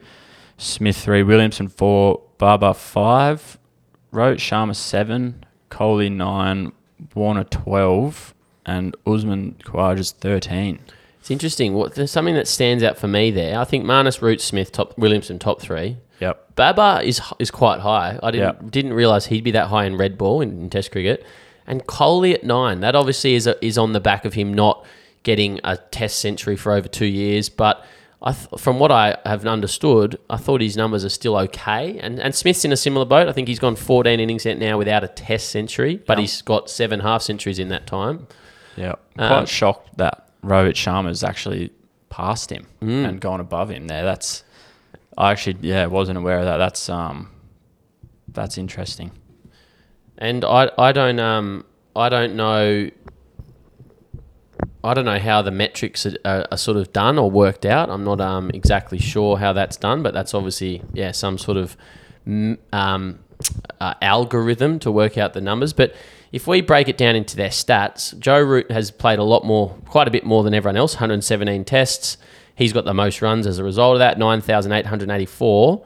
Smith 0.58 0.96
three, 0.96 1.22
Williamson 1.22 1.68
four, 1.68 2.22
Babar 2.38 2.74
five, 2.74 3.58
Rohit 4.12 4.36
Sharma 4.36 4.74
seven, 4.74 5.44
Kohli 5.70 6.10
nine, 6.10 6.72
Warner 7.14 7.44
12, 7.44 8.34
and 8.64 8.96
Usman 9.06 9.56
Khawaja's 9.64 10.12
13. 10.12 10.78
It's 11.20 11.30
interesting. 11.30 11.74
What 11.74 11.94
there's 11.94 12.10
something 12.10 12.34
that 12.36 12.46
stands 12.48 12.82
out 12.84 12.96
for 12.98 13.08
me 13.08 13.30
there. 13.30 13.58
I 13.58 13.64
think 13.64 13.84
Marnus, 13.84 14.22
Root, 14.22 14.40
Smith, 14.40 14.70
top 14.72 14.96
Williamson, 14.96 15.38
top 15.38 15.60
three. 15.60 15.96
Yep. 16.20 16.54
Babar 16.54 17.02
is 17.02 17.20
is 17.38 17.50
quite 17.50 17.80
high. 17.80 18.18
I 18.22 18.30
didn't 18.30 18.62
Yep. 18.62 18.70
didn't 18.70 18.92
realize 18.94 19.26
he'd 19.26 19.44
be 19.44 19.50
that 19.50 19.66
high 19.68 19.84
in 19.84 19.96
red 19.96 20.16
ball 20.16 20.40
in, 20.40 20.50
in 20.60 20.70
Test 20.70 20.92
cricket. 20.92 21.26
And 21.66 21.84
Kohli 21.84 22.32
at 22.32 22.44
nine. 22.44 22.78
That 22.80 22.94
obviously 22.94 23.34
is 23.34 23.46
a, 23.48 23.62
is 23.64 23.76
on 23.76 23.92
the 23.92 24.00
back 24.00 24.24
of 24.24 24.34
him 24.34 24.54
not 24.54 24.86
getting 25.26 25.60
a 25.64 25.76
Test 25.76 26.20
century 26.20 26.56
for 26.56 26.72
over 26.72 26.88
two 26.88 27.04
years. 27.22 27.48
But 27.50 27.84
I 28.22 28.32
th- 28.32 28.48
from 28.58 28.78
what 28.78 28.90
I 28.90 29.18
have 29.26 29.44
understood, 29.46 30.18
I 30.30 30.36
thought 30.38 30.60
his 30.62 30.76
numbers 30.76 31.04
are 31.04 31.10
still 31.20 31.36
okay. 31.46 31.98
And 31.98 32.18
and 32.18 32.34
Smith's 32.34 32.64
in 32.64 32.72
a 32.72 32.76
similar 32.76 33.04
boat. 33.04 33.28
I 33.28 33.32
think 33.32 33.48
he's 33.48 33.58
gone 33.58 33.76
14 33.76 34.18
innings 34.20 34.46
now 34.46 34.78
without 34.78 35.04
a 35.04 35.08
Test 35.08 35.50
century, 35.50 35.96
but 36.06 36.14
Yep. 36.16 36.20
he's 36.22 36.42
got 36.42 36.70
seven 36.70 37.00
half 37.00 37.20
centuries 37.22 37.58
in 37.58 37.68
that 37.68 37.86
time. 37.86 38.26
Yeah. 38.76 38.94
I'm 39.18 39.24
Um, 39.24 39.28
quite 39.28 39.48
shocked 39.48 39.98
that 39.98 40.28
Rohit 40.42 40.76
Sharma's 40.84 41.22
actually 41.24 41.70
passed 42.08 42.50
him 42.50 42.66
and 42.80 43.20
gone 43.20 43.40
above 43.40 43.68
him 43.70 43.88
there. 43.88 44.04
That's 44.04 44.44
I 45.18 45.32
actually 45.32 45.56
yeah 45.62 45.86
wasn't 45.86 46.18
aware 46.18 46.38
of 46.38 46.44
that. 46.46 46.58
That's 46.58 46.88
um 46.88 47.30
that's 48.28 48.56
interesting. 48.58 49.10
And 50.18 50.44
I, 50.44 50.70
I 50.78 50.92
don't 50.92 51.18
um 51.20 51.64
I 51.94 52.08
don't 52.08 52.34
know 52.36 52.90
I 54.86 54.94
don't 54.94 55.04
know 55.04 55.18
how 55.18 55.42
the 55.42 55.50
metrics 55.50 56.06
are, 56.06 56.16
are, 56.24 56.46
are 56.50 56.56
sort 56.56 56.76
of 56.76 56.92
done 56.92 57.18
or 57.18 57.30
worked 57.30 57.66
out. 57.66 57.90
I'm 57.90 58.04
not 58.04 58.20
um 58.20 58.50
exactly 58.52 58.98
sure 58.98 59.38
how 59.38 59.52
that's 59.52 59.76
done, 59.76 60.02
but 60.02 60.14
that's 60.14 60.34
obviously 60.34 60.82
yeah 60.92 61.12
some 61.12 61.38
sort 61.38 61.58
of 61.58 61.76
um 62.72 63.18
uh, 63.80 63.94
algorithm 64.00 64.78
to 64.80 64.90
work 64.90 65.18
out 65.18 65.34
the 65.34 65.40
numbers. 65.40 65.72
But 65.72 65.94
if 66.32 66.46
we 66.46 66.60
break 66.60 66.88
it 66.88 66.98
down 66.98 67.16
into 67.16 67.36
their 67.36 67.50
stats, 67.50 68.18
Joe 68.18 68.40
Root 68.40 68.70
has 68.70 68.90
played 68.90 69.18
a 69.18 69.22
lot 69.22 69.44
more, 69.44 69.76
quite 69.86 70.08
a 70.08 70.10
bit 70.10 70.24
more 70.24 70.42
than 70.42 70.54
everyone 70.54 70.76
else. 70.76 70.94
117 70.94 71.64
tests. 71.64 72.18
He's 72.54 72.72
got 72.72 72.84
the 72.84 72.94
most 72.94 73.22
runs 73.22 73.46
as 73.46 73.58
a 73.58 73.64
result 73.64 73.94
of 73.94 73.98
that. 74.00 74.18
9,884. 74.18 75.84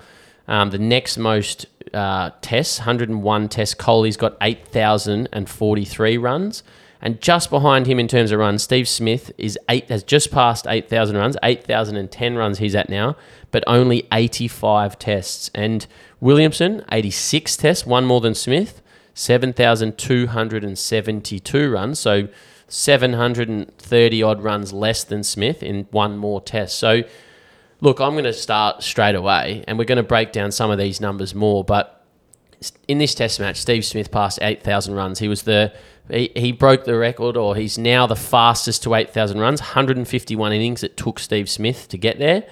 Um, 0.48 0.70
the 0.70 0.78
next 0.78 1.18
most 1.18 1.66
uh, 1.92 2.30
tests, 2.40 2.78
101 2.80 3.48
tests. 3.48 3.74
Kohli's 3.74 4.16
got 4.16 4.36
8,043 4.40 6.18
runs. 6.18 6.62
And 7.02 7.18
just 7.20 7.48
behind 7.48 7.86
him 7.86 7.98
in 7.98 8.08
terms 8.08 8.30
of 8.30 8.38
runs, 8.38 8.62
Steve 8.62 8.86
Smith 8.86 9.32
is 9.38 9.58
eight 9.68 9.88
has 9.88 10.02
just 10.02 10.30
passed 10.30 10.66
8,000 10.68 11.16
runs, 11.16 11.36
8,010 11.42 12.36
runs 12.36 12.58
he's 12.58 12.74
at 12.74 12.90
now, 12.90 13.16
but 13.50 13.64
only 13.66 14.06
85 14.12 14.98
tests. 14.98 15.50
And 15.54 15.86
Williamson, 16.20 16.84
86 16.92 17.56
tests, 17.56 17.86
one 17.86 18.04
more 18.04 18.20
than 18.20 18.34
Smith, 18.34 18.82
7,272 19.14 21.70
runs. 21.70 21.98
So 21.98 22.28
730 22.68 24.22
odd 24.22 24.42
runs 24.42 24.72
less 24.72 25.04
than 25.04 25.24
Smith 25.24 25.62
in 25.62 25.86
one 25.90 26.18
more 26.18 26.40
test. 26.40 26.78
So 26.78 27.02
look, 27.80 28.00
I'm 28.00 28.12
going 28.12 28.24
to 28.24 28.32
start 28.32 28.82
straight 28.82 29.14
away 29.14 29.64
and 29.66 29.78
we're 29.78 29.84
going 29.84 29.96
to 29.96 30.02
break 30.02 30.32
down 30.32 30.52
some 30.52 30.70
of 30.70 30.78
these 30.78 31.00
numbers 31.00 31.34
more. 31.34 31.64
But 31.64 32.04
in 32.88 32.98
this 32.98 33.14
test 33.14 33.40
match, 33.40 33.56
Steve 33.56 33.84
Smith 33.84 34.10
passed 34.10 34.38
8,000 34.40 34.94
runs. 34.94 35.18
He 35.18 35.28
was 35.28 35.42
the 35.42 35.72
he, 36.10 36.30
he 36.34 36.52
broke 36.52 36.84
the 36.84 36.96
record, 36.96 37.36
or 37.36 37.56
he's 37.56 37.78
now 37.78 38.06
the 38.06 38.16
fastest 38.16 38.82
to 38.84 38.94
8,000 38.94 39.38
runs. 39.38 39.60
151 39.60 40.52
innings 40.52 40.82
it 40.82 40.96
took 40.96 41.18
Steve 41.18 41.48
Smith 41.48 41.88
to 41.88 41.98
get 41.98 42.18
there. 42.18 42.44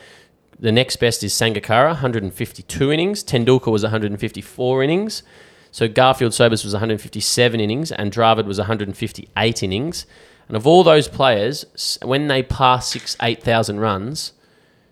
The 0.61 0.73
next 0.73 0.97
best 0.97 1.23
is 1.23 1.33
Sangakkara, 1.33 1.89
152 1.89 2.93
innings. 2.93 3.23
Tendulkar 3.23 3.71
was 3.71 3.83
154 3.83 4.83
innings. 4.83 5.23
So 5.71 5.87
Garfield 5.87 6.35
Sobers 6.35 6.65
was 6.65 6.73
157 6.73 7.61
innings, 7.61 7.93
and 7.93 8.11
Dravid 8.11 8.47
was 8.47 8.59
158 8.59 9.63
innings. 9.63 10.07
And 10.49 10.57
of 10.57 10.67
all 10.67 10.83
those 10.83 11.09
players, 11.09 11.99
when 12.03 12.27
they 12.27 12.43
pass 12.43 12.89
six, 12.89 13.17
8,000 13.21 13.79
runs, 13.81 14.33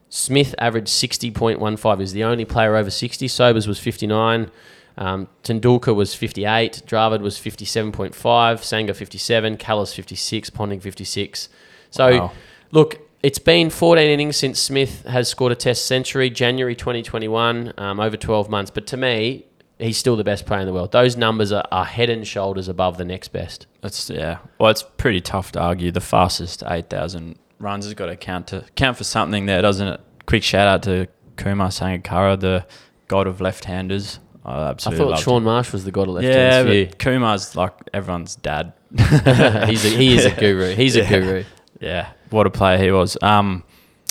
Smith 0.09 0.55
averaged 0.59 0.89
60.15. 0.89 2.01
Is 2.01 2.13
the 2.13 2.25
only 2.25 2.45
player 2.45 2.77
over 2.77 2.91
60. 2.91 3.27
Sobers 3.27 3.67
was 3.67 3.79
59. 3.79 4.51
Um, 4.99 5.29
Tendulkar 5.43 5.95
was 5.95 6.15
58. 6.15 6.83
Dravid 6.87 7.21
was 7.21 7.39
57.5. 7.39 8.63
Sanga 8.63 8.95
57. 8.95 9.57
Kallis 9.57 9.95
56. 9.95 10.51
Ponting 10.51 10.81
56. 10.81 11.49
So, 11.91 12.19
Wow. 12.19 12.33
look, 12.73 13.01
it's 13.23 13.39
been 13.39 13.71
14 13.71 14.09
innings 14.09 14.37
since 14.37 14.59
Smith 14.61 15.05
has 15.07 15.29
scored 15.29 15.53
a 15.53 15.55
Test 15.57 15.87
century. 15.87 16.31
January 16.31 16.75
2021, 16.75 17.73
um, 17.79 18.01
over 18.01 18.17
12 18.17 18.49
months. 18.49 18.71
But 18.71 18.87
to 18.89 18.97
me, 18.97 19.45
he's 19.79 19.99
still 19.99 20.17
the 20.17 20.25
best 20.25 20.47
player 20.47 20.61
in 20.61 20.67
the 20.67 20.73
world. 20.73 20.93
Those 20.93 21.17
numbers 21.17 21.53
are, 21.53 21.65
are 21.71 21.85
head 21.85 22.09
and 22.11 22.27
shoulders 22.27 22.69
above 22.69 22.99
the 22.99 23.05
next 23.05 23.29
best. 23.29 23.67
That's 23.83 24.09
yeah. 24.11 24.39
Well, 24.59 24.71
it's 24.71 24.83
pretty 24.83 25.21
tough 25.21 25.53
to 25.53 25.61
argue. 25.61 25.91
The 25.91 26.01
fastest 26.01 26.63
eight 26.67 26.89
thousand 26.89 27.39
runs 27.59 27.85
has 27.85 27.95
got 27.95 28.07
to 28.07 28.17
count 28.17 28.49
to 28.49 28.65
count 28.75 28.97
for 28.97 29.05
something 29.05 29.47
there, 29.47 29.63
doesn't 29.63 29.87
it? 29.87 30.01
Quick 30.27 30.43
shout 30.43 30.67
out 30.69 30.83
to 30.85 31.09
Kumar 31.37 31.69
Sangakkara, 31.69 32.39
the 32.41 32.67
god 33.09 33.27
of 33.27 33.41
left-handers. 33.41 34.19
I 34.47 34.71
I 34.71 34.75
thought 34.75 34.99
loved 35.09 35.23
Shaun 35.23 35.43
Marsh 35.43 35.73
was 35.73 35.85
the 35.85 35.91
god 35.91 36.07
of 36.09 36.15
left 36.15 36.27
Yeah, 36.27 36.63
hands 36.63 36.89
but 36.89 36.99
Kumar's 36.99 37.57
like 37.57 37.73
everyone's 37.93 38.37
dad. 38.37 38.73
he's 38.97 39.85
a, 39.85 39.89
he 39.89 40.17
is 40.17 40.25
a 40.25 40.31
guru. 40.31 40.75
He's 40.75 40.95
a 40.95 41.05
guru. 41.05 41.45
Yeah, 41.81 42.13
what 42.31 42.47
a 42.47 42.51
player 42.51 42.79
he 42.79 42.91
was. 42.93 43.19
Um, 43.23 43.65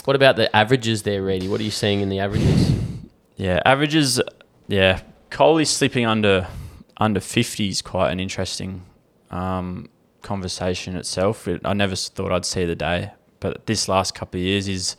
What 0.04 0.16
about 0.16 0.36
the 0.36 0.54
averages 0.56 1.04
there, 1.04 1.24
Reedy? 1.24 1.48
What 1.48 1.60
are 1.62 1.64
you 1.64 1.72
seeing 1.72 2.02
in 2.02 2.10
the 2.10 2.20
averages? 2.20 2.74
yeah, 3.38 3.62
averages. 3.66 4.22
Yeah, 4.68 5.00
Kohli 5.32 5.66
slipping 5.66 6.06
under 6.06 6.48
under 6.98 7.22
fifty 7.22 7.70
is 7.70 7.82
quite 7.82 8.12
an 8.12 8.20
interesting 8.20 8.84
um, 9.32 9.90
conversation 10.22 10.96
itself. 10.98 11.48
It, 11.48 11.62
I 11.64 11.74
never 11.74 11.96
thought 11.96 12.32
I'd 12.34 12.46
see 12.46 12.66
the 12.66 12.76
day, 12.76 13.12
but 13.40 13.66
this 13.68 13.88
last 13.88 14.14
couple 14.16 14.40
of 14.40 14.44
years 14.46 14.66
he's 14.66 14.98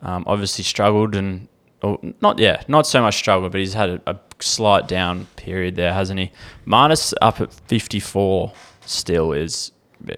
um, 0.00 0.24
obviously 0.26 0.64
struggled 0.64 1.14
and. 1.14 1.48
Or 1.82 1.98
not, 2.20 2.38
yeah, 2.38 2.62
not 2.68 2.86
so 2.86 3.00
much 3.00 3.16
struggle, 3.16 3.48
but 3.48 3.58
he's 3.58 3.74
had 3.74 3.88
a, 3.90 4.00
a 4.06 4.18
slight 4.40 4.86
down 4.86 5.26
period 5.36 5.76
there, 5.76 5.94
hasn't 5.94 6.20
he? 6.20 6.30
Marnus 6.66 7.14
up 7.22 7.40
at 7.40 7.52
54 7.52 8.52
still 8.84 9.32
is, 9.32 9.72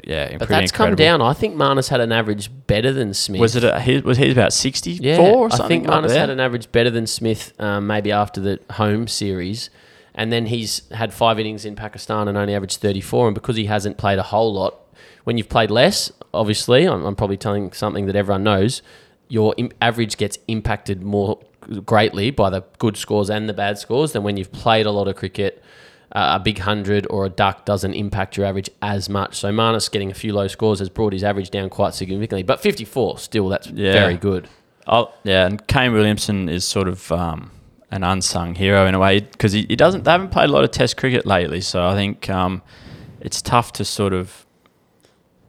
yeah, 0.05 0.37
But 0.38 0.48
that's 0.48 0.72
come 0.72 0.94
down. 0.94 1.20
I 1.20 1.33
think 1.33 1.57
Marnus 1.57 1.88
had 1.88 2.01
an 2.01 2.12
average 2.12 2.51
better 2.66 2.92
than 2.92 3.14
Smith. 3.14 3.40
Was 3.40 3.57
it? 3.57 3.64
A, 3.64 3.81
he, 3.81 3.98
was 3.98 4.18
he 4.18 4.31
about 4.31 4.53
64 4.53 5.05
Yeah, 5.05 5.18
or 5.18 5.48
I 5.53 5.68
think 5.68 5.87
Marnus 5.87 6.14
had 6.16 6.31
an 6.31 6.40
average 6.40 6.70
better 6.72 6.90
than 6.90 7.07
Smith, 7.07 7.53
um, 7.59 7.87
maybe 7.87 8.12
after 8.12 8.40
the 8.40 8.61
home 8.72 9.09
series, 9.09 9.70
and 10.14 10.33
then 10.33 10.46
he's 10.46 10.88
had 10.90 11.12
five 11.12 11.38
innings 11.38 11.64
in 11.64 11.75
Pakistan 11.75 12.29
and 12.29 12.37
only 12.37 12.55
averaged 12.55 12.81
34. 12.81 13.29
And 13.29 13.35
because 13.35 13.57
he 13.57 13.66
hasn't 13.66 13.98
played 13.98 14.18
a 14.18 14.25
whole 14.25 14.53
lot, 14.53 14.79
when 15.25 15.38
you've 15.38 15.48
played 15.48 15.70
less, 15.70 16.12
obviously, 16.35 16.87
I'm, 16.87 17.05
I'm 17.05 17.16
probably 17.16 17.37
telling 17.37 17.72
something 17.72 18.07
that 18.07 18.16
everyone 18.16 18.44
knows, 18.44 18.83
your 19.29 19.55
Im- 19.57 19.72
average 19.81 20.16
gets 20.16 20.38
impacted 20.48 21.03
more 21.03 21.40
greatly 21.85 22.31
by 22.31 22.51
the 22.51 22.62
good 22.79 22.96
scores 22.96 23.31
and 23.31 23.48
the 23.48 23.53
bad 23.55 23.79
scores 23.79 24.12
than 24.12 24.22
when 24.22 24.37
you've 24.37 24.53
played 24.53 24.87
a 24.87 24.90
lot 24.90 25.09
of 25.09 25.16
cricket. 25.16 25.62
Uh, 26.14 26.37
a 26.38 26.40
big 26.40 26.59
hundred 26.59 27.07
or 27.09 27.25
a 27.25 27.31
duck 27.31 27.64
doesn't 27.64 27.94
impact 27.94 28.37
your 28.37 28.44
average 28.44 28.68
as 28.83 29.09
much. 29.09 29.35
So 29.37 29.51
Marnus 29.51 29.90
getting 29.90 30.11
a 30.11 30.14
few 30.14 30.35
low 30.35 30.46
scores 30.46 30.79
has 30.81 30.90
brought 30.90 31.14
his 31.14 31.25
average 31.25 31.48
down 31.48 31.70
quite 31.70 31.94
significantly. 31.94 32.42
But 32.42 32.61
54 32.61 33.18
still, 33.18 33.48
that's 33.48 33.68
Yeah. 33.68 33.92
very 33.92 34.18
good. 34.18 34.46
Oh, 34.87 35.11
yeah, 35.25 35.46
and 35.46 35.66
Kane 35.68 35.92
Williamson 35.94 36.51
is 36.51 36.66
sort 36.66 36.87
of 36.88 37.11
um, 37.12 37.51
an 37.90 38.05
unsung 38.05 38.55
hero 38.57 38.87
in 38.87 38.94
a 38.94 38.98
way 38.98 39.20
because 39.20 39.53
he, 39.53 39.64
he 39.70 39.77
doesn't. 39.77 40.05
They 40.05 40.11
haven't 40.11 40.33
played 40.33 40.51
a 40.51 40.53
lot 40.53 40.64
of 40.64 40.70
Test 40.70 40.98
cricket 40.98 41.25
lately, 41.25 41.62
so 41.62 41.87
I 41.87 41.94
think 41.94 42.29
um, 42.29 42.61
it's 43.20 43.40
tough 43.40 43.72
to 43.75 43.85
sort 43.85 44.12
of 44.12 44.44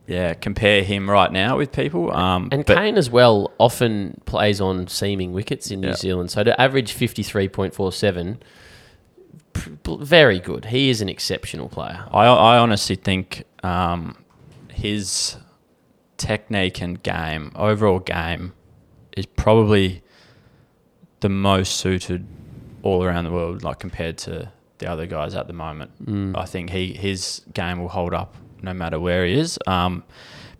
yeah 0.08 0.34
compare 0.34 0.84
him 0.84 1.10
right 1.10 1.32
now 1.32 1.58
with 1.58 1.72
people. 1.72 2.12
Um, 2.12 2.50
And 2.52 2.66
Kane 2.66 2.98
as 2.98 3.10
well 3.10 3.52
often 3.60 4.22
plays 4.26 4.60
on 4.62 4.88
seaming 4.88 5.32
wickets 5.34 5.72
in 5.72 5.82
New 5.82 5.88
Yeah. 5.90 5.96
Zealand. 5.96 6.32
So 6.32 6.44
to 6.44 6.60
average 6.60 6.94
53.47, 6.94 8.38
pr- 9.54 9.70
pr- 9.84 10.04
very 10.04 10.40
good. 10.40 10.66
He 10.66 10.90
is 10.90 11.02
an 11.02 11.10
exceptional 11.10 11.70
player. 11.70 12.06
I 12.12 12.26
I 12.26 12.58
honestly 12.58 12.96
think 12.96 13.44
um, 13.64 14.18
his 14.70 15.38
technique 16.18 16.82
and 16.82 17.02
game, 17.04 17.52
overall 17.56 18.00
game, 18.00 18.54
is 19.18 19.26
probably 19.26 20.02
the 21.22 21.30
most 21.30 21.76
suited 21.78 22.26
all 22.82 23.04
around 23.04 23.24
the 23.24 23.32
world, 23.32 23.64
like 23.64 23.80
compared 23.80 24.18
to 24.18 24.52
the 24.80 24.88
other 24.92 25.06
guys 25.06 25.34
at 25.36 25.48
the 25.48 25.54
moment. 25.54 25.92
Mm. 26.06 26.36
I 26.38 26.46
think 26.46 26.70
he 26.72 26.94
his 26.94 27.42
game 27.54 27.80
will 27.82 27.90
hold 27.90 28.14
up 28.14 28.36
no 28.64 28.74
matter 28.74 29.00
where 29.00 29.26
he 29.26 29.34
is. 29.34 29.60
Um, 29.68 30.04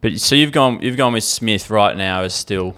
but 0.02 0.20
so 0.20 0.36
you've 0.36 0.52
gone 0.52 0.82
you've 0.82 0.98
gone 0.98 1.14
with 1.14 1.24
Smith 1.24 1.70
right 1.70 1.98
now 1.98 2.22
as 2.22 2.34
still 2.34 2.76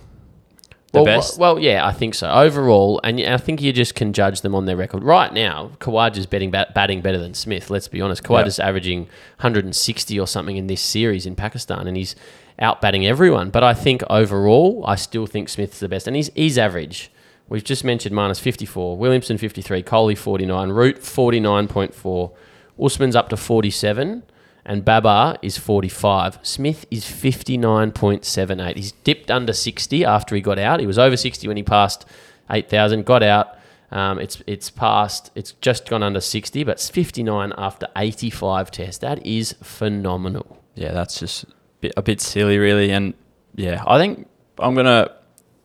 the 0.96 1.04
well, 1.04 1.06
best. 1.06 1.38
Well, 1.38 1.60
yeah, 1.60 1.86
I 1.86 1.92
think 1.92 2.16
so. 2.16 2.30
Overall, 2.30 3.02
and 3.04 3.20
I 3.20 3.38
think 3.38 3.62
you 3.62 3.74
just 3.74 3.96
can 3.96 4.14
judge 4.14 4.42
them 4.42 4.56
on 4.56 4.66
their 4.66 4.78
record. 4.78 5.04
Right 5.04 5.34
now, 5.34 5.72
Khawaja's 5.80 6.26
betting, 6.26 6.52
bat, 6.52 6.74
batting 6.74 7.02
better 7.02 7.18
than 7.18 7.34
Smith, 7.34 7.70
let's 7.70 7.88
be 7.88 8.00
honest. 8.02 8.24
Khawaja's 8.24 8.60
averaging 8.60 9.02
160 9.42 10.20
or 10.20 10.28
something 10.28 10.56
in 10.56 10.68
this 10.68 10.82
series 10.82 11.26
in 11.26 11.36
Pakistan, 11.36 11.88
and 11.88 11.98
he's 11.98 12.16
out 12.60 12.80
batting 12.80 13.06
everyone. 13.06 13.50
But 13.50 13.64
I 13.64 13.74
think 13.74 14.04
overall, 14.10 14.84
I 14.88 14.96
still 14.96 15.26
think 15.26 15.50
Smith's 15.50 15.80
the 15.80 15.90
best. 15.90 16.08
And 16.08 16.16
he's, 16.16 16.32
he's 16.34 16.58
average. 16.58 17.12
We've 17.48 17.64
just 17.64 17.84
mentioned 17.84 18.16
Marnus 18.16 18.40
54, 18.40 18.98
Williamson 18.98 19.38
53, 19.38 19.84
Kohli 19.84 20.18
49, 20.18 20.70
Root 20.70 21.02
49.4, 21.02 22.32
Usman's 22.80 23.16
up 23.16 23.30
to 23.30 23.38
47, 23.38 24.24
and 24.66 24.84
Babar 24.84 25.38
is 25.42 25.58
45. 25.58 26.40
Smith 26.42 26.86
is 26.90 27.06
59.78. 27.06 28.76
He's 28.76 28.92
dipped 28.92 29.30
under 29.30 29.54
60 29.54 30.04
after 30.04 30.36
he 30.36 30.42
got 30.42 30.58
out. 30.58 30.80
He 30.80 30.88
was 30.88 30.98
over 30.98 31.16
60 31.16 31.48
when 31.48 31.58
he 31.58 31.64
passed 31.64 32.06
8,000, 32.50 33.06
got 33.06 33.24
out. 33.24 33.58
Um, 33.92 34.20
it's 34.20 34.42
it's 34.48 34.70
passed. 34.72 35.32
It's 35.36 35.54
just 35.62 35.88
gone 35.88 36.02
under 36.02 36.20
60, 36.20 36.64
but 36.64 36.72
it's 36.72 36.90
59 36.90 37.54
after 37.58 37.88
85 37.96 38.72
tests. 38.72 38.98
That 38.98 39.26
is 39.26 39.56
phenomenal. 39.62 40.64
Yeah, 40.74 40.92
that's 40.92 41.20
just 41.20 41.44
a 41.44 41.48
bit, 41.82 41.94
a 41.96 42.02
bit 42.02 42.20
silly, 42.20 42.58
really. 42.58 42.92
And 42.92 43.14
yeah, 43.56 43.84
I 43.86 44.00
think 44.00 44.28
I'm 44.60 44.76
gonna 44.76 45.12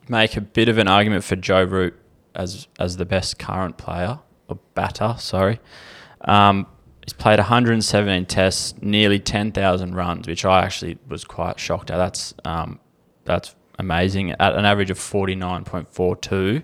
make 0.08 0.36
a 0.36 0.40
bit 0.40 0.68
of 0.68 0.76
an 0.78 0.86
argument 0.86 1.24
for 1.24 1.34
Joe 1.34 1.64
Root 1.64 1.94
as 2.34 2.68
as 2.78 2.98
the 2.98 3.06
best 3.06 3.38
current 3.38 3.78
player 3.78 4.20
or 4.48 4.58
batter. 4.74 5.16
Sorry, 5.18 5.58
um, 6.20 6.66
he's 7.04 7.12
played 7.12 7.38
117 7.38 8.26
tests, 8.26 8.74
nearly 8.80 9.18
10,000 9.18 9.94
runs, 9.94 10.26
which 10.26 10.44
I 10.44 10.62
actually 10.62 10.98
was 11.08 11.24
quite 11.24 11.58
shocked 11.58 11.90
at. 11.90 11.96
That's 11.96 12.34
um, 12.44 12.80
that's 13.24 13.54
amazing 13.78 14.32
at 14.32 14.54
an 14.54 14.64
average 14.64 14.90
of 14.90 14.98
49.42. 14.98 16.62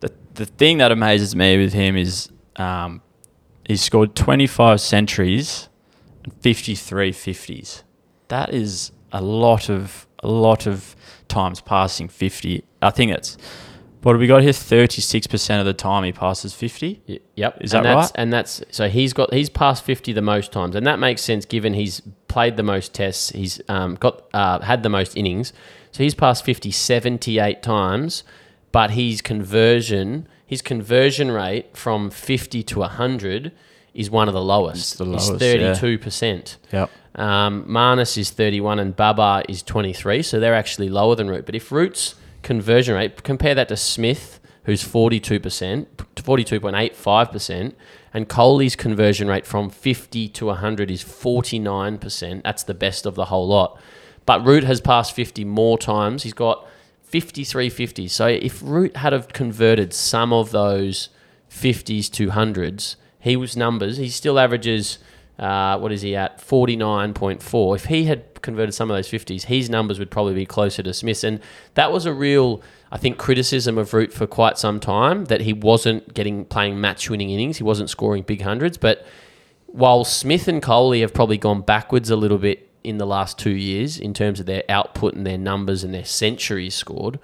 The 0.00 0.12
the 0.34 0.46
thing 0.46 0.78
that 0.78 0.92
amazes 0.92 1.34
me 1.34 1.58
with 1.58 1.72
him 1.72 1.96
is 1.96 2.30
um, 2.56 3.02
he's 3.66 3.82
scored 3.82 4.14
25 4.14 4.80
centuries 4.80 5.68
and 6.24 6.32
53 6.34 7.12
50s. 7.12 7.82
That 8.28 8.52
is 8.52 8.92
a 9.12 9.20
lot 9.20 9.68
of 9.68 10.06
a 10.22 10.28
lot 10.28 10.66
of 10.66 10.94
times 11.28 11.60
passing 11.60 12.08
50. 12.08 12.64
I 12.80 12.90
think 12.90 13.12
it's 13.12 13.36
what 14.02 14.12
have 14.12 14.20
we 14.20 14.26
got 14.26 14.42
here? 14.42 14.52
36% 14.52 15.60
of 15.60 15.66
the 15.66 15.72
time 15.72 16.04
he 16.04 16.12
passes 16.12 16.52
50. 16.54 17.02
Y- 17.08 17.18
Yep. 17.36 17.58
Is 17.62 17.72
and 17.74 17.84
that 17.84 17.94
that's, 17.94 18.10
right? 18.10 18.20
And 18.20 18.32
that's 18.32 18.62
so 18.70 18.88
he's 18.88 19.12
got 19.12 19.32
he's 19.32 19.48
passed 19.48 19.84
fifty 19.84 20.12
the 20.12 20.22
most 20.22 20.52
times, 20.52 20.74
and 20.76 20.86
that 20.86 20.98
makes 20.98 21.22
sense 21.22 21.44
given 21.46 21.72
he's 21.74 22.02
played 22.28 22.56
the 22.56 22.62
most 22.62 22.92
tests. 22.94 23.30
He's 23.30 23.60
um, 23.68 23.94
got 23.94 24.22
uh, 24.34 24.60
had 24.60 24.82
the 24.82 24.90
most 24.90 25.16
innings, 25.16 25.52
so 25.92 26.02
he's 26.02 26.14
passed 26.14 26.44
50 26.44 26.70
78 26.70 27.62
times. 27.62 28.22
But 28.70 28.92
his 28.92 29.22
conversion 29.22 30.28
his 30.46 30.60
conversion 30.60 31.30
rate 31.30 31.74
from 31.76 32.10
fifty 32.10 32.62
to 32.64 32.82
hundred 32.82 33.52
is 33.94 34.10
one 34.10 34.28
of 34.28 34.34
the 34.34 34.42
lowest. 34.42 34.92
It's 34.92 34.94
the 34.94 35.04
lowest, 35.04 35.38
thirty 35.38 35.78
two 35.78 35.98
percent. 35.98 36.58
Yep. 36.72 36.90
Um, 37.14 37.64
Marnus 37.68 38.16
is 38.16 38.30
31 38.30 38.78
and 38.78 38.96
Babar 38.96 39.44
is 39.46 39.62
23, 39.62 40.22
so 40.22 40.40
they're 40.40 40.54
actually 40.54 40.88
lower 40.88 41.14
than 41.14 41.28
Root. 41.28 41.44
But 41.44 41.54
if 41.54 41.70
Root's 41.70 42.14
conversion 42.42 42.94
rate, 42.94 43.22
compare 43.22 43.54
that 43.54 43.68
to 43.68 43.76
Smith, 43.76 44.40
who's 44.64 44.82
42%, 44.82 45.86
42.85%, 46.16 47.74
and 48.14 48.28
Kohli's 48.28 48.76
conversion 48.76 49.28
rate 49.28 49.46
from 49.46 49.70
50 49.70 50.28
to 50.28 50.46
100 50.46 50.90
is 50.90 51.02
49%. 51.02 52.42
That's 52.42 52.62
the 52.62 52.74
best 52.74 53.06
of 53.06 53.14
the 53.14 53.26
whole 53.26 53.48
lot. 53.48 53.80
But 54.26 54.44
Root 54.44 54.64
has 54.64 54.80
passed 54.80 55.14
50 55.14 55.44
more 55.44 55.78
times. 55.78 56.22
He's 56.22 56.34
got 56.34 56.66
53 57.02 57.70
50s. 57.70 58.10
So 58.10 58.26
if 58.26 58.62
Root 58.62 58.96
had 58.96 59.12
have 59.12 59.28
converted 59.28 59.92
some 59.92 60.32
of 60.32 60.50
those 60.50 61.08
50s 61.50 62.10
to 62.12 62.30
hundreds, 62.30 62.96
he 63.18 63.36
was 63.36 63.56
numbers. 63.56 63.96
He 63.96 64.08
still 64.08 64.38
averages, 64.38 64.98
uh, 65.42 65.76
what 65.76 65.90
is 65.90 66.02
he 66.02 66.14
at? 66.14 66.38
49.4. 66.38 67.74
If 67.74 67.86
he 67.86 68.04
had 68.04 68.40
converted 68.42 68.74
some 68.74 68.92
of 68.92 68.96
those 68.96 69.08
50s, 69.08 69.42
his 69.42 69.68
numbers 69.68 69.98
would 69.98 70.08
probably 70.08 70.34
be 70.34 70.46
closer 70.46 70.84
to 70.84 70.94
Smith's. 70.94 71.24
And 71.24 71.40
that 71.74 71.90
was 71.90 72.06
a 72.06 72.14
real, 72.14 72.62
I 72.92 72.98
think, 72.98 73.18
criticism 73.18 73.76
of 73.76 73.92
Root 73.92 74.12
for 74.12 74.28
quite 74.28 74.56
some 74.56 74.78
time 74.78 75.24
that 75.24 75.40
he 75.40 75.52
wasn't 75.52 76.14
getting 76.14 76.44
playing 76.44 76.80
match 76.80 77.10
winning 77.10 77.30
innings. 77.30 77.56
He 77.56 77.64
wasn't 77.64 77.90
scoring 77.90 78.22
big 78.22 78.42
hundreds. 78.42 78.78
But 78.78 79.04
while 79.66 80.04
Smith 80.04 80.46
and 80.46 80.62
Kohli 80.62 81.00
have 81.00 81.12
probably 81.12 81.38
gone 81.38 81.62
backwards 81.62 82.08
a 82.08 82.14
little 82.14 82.38
bit 82.38 82.68
in 82.84 82.98
the 82.98 83.06
last 83.06 83.36
two 83.36 83.50
years 83.50 83.98
in 83.98 84.14
terms 84.14 84.38
of 84.38 84.46
their 84.46 84.62
output 84.68 85.14
and 85.14 85.26
their 85.26 85.38
numbers 85.38 85.82
and 85.82 85.92
their 85.92 86.04
centuries 86.04 86.76
scored, 86.76 87.18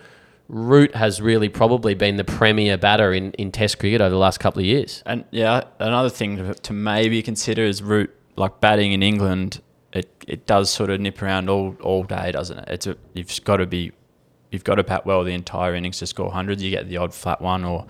Root 0.49 0.95
has 0.95 1.21
really 1.21 1.51
probably 1.51 1.95
been 1.95 2.17
the 2.17 2.25
premier 2.25 2.79
batter 2.79 3.13
in, 3.13 3.33
in 3.33 3.53
Test 3.53 3.79
cricket 3.79 4.01
over 4.01 4.11
the 4.11 4.17
last 4.17 4.41
couple 4.41 4.61
of 4.61 4.67
years. 4.67 5.03
And 5.05 5.25
yeah, 5.31 5.65
another 5.79 6.09
thing 6.09 6.37
to, 6.39 6.55
to 6.55 6.73
maybe 6.73 7.23
consider 7.23 7.63
is 7.63 7.83
Root 7.83 8.15
like 8.37 8.61
batting 8.61 8.93
in 8.93 9.03
England. 9.03 9.61
It 9.93 10.11
it 10.27 10.47
does 10.47 10.71
sort 10.71 10.91
of 10.91 11.01
nip 11.01 11.21
around 11.23 11.51
all, 11.51 11.77
all 11.83 12.05
day, 12.05 12.33
doesn't 12.33 12.59
it? 12.59 12.69
It's 12.69 12.87
a, 12.87 12.97
you've 13.13 13.45
got 13.45 13.59
to 13.59 13.67
be 13.67 13.93
you've 14.51 14.65
got 14.65 14.77
to 14.77 14.85
bat 14.85 15.05
well 15.05 15.23
the 15.23 15.33
entire 15.35 15.75
innings 15.75 15.99
to 15.99 16.07
score 16.07 16.31
hundreds. 16.33 16.63
You 16.63 16.71
get 16.71 16.89
the 16.89 16.97
odd 16.97 17.13
flat 17.13 17.43
one 17.43 17.65
or 17.65 17.87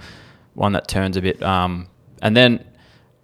one 0.55 0.73
that 0.73 0.89
turns 0.89 1.17
a 1.17 1.23
bit. 1.23 1.41
Um, 1.43 1.89
and 2.23 2.37
then 2.37 2.65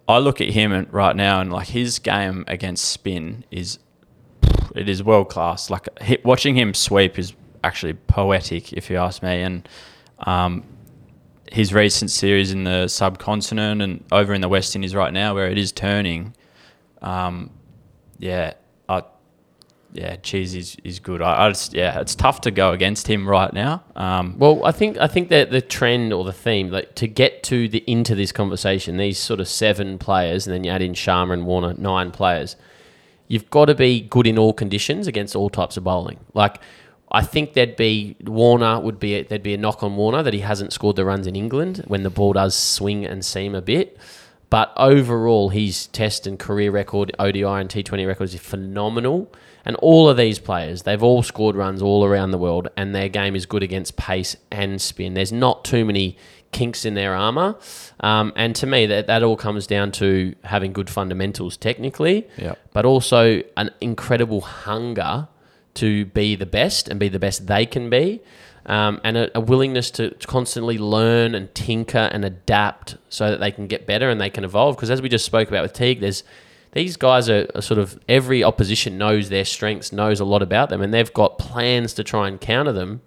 I 0.07 0.19
look 0.19 0.39
at 0.39 0.49
him 0.49 0.87
right 0.91 1.15
now 1.15 1.41
and 1.41 1.51
like 1.51 1.67
his 1.67 1.99
game 1.99 2.45
against 2.47 2.85
spin 2.85 3.43
is 3.51 3.79
it 4.75 4.87
is 4.87 5.03
world 5.03 5.29
class. 5.29 5.69
Like 5.69 5.87
hi- 6.01 6.19
watching 6.23 6.55
him 6.55 6.73
sweep 6.73 7.19
is 7.19 7.33
actually 7.65 7.93
poetic, 7.93 8.73
if 8.73 8.89
you 8.89 8.97
ask 8.97 9.23
me. 9.23 9.41
And 9.41 9.67
um, 10.19 10.63
his 11.51 11.73
recent 11.73 12.11
series 12.11 12.51
in 12.51 12.63
the 12.63 12.87
subcontinent 12.87 13.81
and 13.81 14.03
over 14.11 14.33
in 14.33 14.41
the 14.41 14.49
West 14.49 14.75
Indies 14.75 14.95
right 14.95 15.13
now, 15.13 15.33
where 15.33 15.49
it 15.49 15.57
is 15.57 15.71
turning, 15.71 16.33
um, 17.01 17.49
yeah, 18.19 18.53
I, 18.87 19.03
yeah, 19.93 20.15
cheese 20.17 20.55
is, 20.55 20.77
is 20.83 20.99
good. 20.99 21.21
I, 21.21 21.45
I 21.45 21.49
just, 21.49 21.73
yeah, 21.73 21.99
it's 21.99 22.15
tough 22.15 22.41
to 22.41 22.51
go 22.51 22.71
against 22.71 23.07
him 23.07 23.27
right 23.27 23.53
now. 23.53 23.83
Um, 23.95 24.37
Well, 24.37 24.65
I 24.65 24.71
think 24.71 24.97
I 24.97 25.07
think 25.07 25.29
that 25.29 25.51
the 25.51 25.61
trend 25.61 26.13
or 26.13 26.23
the 26.23 26.33
theme, 26.33 26.69
like 26.69 26.95
to 26.95 27.07
get 27.07 27.43
to 27.43 27.67
the 27.67 27.83
into 27.87 28.15
this 28.15 28.31
conversation, 28.31 28.97
these 28.97 29.17
sort 29.17 29.39
of 29.39 29.47
seven 29.47 29.97
players, 29.97 30.47
and 30.47 30.53
then 30.53 30.63
you 30.63 30.71
add 30.71 30.81
in 30.81 30.93
Sharma 30.93 31.33
and 31.33 31.45
Warner, 31.45 31.73
nine 31.77 32.11
players. 32.11 32.55
You've 33.27 33.49
got 33.49 33.65
to 33.65 33.75
be 33.75 34.01
good 34.01 34.27
in 34.27 34.37
all 34.37 34.53
conditions 34.53 35.07
against 35.07 35.35
all 35.35 35.49
types 35.49 35.77
of 35.77 35.83
bowling. 35.83 36.19
Like, 36.33 36.61
I 37.15 37.21
think 37.23 37.53
there'd 37.53 37.77
be 37.77 38.17
Warner 38.25 38.79
would 38.79 38.99
be 38.99 39.21
there'd 39.23 39.41
be 39.41 39.53
a 39.53 39.57
knock 39.57 39.81
on 39.83 39.95
Warner 39.95 40.21
that 40.21 40.33
he 40.33 40.41
hasn't 40.41 40.73
scored 40.73 40.97
the 40.97 41.05
runs 41.05 41.27
in 41.27 41.35
England 41.35 41.83
when 41.87 42.03
the 42.03 42.09
ball 42.09 42.33
does 42.33 42.53
swing 42.55 43.05
and 43.05 43.23
seam 43.23 43.55
a 43.55 43.61
bit. 43.61 43.97
But 44.49 44.73
overall, 44.77 45.49
his 45.49 45.87
test 45.87 46.27
and 46.27 46.37
career 46.37 46.71
record, 46.71 47.11
ODI 47.17 47.43
and 47.43 47.69
T20 47.69 48.05
records 48.05 48.33
is 48.33 48.41
phenomenal. 48.41 49.31
And 49.65 49.75
all 49.77 50.07
of 50.07 50.17
these 50.17 50.37
players, 50.39 50.83
they've 50.83 51.01
all 51.01 51.23
scored 51.23 51.55
runs 51.55 51.81
all 51.81 52.05
around 52.05 52.31
the 52.31 52.37
world, 52.37 52.67
and 52.77 52.93
their 52.93 53.09
game 53.09 53.35
is 53.35 53.45
good 53.47 53.63
against 53.63 53.95
pace 53.97 54.35
and 54.51 54.79
spin. 54.79 55.15
There's 55.15 55.31
not 55.33 55.65
too 55.65 55.83
many 55.85 56.17
kinks 56.51 56.85
in 56.85 56.93
their 56.93 57.15
armour. 57.15 57.55
Um, 58.01 58.31
and 58.35 58.55
to 58.57 58.67
me, 58.67 58.85
that, 58.85 59.07
that 59.07 59.23
all 59.23 59.35
comes 59.35 59.65
down 59.67 59.91
to 59.93 60.35
having 60.43 60.71
good 60.73 60.89
fundamentals 60.89 61.57
technically, 61.57 62.27
Yep. 62.37 62.59
but 62.73 62.85
also 62.85 63.41
an 63.57 63.71
incredible 63.81 64.41
hunger 64.41 65.27
to 65.75 66.05
be 66.05 66.35
the 66.35 66.45
best 66.45 66.87
and 66.87 66.99
be 66.99 67.09
the 67.09 67.19
best 67.19 67.47
they 67.47 67.65
can 67.65 67.89
be. 67.89 68.21
Um, 68.65 68.99
and 69.03 69.15
a, 69.15 69.37
a 69.37 69.41
willingness 69.41 69.91
to 69.91 70.15
constantly 70.25 70.79
learn 70.79 71.35
and 71.35 71.53
tinker 71.53 72.09
and 72.11 72.25
adapt 72.25 72.97
so 73.09 73.29
that 73.29 73.39
they 73.39 73.51
can 73.51 73.67
get 73.67 73.85
better 73.85 74.09
and 74.09 74.19
they 74.19 74.31
can 74.31 74.43
evolve. 74.43 74.75
Because 74.75 74.89
as 74.89 75.01
we 75.01 75.09
just 75.09 75.25
spoke 75.25 75.47
about 75.49 75.61
with 75.61 75.73
Teague, 75.73 75.99
there's 75.99 76.23
these 76.71 76.97
guys 76.97 77.29
are, 77.29 77.47
are 77.55 77.61
sort 77.61 77.77
of 77.77 77.97
every 78.09 78.43
opposition 78.43 78.97
knows 78.97 79.29
their 79.29 79.45
strengths, 79.45 79.93
knows 79.93 80.19
a 80.19 80.25
lot 80.25 80.41
about 80.41 80.69
them, 80.69 80.81
and 80.81 80.93
they've 80.93 81.13
got 81.13 81.37
plans 81.37 81.93
to 81.93 82.03
try 82.03 82.27
and 82.27 82.41
counter 82.41 82.73
them. 82.73 83.01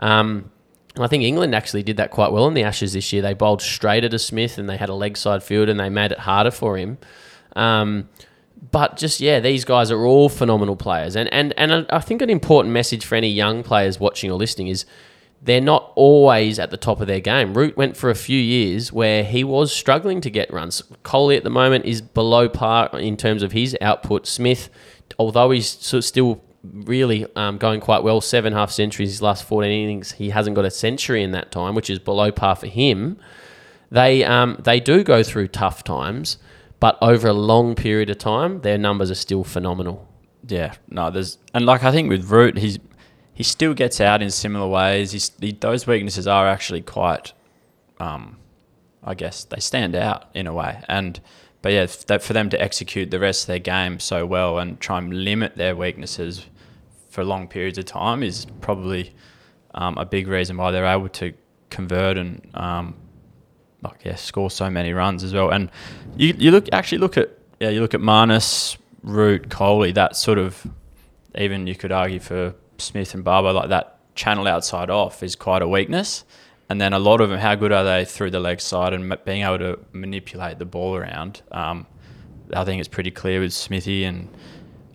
Um, 0.00 0.50
I 0.98 1.06
think 1.08 1.24
England 1.24 1.54
actually 1.54 1.82
did 1.82 1.96
that 1.96 2.10
quite 2.10 2.32
well 2.32 2.46
in 2.46 2.54
the 2.54 2.62
Ashes 2.62 2.92
this 2.92 3.12
year. 3.12 3.20
They 3.20 3.34
bowled 3.34 3.62
straighter 3.62 4.08
to 4.08 4.18
Smith 4.18 4.58
and 4.58 4.68
they 4.68 4.76
had 4.76 4.88
a 4.88 4.94
leg 4.94 5.16
side 5.16 5.42
field 5.42 5.68
and 5.68 5.78
they 5.78 5.88
made 5.88 6.12
it 6.12 6.20
harder 6.20 6.52
for 6.52 6.76
him. 6.76 6.98
Um, 7.56 8.08
but 8.70 8.96
just 8.96 9.20
yeah, 9.20 9.40
these 9.40 9.64
guys 9.64 9.90
are 9.90 10.04
all 10.04 10.28
phenomenal 10.28 10.76
players, 10.76 11.16
and 11.16 11.32
and 11.32 11.52
and 11.56 11.86
I 11.90 11.98
think 12.00 12.22
an 12.22 12.30
important 12.30 12.72
message 12.72 13.04
for 13.04 13.14
any 13.14 13.28
young 13.28 13.62
players 13.62 14.00
watching 14.00 14.30
or 14.30 14.34
listening 14.34 14.68
is 14.68 14.84
they're 15.42 15.60
not 15.60 15.92
always 15.94 16.58
at 16.58 16.70
the 16.70 16.76
top 16.76 17.00
of 17.00 17.06
their 17.06 17.20
game. 17.20 17.52
Root 17.52 17.76
went 17.76 17.96
for 17.96 18.08
a 18.08 18.14
few 18.14 18.40
years 18.40 18.92
where 18.92 19.22
he 19.22 19.44
was 19.44 19.70
struggling 19.72 20.22
to 20.22 20.30
get 20.30 20.50
runs. 20.52 20.82
Kohli 21.02 21.36
at 21.36 21.44
the 21.44 21.50
moment 21.50 21.84
is 21.84 22.00
below 22.00 22.48
par 22.48 22.88
in 22.98 23.16
terms 23.18 23.42
of 23.42 23.52
his 23.52 23.76
output. 23.82 24.26
Smith, 24.26 24.70
although 25.18 25.50
he's 25.50 25.68
still 25.68 26.42
really 26.62 27.26
um, 27.36 27.58
going 27.58 27.80
quite 27.80 28.02
well, 28.02 28.22
seven 28.22 28.54
half 28.54 28.70
centuries 28.70 29.10
his 29.10 29.20
last 29.20 29.44
14 29.44 29.70
innings, 29.70 30.12
he 30.12 30.30
hasn't 30.30 30.56
got 30.56 30.64
a 30.64 30.70
century 30.70 31.22
in 31.22 31.32
that 31.32 31.50
time, 31.50 31.74
which 31.74 31.90
is 31.90 31.98
below 31.98 32.32
par 32.32 32.56
for 32.56 32.66
him. 32.66 33.18
They 33.90 34.24
um, 34.24 34.58
they 34.64 34.80
do 34.80 35.04
go 35.04 35.22
through 35.22 35.48
tough 35.48 35.84
times, 35.84 36.38
but 36.84 36.98
over 37.00 37.28
a 37.28 37.32
long 37.32 37.74
period 37.74 38.10
of 38.10 38.18
time, 38.18 38.60
their 38.60 38.76
numbers 38.76 39.10
are 39.10 39.14
still 39.14 39.42
phenomenal. 39.42 40.06
Yeah, 40.46 40.74
no, 40.90 41.10
there's 41.10 41.38
and 41.54 41.64
like 41.64 41.82
I 41.82 41.90
think 41.90 42.10
with 42.10 42.30
Root, 42.30 42.58
he's 42.58 42.78
he 43.32 43.42
still 43.42 43.72
gets 43.72 44.02
out 44.02 44.20
in 44.20 44.28
similar 44.28 44.68
ways. 44.68 45.12
He's, 45.12 45.32
he, 45.40 45.52
those 45.52 45.86
weaknesses 45.86 46.26
are 46.26 46.46
actually 46.46 46.82
quite, 46.82 47.32
um, 48.00 48.36
I 49.02 49.14
guess 49.14 49.44
they 49.44 49.60
stand 49.60 49.96
out 49.96 50.26
in 50.34 50.46
a 50.46 50.52
way. 50.52 50.82
And 50.86 51.18
but 51.62 51.72
yeah, 51.72 51.86
that 52.08 52.22
for 52.22 52.34
them 52.34 52.50
to 52.50 52.60
execute 52.60 53.10
the 53.10 53.18
rest 53.18 53.44
of 53.44 53.46
their 53.46 53.60
game 53.60 53.98
so 53.98 54.26
well 54.26 54.58
and 54.58 54.78
try 54.78 54.98
and 54.98 55.24
limit 55.24 55.56
their 55.56 55.74
weaknesses 55.74 56.44
for 57.08 57.24
long 57.24 57.48
periods 57.48 57.78
of 57.78 57.86
time 57.86 58.22
is 58.22 58.46
probably 58.60 59.14
um, 59.72 59.96
a 59.96 60.04
big 60.04 60.28
reason 60.28 60.58
why 60.58 60.70
they're 60.70 60.84
able 60.84 61.08
to 61.08 61.32
convert 61.70 62.18
and 62.18 62.46
um, 62.52 62.94
like 63.84 64.04
yeah, 64.04 64.14
score 64.16 64.50
so 64.50 64.70
many 64.70 64.92
runs 64.92 65.22
as 65.22 65.32
well. 65.32 65.50
And 65.50 65.70
you, 66.16 66.34
you 66.38 66.50
look 66.50 66.68
actually 66.72 66.98
look 66.98 67.16
at 67.16 67.30
yeah, 67.60 67.68
you 67.68 67.80
look 67.80 67.94
at 67.94 68.00
Marnus 68.00 68.76
Root, 69.02 69.48
Kohli, 69.48 69.94
that 69.94 70.16
sort 70.16 70.38
of, 70.38 70.66
even 71.36 71.66
you 71.66 71.74
could 71.74 71.92
argue 71.92 72.20
for 72.20 72.54
Smith 72.78 73.14
and 73.14 73.22
Babar, 73.22 73.52
like 73.52 73.68
that 73.68 73.98
channel 74.14 74.46
outside 74.46 74.90
off 74.90 75.22
is 75.22 75.36
quite 75.36 75.62
a 75.62 75.68
weakness. 75.68 76.24
And 76.70 76.80
then 76.80 76.94
a 76.94 76.98
lot 76.98 77.20
of 77.20 77.28
them, 77.28 77.38
how 77.38 77.54
good 77.54 77.72
are 77.72 77.84
they 77.84 78.06
through 78.06 78.30
the 78.30 78.40
leg 78.40 78.60
side 78.60 78.94
and 78.94 79.16
being 79.24 79.42
able 79.42 79.58
to 79.58 79.78
manipulate 79.92 80.58
the 80.58 80.64
ball 80.64 80.96
around? 80.96 81.42
Um, 81.52 81.86
I 82.54 82.64
think 82.64 82.80
it's 82.80 82.88
pretty 82.88 83.10
clear 83.10 83.40
with 83.40 83.52
Smithy 83.52 84.04
and 84.04 84.28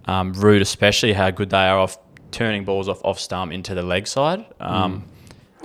um, 0.05 0.33
Root, 0.33 0.63
especially 0.63 1.13
how 1.13 1.29
good 1.29 1.51
they 1.51 1.67
are 1.67 1.77
off 1.77 1.97
turning 2.31 2.63
balls 2.63 2.87
off 2.87 3.03
off 3.03 3.19
stump 3.19 3.51
into 3.51 3.75
the 3.75 3.83
leg 3.83 4.07
side. 4.07 4.45
Um, 4.59 5.05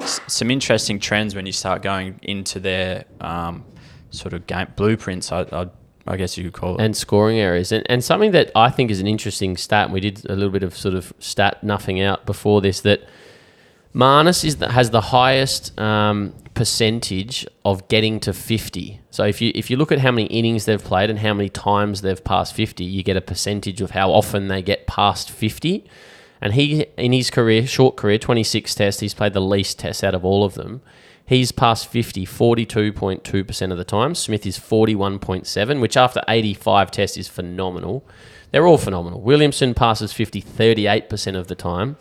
some 0.07 0.51
interesting 0.51 0.99
trends 0.99 1.35
when 1.35 1.47
you 1.47 1.53
start 1.53 1.83
going 1.83 2.19
into 2.23 2.61
their 2.61 3.05
um, 3.21 3.65
sort 4.11 4.35
of 4.35 4.47
game 4.47 4.69
blueprints. 4.77 5.33
I, 5.33 5.43
I, 5.53 5.67
I 6.07 6.17
guess 6.17 6.37
you 6.37 6.45
could 6.45 6.53
call 6.53 6.77
it. 6.77 6.85
and 6.85 6.97
scoring 6.97 7.39
areas. 7.39 7.73
And, 7.73 7.85
and 7.91 8.05
something 8.05 8.33
that 8.33 8.51
I 8.55 8.71
think 8.71 8.91
is 8.91 9.01
an 9.01 9.07
interesting 9.07 9.57
stat, 9.57 9.87
and 9.87 9.95
we 9.95 10.01
did 10.01 10.25
a 10.29 10.35
little 10.35 10.51
bit 10.51 10.63
of 10.63 10.77
sort 10.77 10.95
of 10.95 11.13
stat 11.19 11.63
nothing 11.65 12.01
out 12.01 12.27
before 12.27 12.61
this, 12.61 12.81
that 12.83 13.07
Marnus 13.95 14.45
is 14.45 14.57
the, 14.57 14.73
has 14.73 14.91
the 14.91 15.01
highest 15.01 15.79
um, 15.79 16.35
percentage 16.55 17.47
of 17.65 17.87
getting 17.89 18.21
to 18.21 18.33
50. 18.33 19.01
So 19.11 19.25
if 19.25 19.41
you 19.41 19.53
if 19.55 19.71
you 19.71 19.77
look 19.77 19.93
at 19.93 20.01
how 20.01 20.11
many 20.11 20.27
innings 20.27 20.65
they've 20.65 20.83
played 20.83 21.11
and 21.11 21.19
how 21.19 21.33
many 21.33 21.49
times 21.49 22.01
they've 22.01 22.23
passed 22.23 22.55
50, 22.55 22.85
you 22.85 23.03
get 23.03 23.17
a 23.17 23.21
percentage 23.21 23.81
of 23.81 23.93
how 23.93 24.11
often 24.11 24.49
they 24.49 24.63
get 24.63 24.87
past 24.87 25.31
50. 25.31 25.87
And 26.41 26.55
he, 26.55 26.87
in 26.97 27.13
his 27.13 27.31
career, 27.31 27.67
short 27.67 27.97
career, 27.97 28.19
26 28.19 28.75
tests, 28.75 29.01
he's 29.01 29.15
played 29.15 29.33
the 29.33 29.41
least 29.41 29.79
tests 29.79 30.05
out 30.05 30.15
of 30.15 30.25
all 30.25 30.45
of 30.45 30.55
them. 30.55 30.83
He's 31.27 31.53
passed 31.53 31.87
50 31.87 32.27
42.2% 32.27 33.73
of 33.73 33.79
the 33.79 33.85
time. 33.85 34.15
Smith 34.15 34.45
is 34.45 34.59
41.7, 34.59 35.81
which 35.81 35.97
after 35.97 36.21
85 36.29 36.91
tests 36.91 37.17
is 37.17 37.29
phenomenal. 37.29 38.05
They're 38.51 38.67
all 38.67 38.79
phenomenal. 38.79 39.21
Williamson 39.21 39.75
passes 39.75 40.13
50 40.13 40.43
38% 40.43 41.37
of 41.37 41.49
the 41.49 41.55
time. 41.55 41.97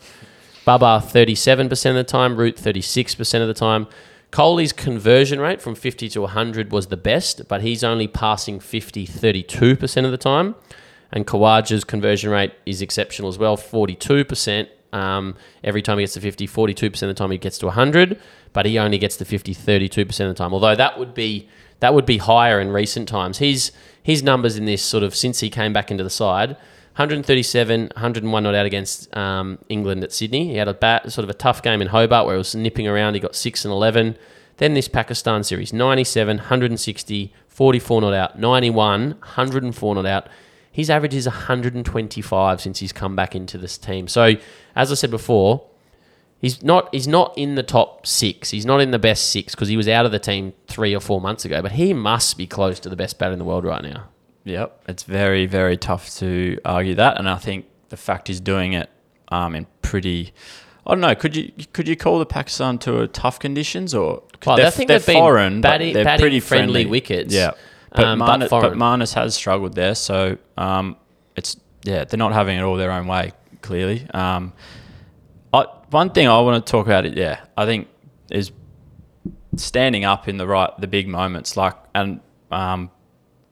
Babar 0.64 1.00
37% 1.00 1.90
of 1.90 1.94
the 1.96 2.04
time, 2.04 2.36
Root 2.36 2.56
36% 2.56 3.40
of 3.40 3.48
the 3.48 3.54
time. 3.54 3.86
Kohli's 4.30 4.72
conversion 4.72 5.40
rate 5.40 5.62
from 5.62 5.74
50 5.74 6.08
to 6.10 6.20
100 6.22 6.72
was 6.72 6.88
the 6.88 6.96
best, 6.96 7.46
but 7.48 7.62
he's 7.62 7.84
only 7.84 8.08
passing 8.08 8.60
50 8.60 9.06
32% 9.06 10.04
of 10.04 10.10
the 10.10 10.16
time. 10.16 10.54
And 11.14 11.26
Khawaja's 11.26 11.84
conversion 11.84 12.30
rate 12.30 12.52
is 12.66 12.82
exceptional 12.82 13.28
as 13.28 13.38
well, 13.38 13.56
42%. 13.56 14.68
Um, 14.92 15.36
every 15.62 15.80
time 15.80 15.98
he 15.98 16.02
gets 16.02 16.14
to 16.14 16.20
50, 16.20 16.46
42% 16.46 17.02
of 17.02 17.08
the 17.08 17.14
time 17.14 17.30
he 17.30 17.38
gets 17.38 17.56
to 17.58 17.66
100, 17.66 18.20
but 18.52 18.66
he 18.66 18.78
only 18.78 18.98
gets 18.98 19.16
to 19.16 19.24
50 19.24 19.54
32% 19.54 20.08
of 20.08 20.28
the 20.28 20.34
time. 20.34 20.52
Although 20.52 20.76
that 20.76 20.98
would 20.98 21.14
be 21.14 21.48
that 21.80 21.94
would 21.94 22.06
be 22.06 22.18
higher 22.18 22.60
in 22.60 22.68
recent 22.70 23.08
times. 23.08 23.38
His 23.38 23.72
his 24.02 24.22
numbers 24.22 24.56
in 24.56 24.64
this 24.64 24.82
sort 24.82 25.02
of 25.02 25.14
since 25.14 25.40
he 25.40 25.50
came 25.50 25.72
back 25.72 25.90
into 25.90 26.04
the 26.04 26.10
side, 26.10 26.50
137, 26.96 27.90
101 27.94 28.42
not 28.42 28.54
out 28.54 28.66
against 28.66 29.14
um, 29.16 29.58
England 29.68 30.04
at 30.04 30.12
Sydney. 30.12 30.50
He 30.50 30.56
had 30.56 30.68
a 30.68 30.74
bat, 30.74 31.10
sort 31.12 31.24
of 31.24 31.30
a 31.30 31.34
tough 31.34 31.60
game 31.62 31.82
in 31.82 31.88
Hobart 31.88 32.26
where 32.26 32.36
he 32.36 32.38
was 32.38 32.54
nipping 32.54 32.86
around. 32.86 33.14
He 33.14 33.20
got 33.20 33.34
six 33.34 33.64
and 33.64 33.72
11. 33.72 34.16
Then 34.58 34.74
this 34.74 34.86
Pakistan 34.86 35.42
series, 35.42 35.72
97, 35.72 36.36
160, 36.36 37.32
44 37.48 38.00
not 38.00 38.14
out, 38.14 38.38
91, 38.38 39.10
104 39.10 39.94
not 39.96 40.06
out. 40.06 40.28
His 40.74 40.90
average 40.90 41.14
is 41.14 41.24
125 41.26 42.60
since 42.60 42.80
he's 42.80 42.92
come 42.92 43.14
back 43.14 43.36
into 43.36 43.56
this 43.58 43.78
team. 43.78 44.08
So, 44.08 44.32
as 44.74 44.90
I 44.90 44.96
said 44.96 45.12
before, 45.12 45.64
he's 46.40 46.64
not 46.64 46.92
he's 46.92 47.06
not 47.06 47.32
in 47.38 47.54
the 47.54 47.62
top 47.62 48.08
six. 48.08 48.50
He's 48.50 48.66
not 48.66 48.80
in 48.80 48.90
the 48.90 48.98
best 48.98 49.30
six 49.30 49.54
because 49.54 49.68
he 49.68 49.76
was 49.76 49.86
out 49.86 50.04
of 50.04 50.10
the 50.10 50.18
team 50.18 50.52
three 50.66 50.92
or 50.92 50.98
four 50.98 51.20
months 51.20 51.44
ago. 51.44 51.62
But 51.62 51.72
he 51.72 51.92
must 51.94 52.36
be 52.36 52.48
close 52.48 52.80
to 52.80 52.88
the 52.88 52.96
best 52.96 53.20
batter 53.20 53.32
in 53.32 53.38
the 53.38 53.44
world 53.44 53.64
right 53.64 53.84
now. 53.84 54.08
Yep, 54.42 54.82
it's 54.88 55.04
very 55.04 55.46
very 55.46 55.76
tough 55.76 56.12
to 56.16 56.58
argue 56.64 56.96
that, 56.96 57.18
and 57.18 57.28
I 57.28 57.36
think 57.36 57.66
the 57.90 57.96
fact 57.96 58.26
he's 58.26 58.40
doing 58.40 58.72
it 58.72 58.90
um, 59.28 59.54
in 59.54 59.68
pretty. 59.80 60.32
I 60.84 60.90
don't 60.90 61.00
know. 61.00 61.14
Could 61.14 61.36
you 61.36 61.52
could 61.72 61.86
you 61.86 61.94
call 61.94 62.18
the 62.18 62.26
Pakistan 62.26 62.78
tour 62.78 63.06
tough 63.06 63.38
conditions 63.38 63.94
or 63.94 64.24
Oh, 64.46 64.56
they're, 64.56 64.66
I 64.66 64.70
think 64.70 64.88
they're 64.88 64.98
they've 64.98 65.06
been 65.06 65.16
foreign, 65.16 65.60
batting- 65.60 65.90
but 65.92 65.94
they're 65.94 66.04
batting 66.04 66.20
pretty 66.24 66.40
friendly 66.40 66.82
friendly, 66.82 66.86
wickets, 66.90 67.32
Yeah, 67.32 67.52
but, 67.94 68.04
um, 68.04 68.18
but 68.18 68.26
Marnus, 68.26 68.50
but, 68.50 68.60
foreign. 68.60 68.78
Marnus 68.78 69.14
has 69.14 69.34
struggled 69.34 69.74
there, 69.74 69.94
so 69.94 70.36
um, 70.56 70.96
it's 71.36 71.56
yeah 71.84 72.04
they're 72.04 72.18
not 72.18 72.32
having 72.32 72.58
it 72.58 72.62
all 72.62 72.76
their 72.76 72.90
own 72.90 73.06
way. 73.06 73.32
Clearly, 73.62 74.06
um, 74.12 74.52
I, 75.52 75.66
one 75.90 76.10
thing 76.10 76.28
I 76.28 76.40
want 76.40 76.64
to 76.64 76.70
talk 76.70 76.86
about 76.86 77.06
it. 77.06 77.16
Yeah, 77.16 77.40
I 77.56 77.66
think 77.66 77.88
is 78.30 78.50
standing 79.56 80.04
up 80.04 80.28
in 80.28 80.38
the 80.38 80.46
right 80.46 80.70
the 80.78 80.88
big 80.88 81.06
moments 81.06 81.56
like 81.56 81.76
and 81.94 82.20
um, 82.50 82.90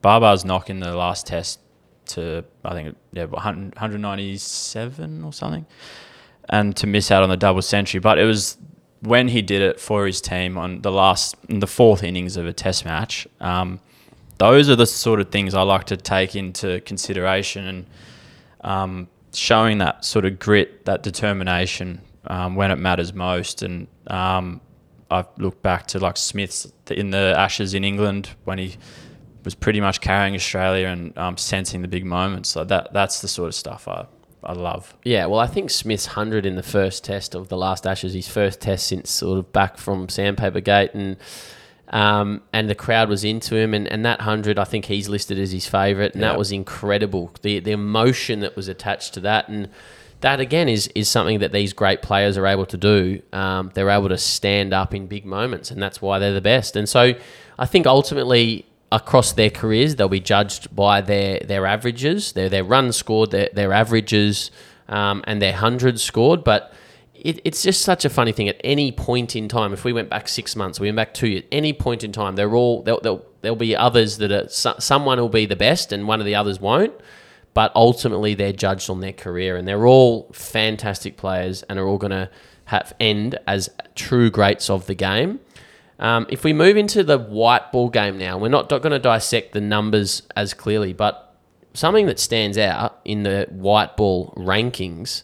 Babar's 0.03 0.45
knock 0.45 0.69
in 0.69 0.81
the 0.81 0.97
last 0.97 1.29
test 1.29 1.61
to 2.07 2.45
I 2.65 2.75
think 2.75 2.97
yeah 3.13 3.27
100 3.27 3.77
197 3.77 5.23
or 5.23 5.33
something, 5.33 5.67
and 6.49 6.77
to 6.77 6.89
miss 6.89 7.13
out 7.13 7.23
on 7.23 7.29
the 7.29 7.37
double 7.37 7.63
century. 7.63 8.01
But 8.01 8.19
it 8.19 8.25
was 8.25 8.59
when 9.03 9.29
he 9.29 9.41
did 9.41 9.63
it 9.63 9.79
for 9.79 10.05
his 10.05 10.21
team 10.21 10.59
on 10.59 10.83
the 10.83 10.91
last 10.91 11.37
in 11.49 11.61
the 11.61 11.69
fourth 11.69 12.03
innings 12.03 12.37
of 12.37 12.45
a 12.45 12.53
test 12.53 12.85
match. 12.85 13.29
Um, 13.41 13.81
those 14.39 14.69
are 14.69 14.77
the 14.77 14.87
sort 14.87 15.21
of 15.21 15.31
things 15.31 15.55
I 15.55 15.63
like 15.63 15.85
to 15.85 15.97
take 15.97 16.35
into 16.35 16.81
consideration 16.81 17.67
and 17.67 17.87
um, 18.63 19.09
showing 19.33 19.79
that 19.79 20.05
sort 20.05 20.25
of 20.25 20.39
grit, 20.39 20.85
that 20.85 21.03
determination 21.03 22.01
um, 22.27 22.55
when 22.55 22.71
it 22.71 22.77
matters 22.77 23.13
most. 23.13 23.63
And 23.63 23.87
um, 24.07 24.61
I've 25.11 25.27
looked 25.39 25.63
back 25.63 25.87
to 25.89 25.99
like 25.99 26.17
Smith's 26.17 26.71
in 26.91 27.11
the 27.11 27.35
Ashes 27.37 27.75
in 27.75 27.85
England 27.85 28.31
when 28.45 28.59
he 28.59 28.77
was 29.45 29.55
pretty 29.55 29.81
much 29.81 30.01
carrying 30.01 30.35
Australia 30.35 30.87
and 30.89 31.17
um, 31.19 31.37
sensing 31.37 31.83
the 31.83 31.89
big 31.89 32.05
moments. 32.05 32.49
So 32.49 32.65
that 32.65 32.93
that's 32.93 33.21
the 33.21 33.29
sort 33.29 33.49
of 33.49 33.55
stuff 33.55 33.89
I, 33.89 34.07
I 34.45 34.53
love. 34.53 34.95
Yeah, 35.05 35.27
well, 35.27 35.41
I 35.41 35.47
think 35.47 35.71
Smith's 35.71 36.07
100 36.07 36.47
in 36.47 36.57
the 36.57 36.63
first 36.63 37.05
test 37.05 37.35
of 37.35 37.49
the 37.49 37.57
last 37.57 37.87
Ashes, 37.87 38.13
his 38.13 38.29
first 38.29 38.61
test 38.61 38.87
since 38.87 39.11
sort 39.11 39.39
of 39.39 39.53
back 39.53 39.79
from 39.79 40.09
Sandpaper 40.09 40.61
Gate, 40.61 40.95
and 40.95 41.17
um, 41.93 42.41
and 42.53 42.71
the 42.71 42.75
crowd 42.75 43.09
was 43.09 43.23
into 43.25 43.55
him, 43.57 43.75
and, 43.75 43.87
and 43.87 44.05
that 44.07 44.19
100, 44.21 44.59
I 44.59 44.65
think 44.65 44.87
he's 44.87 45.09
listed 45.09 45.39
as 45.39 45.53
his 45.53 45.67
favourite, 45.67 46.13
and 46.15 46.23
Yeah. 46.23 46.29
that 46.31 46.39
was 46.39 46.51
incredible. 46.53 47.31
The 47.43 47.61
the 47.61 47.73
emotion 47.73 48.41
that 48.41 48.57
was 48.57 48.69
attached 48.69 49.15
to 49.15 49.21
that, 49.21 49.49
and 49.49 49.69
that 50.23 50.41
again 50.41 50.69
is 50.69 50.89
is 50.95 51.09
something 51.09 51.41
that 51.41 51.53
these 51.53 51.73
great 51.73 52.01
players 52.01 52.39
are 52.39 52.47
able 52.47 52.67
to 52.67 52.77
do. 52.77 53.21
Um, 53.33 53.71
they're 53.75 53.91
able 53.91 54.09
to 54.09 54.19
stand 54.19 54.73
up 54.73 54.95
in 54.95 55.07
big 55.07 55.27
moments, 55.27 55.71
and 55.71 55.83
that's 55.83 56.01
why 56.01 56.19
they're 56.19 56.33
the 56.33 56.41
best. 56.41 56.77
And 56.77 56.89
so, 56.89 57.13
I 57.59 57.67
think 57.67 57.87
ultimately 57.87 58.65
across 58.91 59.33
their 59.33 59.51
careers, 59.51 59.97
they'll 59.97 60.09
be 60.09 60.21
judged 60.21 60.75
by 60.75 61.01
their 61.01 61.41
their 61.41 61.67
averages, 61.67 62.33
their 62.33 62.49
their 62.49 62.65
runs 62.65 62.97
scored, 62.97 63.31
their 63.33 63.49
their 63.53 63.73
averages, 63.73 64.51
um, 64.89 65.23
and 65.27 65.43
their 65.43 65.53
hundreds 65.55 66.03
scored. 66.03 66.43
But 66.45 66.73
it, 67.15 67.41
it's 67.45 67.63
just 67.63 67.83
such 67.83 68.05
a 68.05 68.11
funny 68.11 68.33
thing. 68.33 68.49
At 68.49 68.61
any 68.65 68.93
point 68.93 69.37
in 69.37 69.49
time, 69.49 69.73
if 69.73 69.85
we 69.85 69.93
went 69.93 70.09
back 70.09 70.29
six 70.29 70.57
months, 70.57 70.81
we 70.81 70.89
went 70.89 70.97
back 70.97 71.15
two 71.15 71.29
years, 71.29 71.45
any 71.53 71.73
point 71.73 72.05
in 72.05 72.13
time, 72.13 72.37
they're 72.37 72.55
all 72.55 72.83
there'll, 72.83 73.01
there'll, 73.01 73.27
there'll 73.43 73.57
be 73.57 73.77
others 73.77 74.19
that 74.19 74.33
are 74.33 74.49
so, 74.49 74.75
someone 74.79 75.19
will 75.19 75.29
be 75.29 75.47
the 75.47 75.57
best, 75.57 75.93
and 75.93 76.09
one 76.09 76.21
of 76.21 76.27
the 76.27 76.35
others 76.35 76.61
won't. 76.61 76.95
But 77.55 77.71
ultimately, 77.75 78.35
they're 78.35 78.53
judged 78.53 78.89
on 78.89 79.01
their 79.01 79.13
career, 79.13 79.57
and 79.57 79.69
they're 79.69 79.87
all 79.87 80.31
fantastic 80.33 81.17
players, 81.17 81.63
and 81.65 81.79
are 81.79 81.87
all 81.87 81.99
going 81.99 82.13
to 82.13 82.31
have 82.67 82.95
end 82.99 83.39
as 83.47 83.69
true 83.95 84.31
greats 84.31 84.71
of 84.71 84.87
the 84.87 84.95
game. 84.95 85.41
Um, 85.99 86.27
if 86.31 86.43
we 86.43 86.53
move 86.53 86.77
into 86.77 87.05
the 87.05 87.19
white 87.19 87.71
ball 87.71 87.91
game 87.91 88.19
now, 88.19 88.39
we're 88.39 88.49
not 88.49 88.69
going 88.69 88.91
to 88.91 88.99
dissect 88.99 89.53
the 89.53 89.61
numbers 89.61 90.23
as 90.35 90.55
clearly, 90.55 90.93
but 90.93 91.37
something 91.75 92.07
that 92.07 92.19
stands 92.19 92.59
out 92.59 93.01
in 93.05 93.23
the 93.23 93.47
white 93.51 93.97
ball 93.97 94.33
rankings 94.37 95.23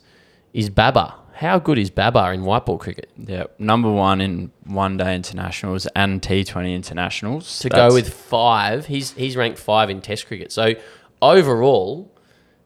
is 0.52 0.70
Babar. 0.70 1.14
How 1.38 1.60
good 1.60 1.78
is 1.78 1.88
Babar 1.88 2.32
in 2.32 2.42
white 2.44 2.66
ball 2.66 2.78
cricket? 2.78 3.10
Yeah, 3.16 3.44
number 3.60 3.88
one 3.88 4.20
in 4.20 4.50
one 4.64 4.96
day 4.96 5.14
internationals 5.14 5.86
and 5.94 6.20
T20 6.20 6.74
internationals. 6.74 7.60
To 7.60 7.68
That's- 7.68 7.90
go 7.90 7.94
with 7.94 8.12
five, 8.12 8.86
he's 8.86 9.12
he's 9.12 9.36
ranked 9.36 9.60
five 9.60 9.88
in 9.88 10.00
Test 10.00 10.26
cricket. 10.26 10.50
So 10.50 10.74
overall, 11.22 12.10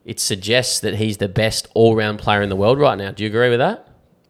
it 0.05 0.19
suggests 0.19 0.79
that 0.79 0.95
he's 0.95 1.17
the 1.17 1.27
best 1.27 1.67
all 1.75 1.95
round 1.95 2.17
player 2.17 2.41
in 2.41 2.49
the 2.49 2.55
world 2.55 2.79
right 2.79 2.97
now. 2.97 3.11
Do 3.11 3.23
you 3.23 3.29
agree 3.29 3.51
with 3.51 3.59
that? 3.59 3.87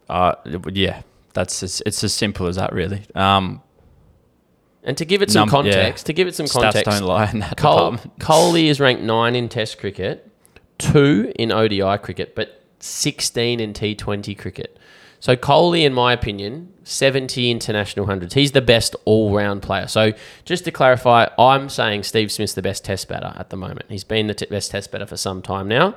Uh, 0.10 0.34
yeah, 0.74 1.04
that's 1.32 1.64
as, 1.64 1.82
it's 1.86 2.04
as 2.04 2.14
simple 2.14 2.48
as 2.48 2.58
that, 2.58 2.74
really. 2.74 3.04
Um, 3.16 3.62
And 4.84 4.98
to 4.98 5.06
give 5.06 5.22
it 5.22 5.32
some 5.32 5.48
Num- 5.48 5.66
yeah. 5.66 5.72
context, 5.74 6.06
to 6.08 6.14
give 6.14 6.28
it 6.28 6.36
some 6.36 6.48
stats 6.48 6.62
context, 6.74 6.86
don't 6.86 7.04
lie 7.08 7.30
in 7.32 7.40
that 7.40 7.56
Cole. 7.56 7.94
Kohli 8.20 8.66
is 8.66 8.82
ranked 8.82 9.04
nine 9.04 9.38
in 9.38 9.48
Test 9.48 9.80
cricket, 9.80 10.30
two 10.78 11.32
in 11.40 11.50
ODI 11.54 11.98
cricket, 12.00 12.36
but 12.36 12.63
16 12.84 13.60
in 13.60 13.74
T20 13.74 14.38
cricket. 14.38 14.78
So 15.20 15.38
Kohli, 15.38 15.86
in 15.86 15.94
my 15.94 16.12
opinion, 16.12 16.74
70 16.84 17.50
international 17.50 18.06
hundreds. 18.06 18.34
He's 18.34 18.52
the 18.52 18.62
best 18.62 18.94
all-round 19.06 19.62
player. 19.62 19.88
So 19.88 20.12
just 20.44 20.66
to 20.66 20.72
clarify, 20.72 21.28
I'm 21.40 21.70
saying 21.70 22.04
Steve 22.04 22.30
Smith's 22.30 22.54
the 22.54 22.62
best 22.62 22.84
Test 22.84 23.08
batter 23.08 23.34
at 23.38 23.50
the 23.50 23.56
moment. 23.56 23.86
He's 23.88 24.04
been 24.04 24.28
the 24.28 24.34
t- 24.34 24.48
best 24.48 24.72
Test 24.72 24.92
batter 24.92 25.06
for 25.06 25.16
some 25.16 25.42
time 25.42 25.70
now, 25.70 25.96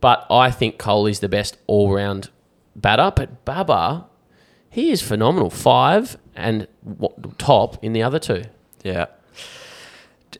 but 0.00 0.26
I 0.30 0.50
think 0.50 0.78
Kohli's 0.78 1.20
the 1.20 1.28
best 1.28 1.58
all-round 1.66 2.30
batter. 2.74 3.12
But 3.14 3.44
Babar, 3.44 4.06
he 4.70 4.90
is 4.90 5.02
phenomenal. 5.02 5.50
Five 5.50 6.16
and 6.34 6.66
top 7.36 7.84
in 7.84 7.92
the 7.92 8.02
other 8.02 8.18
two. 8.18 8.44
Yeah. 8.82 9.06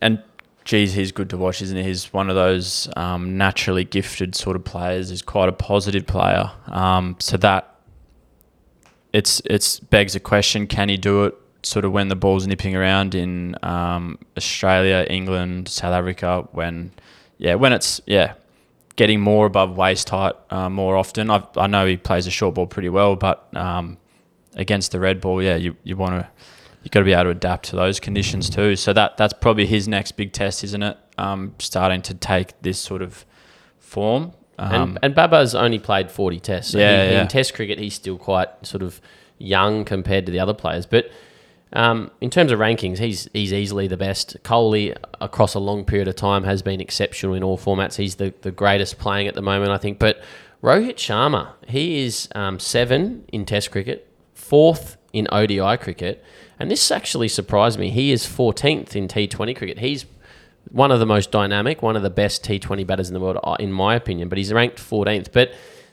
And 0.00 0.22
geez, 0.64 0.94
he's 0.94 1.12
good 1.12 1.30
to 1.30 1.36
watch, 1.36 1.62
isn't 1.62 1.76
he? 1.76 1.82
He's 1.84 2.12
one 2.12 2.28
of 2.28 2.36
those 2.36 2.88
um, 2.96 3.36
naturally 3.36 3.84
gifted 3.84 4.34
sort 4.34 4.56
of 4.56 4.64
players. 4.64 5.10
He's 5.10 5.22
quite 5.22 5.48
a 5.48 5.52
positive 5.52 6.06
player. 6.06 6.50
Um, 6.66 7.16
so 7.20 7.36
that 7.38 7.74
it's 9.12 9.40
it's 9.44 9.78
begs 9.80 10.14
a 10.14 10.20
question: 10.20 10.66
Can 10.66 10.88
he 10.88 10.96
do 10.96 11.24
it? 11.24 11.34
Sort 11.62 11.86
of 11.86 11.92
when 11.92 12.08
the 12.08 12.16
ball's 12.16 12.46
nipping 12.46 12.76
around 12.76 13.14
in 13.14 13.56
um, 13.62 14.18
Australia, 14.36 15.06
England, 15.08 15.68
South 15.68 15.92
Africa, 15.94 16.46
when 16.52 16.92
yeah, 17.38 17.54
when 17.54 17.72
it's 17.72 18.00
yeah, 18.06 18.34
getting 18.96 19.20
more 19.20 19.46
above 19.46 19.76
waist 19.76 20.10
height 20.10 20.34
uh, 20.50 20.68
more 20.68 20.96
often. 20.96 21.30
i 21.30 21.42
I 21.56 21.66
know 21.66 21.86
he 21.86 21.96
plays 21.96 22.26
a 22.26 22.30
short 22.30 22.54
ball 22.54 22.66
pretty 22.66 22.90
well, 22.90 23.16
but 23.16 23.48
um, 23.56 23.96
against 24.56 24.92
the 24.92 25.00
red 25.00 25.20
ball, 25.20 25.42
yeah, 25.42 25.56
you 25.56 25.76
you 25.84 25.96
want 25.96 26.22
to 26.22 26.28
you've 26.84 26.90
got 26.90 27.00
to 27.00 27.04
be 27.04 27.12
able 27.12 27.24
to 27.24 27.30
adapt 27.30 27.66
to 27.70 27.76
those 27.76 27.98
conditions 27.98 28.50
too. 28.50 28.76
So 28.76 28.92
that 28.92 29.16
that's 29.16 29.32
probably 29.32 29.66
his 29.66 29.88
next 29.88 30.12
big 30.12 30.32
test, 30.32 30.62
isn't 30.62 30.82
it? 30.82 30.98
Um, 31.16 31.54
starting 31.58 32.02
to 32.02 32.14
take 32.14 32.60
this 32.60 32.78
sort 32.78 33.02
of 33.02 33.24
form. 33.78 34.32
Um, 34.58 34.90
and, 34.90 34.98
and 35.02 35.14
Babar's 35.14 35.54
only 35.54 35.78
played 35.78 36.10
40 36.10 36.38
tests. 36.40 36.72
So 36.72 36.78
yeah, 36.78 37.06
he, 37.06 37.12
yeah. 37.12 37.22
In 37.22 37.28
test 37.28 37.54
cricket, 37.54 37.78
he's 37.78 37.94
still 37.94 38.18
quite 38.18 38.48
sort 38.64 38.82
of 38.82 39.00
young 39.38 39.84
compared 39.84 40.26
to 40.26 40.32
the 40.32 40.38
other 40.38 40.54
players. 40.54 40.86
But 40.86 41.10
um, 41.72 42.10
in 42.20 42.30
terms 42.30 42.52
of 42.52 42.60
rankings, 42.60 42.98
he's 42.98 43.28
he's 43.32 43.52
easily 43.52 43.88
the 43.88 43.96
best. 43.96 44.36
Kohli, 44.44 44.96
across 45.20 45.54
a 45.54 45.58
long 45.58 45.84
period 45.84 46.06
of 46.06 46.16
time, 46.16 46.44
has 46.44 46.62
been 46.62 46.80
exceptional 46.80 47.34
in 47.34 47.42
all 47.42 47.56
formats. 47.56 47.96
He's 47.96 48.16
the, 48.16 48.34
the 48.42 48.52
greatest 48.52 48.98
playing 48.98 49.26
at 49.26 49.34
the 49.34 49.42
moment, 49.42 49.72
I 49.72 49.78
think. 49.78 49.98
But 49.98 50.22
Rohit 50.62 50.96
Sharma, 50.96 51.52
he 51.66 52.04
is 52.04 52.28
um, 52.34 52.58
seven 52.58 53.24
in 53.32 53.46
test 53.46 53.70
cricket, 53.70 54.08
fourth 54.34 54.98
in 55.12 55.26
ODI 55.32 55.76
cricket, 55.78 56.22
and 56.58 56.70
this 56.70 56.90
actually 56.90 57.28
surprised 57.28 57.78
me. 57.78 57.90
He 57.90 58.12
is 58.12 58.26
14th 58.26 58.94
in 58.94 59.08
T20 59.08 59.56
cricket. 59.56 59.78
He's 59.78 60.06
one 60.70 60.90
of 60.90 61.00
the 61.00 61.06
most 61.06 61.30
dynamic, 61.30 61.82
one 61.82 61.96
of 61.96 62.02
the 62.02 62.10
best 62.10 62.42
T20 62.44 62.86
batters 62.86 63.08
in 63.08 63.14
the 63.14 63.20
world, 63.20 63.38
uh, 63.42 63.56
in 63.58 63.72
my 63.72 63.94
opinion, 63.94 64.28
but 64.28 64.38
he's 64.38 64.52
ranked 64.52 64.78
14th. 64.78 65.32
But 65.32 65.52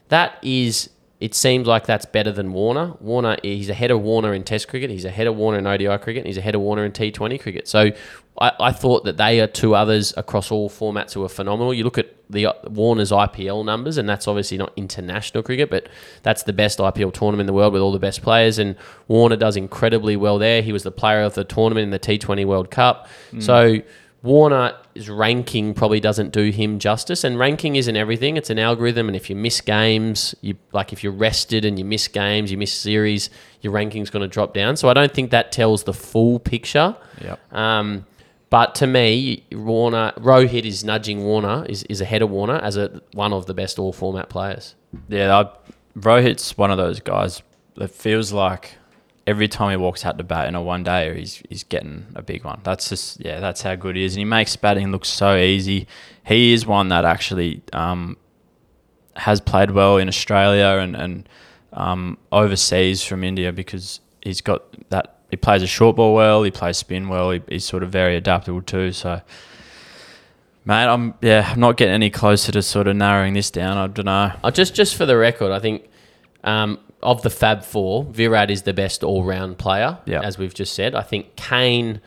that 0.09 0.37
is, 0.41 0.89
it 1.21 1.35
seems 1.35 1.67
like 1.67 1.85
that's 1.85 2.05
better 2.05 2.31
than 2.31 2.51
Warner. 2.51 2.95
Warner, 2.99 3.37
he's 3.43 3.69
ahead 3.69 3.91
of 3.91 4.01
Warner 4.01 4.33
in 4.33 4.43
Test 4.43 4.67
cricket, 4.67 4.89
he's 4.89 5.05
ahead 5.05 5.27
of 5.27 5.35
Warner 5.35 5.59
in 5.59 5.67
ODI 5.67 5.99
cricket, 5.99 6.17
and 6.17 6.25
he's 6.25 6.37
ahead 6.37 6.55
of 6.55 6.61
Warner 6.61 6.83
in 6.83 6.91
T20 6.91 7.39
cricket. 7.39 7.67
So 7.67 7.91
I, 8.39 8.51
I 8.59 8.71
thought 8.71 9.03
that 9.05 9.17
they 9.17 9.39
are 9.39 9.45
two 9.45 9.75
others 9.75 10.15
across 10.17 10.49
all 10.49 10.67
formats 10.67 11.13
who 11.13 11.23
are 11.23 11.29
phenomenal. 11.29 11.75
You 11.75 11.83
look 11.83 11.99
at 11.99 12.15
the 12.27 12.47
uh, 12.47 12.53
Warner's 12.63 13.11
IPL 13.11 13.63
numbers, 13.63 13.99
and 13.99 14.09
that's 14.09 14.27
obviously 14.27 14.57
not 14.57 14.73
international 14.75 15.43
cricket, 15.43 15.69
but 15.69 15.89
that's 16.23 16.41
the 16.41 16.53
best 16.53 16.79
IPL 16.79 17.13
tournament 17.13 17.41
in 17.41 17.45
the 17.45 17.53
world 17.53 17.73
with 17.73 17.83
all 17.83 17.91
the 17.91 17.99
best 17.99 18.23
players. 18.23 18.57
And 18.57 18.75
Warner 19.07 19.35
does 19.35 19.55
incredibly 19.55 20.15
well 20.15 20.39
there. 20.39 20.63
He 20.63 20.73
was 20.73 20.81
the 20.81 20.91
player 20.91 21.21
of 21.21 21.35
the 21.35 21.43
tournament 21.43 21.83
in 21.83 21.91
the 21.91 21.99
T20 21.99 22.45
World 22.47 22.71
Cup. 22.71 23.07
Mm. 23.31 23.43
So 23.43 23.77
Warner's 24.23 25.09
ranking 25.09 25.73
probably 25.73 25.99
doesn't 25.99 26.31
do 26.31 26.51
him 26.51 26.77
justice, 26.77 27.23
and 27.23 27.39
ranking 27.39 27.75
isn't 27.75 27.95
everything. 27.95 28.37
It's 28.37 28.51
an 28.51 28.59
algorithm, 28.59 29.07
and 29.07 29.15
if 29.15 29.29
you 29.29 29.35
miss 29.35 29.61
games, 29.61 30.35
you 30.41 30.57
like 30.73 30.93
if 30.93 31.03
you're 31.03 31.13
rested 31.13 31.65
and 31.65 31.79
you 31.79 31.85
miss 31.85 32.07
games, 32.07 32.51
you 32.51 32.57
miss 32.57 32.71
series, 32.71 33.31
your 33.61 33.73
ranking's 33.73 34.11
going 34.11 34.21
to 34.21 34.27
drop 34.27 34.53
down. 34.53 34.75
So 34.77 34.89
I 34.89 34.93
don't 34.93 35.11
think 35.11 35.31
that 35.31 35.51
tells 35.51 35.83
the 35.83 35.93
full 35.93 36.39
picture. 36.39 36.95
Yep. 37.21 37.53
Um, 37.53 38.05
but 38.51 38.75
to 38.75 38.87
me, 38.87 39.45
Warner 39.51 40.11
Rohit 40.17 40.65
is 40.65 40.83
nudging 40.83 41.23
Warner 41.23 41.65
is, 41.67 41.83
is 41.83 42.01
ahead 42.01 42.21
of 42.21 42.29
Warner 42.29 42.57
as 42.57 42.77
a 42.77 43.01
one 43.13 43.33
of 43.33 43.45
the 43.45 43.53
best 43.53 43.79
all 43.79 43.93
format 43.93 44.29
players. 44.29 44.75
Yeah, 45.07 45.35
I, 45.35 45.49
Rohit's 45.97 46.57
one 46.57 46.69
of 46.69 46.77
those 46.77 46.99
guys 46.99 47.41
that 47.75 47.89
feels 47.89 48.33
like 48.33 48.75
every 49.27 49.47
time 49.47 49.71
he 49.71 49.77
walks 49.77 50.05
out 50.05 50.17
to 50.17 50.23
bat 50.23 50.47
in 50.47 50.55
a 50.55 50.61
one 50.61 50.83
day, 50.83 51.17
he's 51.17 51.41
he's 51.49 51.63
getting 51.63 52.07
a 52.15 52.21
big 52.21 52.43
one. 52.43 52.61
That's 52.63 52.89
just 52.89 53.23
yeah, 53.23 53.39
that's 53.39 53.61
how 53.61 53.75
good 53.75 53.95
he 53.95 54.03
is, 54.03 54.13
and 54.13 54.19
he 54.19 54.25
makes 54.25 54.55
batting 54.55 54.91
look 54.91 55.05
so 55.05 55.35
easy. 55.35 55.87
He 56.25 56.53
is 56.53 56.65
one 56.65 56.89
that 56.89 57.05
actually 57.05 57.61
um, 57.73 58.17
has 59.15 59.41
played 59.41 59.71
well 59.71 59.97
in 59.97 60.07
Australia 60.07 60.79
and 60.81 60.95
and 60.95 61.29
um, 61.73 62.17
overseas 62.31 63.03
from 63.03 63.23
India 63.23 63.51
because 63.51 63.99
he's 64.21 64.41
got 64.41 64.63
that 64.89 65.17
he 65.29 65.37
plays 65.37 65.63
a 65.63 65.67
short 65.67 65.95
ball 65.95 66.13
well, 66.13 66.43
he 66.43 66.51
plays 66.51 66.77
spin 66.77 67.07
well, 67.07 67.31
he, 67.31 67.41
he's 67.47 67.65
sort 67.65 67.83
of 67.83 67.89
very 67.89 68.15
adaptable 68.17 68.61
too. 68.61 68.91
So, 68.91 69.21
mate, 70.65 70.85
I'm 70.85 71.13
yeah, 71.21 71.49
I'm 71.51 71.59
not 71.59 71.77
getting 71.77 71.93
any 71.93 72.09
closer 72.09 72.51
to 72.51 72.61
sort 72.61 72.87
of 72.87 72.95
narrowing 72.95 73.33
this 73.33 73.49
down. 73.51 73.77
I 73.77 73.87
don't 73.87 74.05
know. 74.05 74.33
Uh, 74.43 74.51
just 74.51 74.75
just 74.75 74.95
for 74.95 75.05
the 75.05 75.17
record, 75.17 75.51
I 75.51 75.59
think 75.59 75.87
um, 76.43 76.79
of 77.03 77.21
the 77.21 77.29
Fab 77.29 77.63
Four, 77.63 78.05
Virat 78.05 78.51
is 78.51 78.63
the 78.63 78.73
best 78.73 79.03
all 79.03 79.23
round 79.23 79.57
player. 79.57 79.99
Yep. 80.05 80.23
as 80.23 80.37
we've 80.37 80.53
just 80.53 80.73
said. 80.73 80.95
I 80.95 81.01
think 81.01 81.35
Kane 81.35 82.01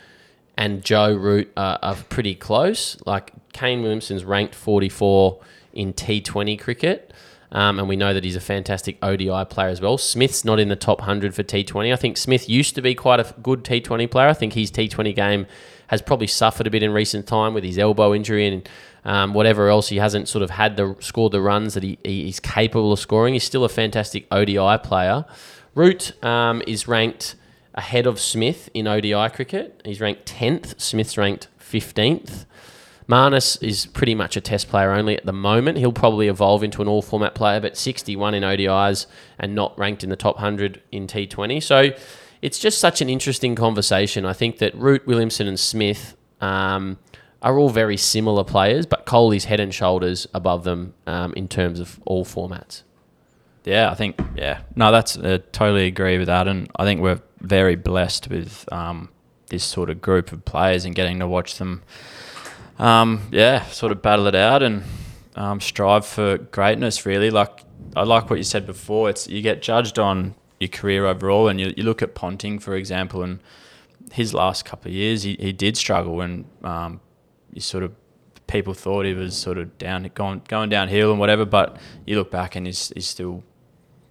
and 0.56 0.84
Joe 0.84 1.12
Root 1.12 1.52
are, 1.56 1.78
are 1.82 1.96
pretty 2.08 2.34
close. 2.34 2.96
Like 3.06 3.32
Kane 3.52 3.82
Williamson's 3.82 4.24
ranked 4.24 4.54
44 4.54 5.40
in 5.72 5.92
T20 5.92 6.58
cricket. 6.60 7.12
Um, 7.52 7.78
and 7.78 7.88
we 7.88 7.94
know 7.94 8.12
that 8.12 8.24
he's 8.24 8.34
a 8.34 8.40
fantastic 8.40 8.98
ODI 9.00 9.44
player 9.44 9.68
as 9.68 9.80
well. 9.80 9.96
Smith's 9.96 10.44
not 10.44 10.58
in 10.58 10.68
the 10.68 10.76
top 10.76 10.98
100 10.98 11.34
for 11.34 11.44
T20. 11.44 11.92
I 11.92 11.96
think 11.96 12.16
Smith 12.16 12.48
used 12.48 12.74
to 12.74 12.82
be 12.82 12.96
quite 12.96 13.20
a 13.20 13.34
good 13.42 13.62
T20 13.62 14.10
player. 14.10 14.28
I 14.28 14.32
think 14.32 14.54
his 14.54 14.72
T20 14.72 15.14
game 15.14 15.46
has 15.86 16.02
probably 16.02 16.26
suffered 16.26 16.66
a 16.66 16.70
bit 16.70 16.82
in 16.82 16.92
recent 16.92 17.28
time 17.28 17.54
with 17.54 17.62
his 17.62 17.78
elbow 17.78 18.12
injury 18.12 18.48
and 18.48 18.68
um, 19.04 19.34
whatever 19.34 19.68
else. 19.68 19.88
He 19.88 19.96
hasn't 19.96 20.28
sort 20.28 20.42
of 20.42 20.50
had 20.50 20.76
the 20.76 20.96
scored 21.00 21.32
the 21.32 21.40
runs 21.40 21.74
that 21.74 21.82
he, 21.82 21.98
he's 22.04 22.40
capable 22.40 22.92
of 22.92 22.98
scoring. 22.98 23.34
He's 23.34 23.44
still 23.44 23.64
a 23.64 23.68
fantastic 23.68 24.26
ODI 24.30 24.78
player. 24.82 25.24
Root 25.74 26.12
um, 26.24 26.62
is 26.66 26.86
ranked 26.86 27.36
ahead 27.74 28.06
of 28.06 28.20
Smith 28.20 28.68
in 28.74 28.86
ODI 28.86 29.28
cricket. 29.30 29.80
He's 29.84 30.00
ranked 30.00 30.26
10th. 30.26 30.80
Smith's 30.80 31.18
ranked 31.18 31.48
15th. 31.60 32.46
Marnus 33.06 33.62
is 33.62 33.86
pretty 33.86 34.14
much 34.14 34.36
a 34.36 34.40
test 34.40 34.68
player 34.68 34.92
only 34.92 35.16
at 35.16 35.26
the 35.26 35.32
moment. 35.32 35.76
He'll 35.76 35.92
probably 35.92 36.28
evolve 36.28 36.62
into 36.62 36.80
an 36.80 36.88
all 36.88 37.02
format 37.02 37.34
player, 37.34 37.60
but 37.60 37.76
61 37.76 38.34
in 38.34 38.42
ODIs 38.42 39.06
and 39.38 39.54
not 39.54 39.78
ranked 39.78 40.02
in 40.02 40.10
the 40.10 40.16
top 40.16 40.36
100 40.36 40.80
in 40.90 41.06
T20. 41.06 41.62
So 41.62 41.90
it's 42.40 42.58
just 42.58 42.78
such 42.78 43.02
an 43.02 43.10
interesting 43.10 43.54
conversation. 43.54 44.24
I 44.24 44.32
think 44.32 44.58
that 44.58 44.74
Root, 44.74 45.06
Williamson, 45.06 45.46
and 45.46 45.60
Smith 45.60 46.16
um, 46.40 46.98
are 47.44 47.58
all 47.58 47.68
very 47.68 47.96
similar 47.96 48.42
players, 48.42 48.86
but 48.86 49.06
Kohli's 49.06 49.44
head 49.44 49.60
and 49.60 49.72
shoulders 49.72 50.26
above 50.34 50.64
them 50.64 50.94
um, 51.06 51.32
in 51.34 51.46
terms 51.46 51.78
of 51.78 52.00
all 52.04 52.24
formats. 52.24 52.82
Yeah, 53.64 53.90
I 53.90 53.94
think, 53.94 54.20
yeah. 54.36 54.62
No, 54.74 54.90
that's 54.90 55.16
uh, 55.16 55.38
totally 55.52 55.86
agree 55.86 56.18
with 56.18 56.26
that. 56.26 56.48
And 56.48 56.68
I 56.74 56.84
think 56.84 57.00
we're 57.00 57.20
very 57.40 57.76
blessed 57.76 58.28
with 58.28 58.70
um, 58.72 59.10
this 59.50 59.62
sort 59.62 59.90
of 59.90 60.02
group 60.02 60.32
of 60.32 60.44
players 60.44 60.84
and 60.84 60.94
getting 60.94 61.20
to 61.20 61.28
watch 61.28 61.58
them 61.58 61.82
um, 62.78 63.28
yeah, 63.30 63.64
sort 63.66 63.92
of 63.92 64.02
battle 64.02 64.26
it 64.26 64.34
out 64.34 64.62
and 64.62 64.82
um, 65.36 65.60
strive 65.60 66.06
for 66.06 66.38
greatness. 66.38 67.06
Really, 67.06 67.30
like 67.30 67.60
I 67.94 68.02
like 68.02 68.30
what 68.30 68.36
you 68.36 68.44
said 68.44 68.66
before. 68.66 69.10
It's 69.10 69.28
you 69.28 69.42
get 69.42 69.62
judged 69.62 69.98
on 69.98 70.34
your 70.60 70.68
career 70.68 71.06
overall, 71.06 71.48
and 71.48 71.60
you, 71.60 71.72
you 71.76 71.82
look 71.82 72.02
at 72.02 72.14
Ponting, 72.14 72.58
for 72.58 72.74
example, 72.74 73.22
and 73.22 73.40
his 74.12 74.34
last 74.34 74.64
couple 74.64 74.90
of 74.90 74.94
years, 74.94 75.22
he, 75.22 75.36
he 75.38 75.52
did 75.52 75.76
struggle, 75.76 76.20
and 76.20 76.44
um, 76.62 77.00
you 77.54 77.60
sort 77.60 77.84
of 77.84 77.92
people 78.46 78.74
thought 78.74 79.06
he 79.06 79.14
was 79.14 79.36
sort 79.36 79.56
of 79.56 79.78
down 79.78 80.10
going 80.14 80.42
going 80.48 80.68
downhill 80.68 81.10
and 81.10 81.18
whatever. 81.18 81.44
But 81.44 81.78
you 82.06 82.16
look 82.16 82.30
back, 82.30 82.56
and 82.56 82.66
he's 82.66 82.92
he's 82.94 83.06
still, 83.06 83.42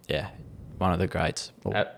yeah, 0.08 0.30
one 0.78 0.94
of 0.94 1.00
the 1.00 1.08
greats. 1.08 1.52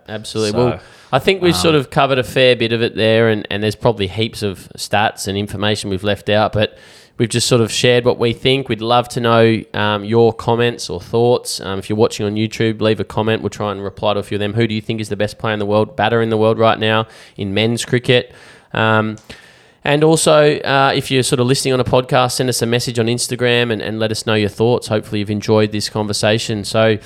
absolutely. 0.08 0.52
So, 0.52 0.66
well, 0.66 0.80
I 1.12 1.20
think 1.20 1.41
we've 1.41 1.54
um, 1.54 1.62
sort 1.62 1.76
of 1.76 1.89
covered 1.89 2.18
a 2.18 2.24
fair 2.24 2.56
bit 2.56 2.74
of 2.74 2.82
it 2.82 2.96
there, 2.96 3.30
and, 3.30 3.48
and 3.50 3.64
there's 3.64 3.76
probably 3.76 4.08
heaps 4.08 4.43
of 4.43 4.70
stats 4.78 5.28
and 5.28 5.38
information 5.38 5.89
we've 5.89 6.04
left 6.04 6.30
out, 6.30 6.52
but 6.52 6.78
we've 7.18 7.30
just 7.30 7.48
sort 7.48 7.62
of 7.62 7.72
shared 7.72 8.06
what 8.06 8.20
we 8.20 8.34
think. 8.34 8.68
We'd 8.68 8.82
love 8.82 9.08
to 9.10 9.20
know 9.20 9.62
um, 9.74 10.04
your 10.04 10.34
comments 10.34 10.89
or 10.89 11.00
thoughts. 11.00 11.62
Um, 11.62 11.80
if 11.80 11.89
you're 11.89 11.98
watching 11.98 12.26
on 12.26 12.36
YouTube, 12.36 12.82
leave 12.82 13.00
a 13.00 13.06
comment. 13.06 13.41
We'll 13.41 13.50
try 13.50 13.72
and 13.72 13.84
reply 13.84 14.14
to 14.14 14.20
a 14.20 14.24
few 14.24 14.36
of 14.36 14.39
them. 14.39 14.54
Who 14.54 14.68
do 14.68 14.76
you 14.76 14.82
think 14.82 15.00
is 15.00 15.10
the 15.10 15.16
best 15.16 15.38
player 15.38 15.54
in 15.54 15.60
the 15.60 15.66
world, 15.66 15.96
batter 15.96 16.22
in 16.22 16.30
the 16.30 16.38
world 16.38 16.60
right 16.60 16.80
now 16.80 17.08
in 17.38 17.54
men's 17.54 17.86
cricket? 17.86 18.34
And 19.86 20.03
also, 20.03 20.57
uh, 20.61 20.93
if 20.95 21.11
you're 21.11 21.21
sort 21.21 21.39
of 21.39 21.45
listening 21.45 21.75
on 21.75 21.79
a 21.79 21.83
podcast, 21.83 22.31
send 22.31 22.49
us 22.49 22.59
a 22.63 22.65
message 22.65 22.97
on 22.97 23.05
Instagram 23.05 23.71
and, 23.71 23.83
and 23.83 23.99
let 23.99 24.09
us 24.09 24.25
know 24.25 24.33
your 24.33 24.49
thoughts. 24.49 24.88
Hopefully, 24.88 25.19
you've 25.19 25.29
enjoyed 25.29 25.71
this 25.71 25.89
conversation. 25.89 26.63
So, 26.63 26.97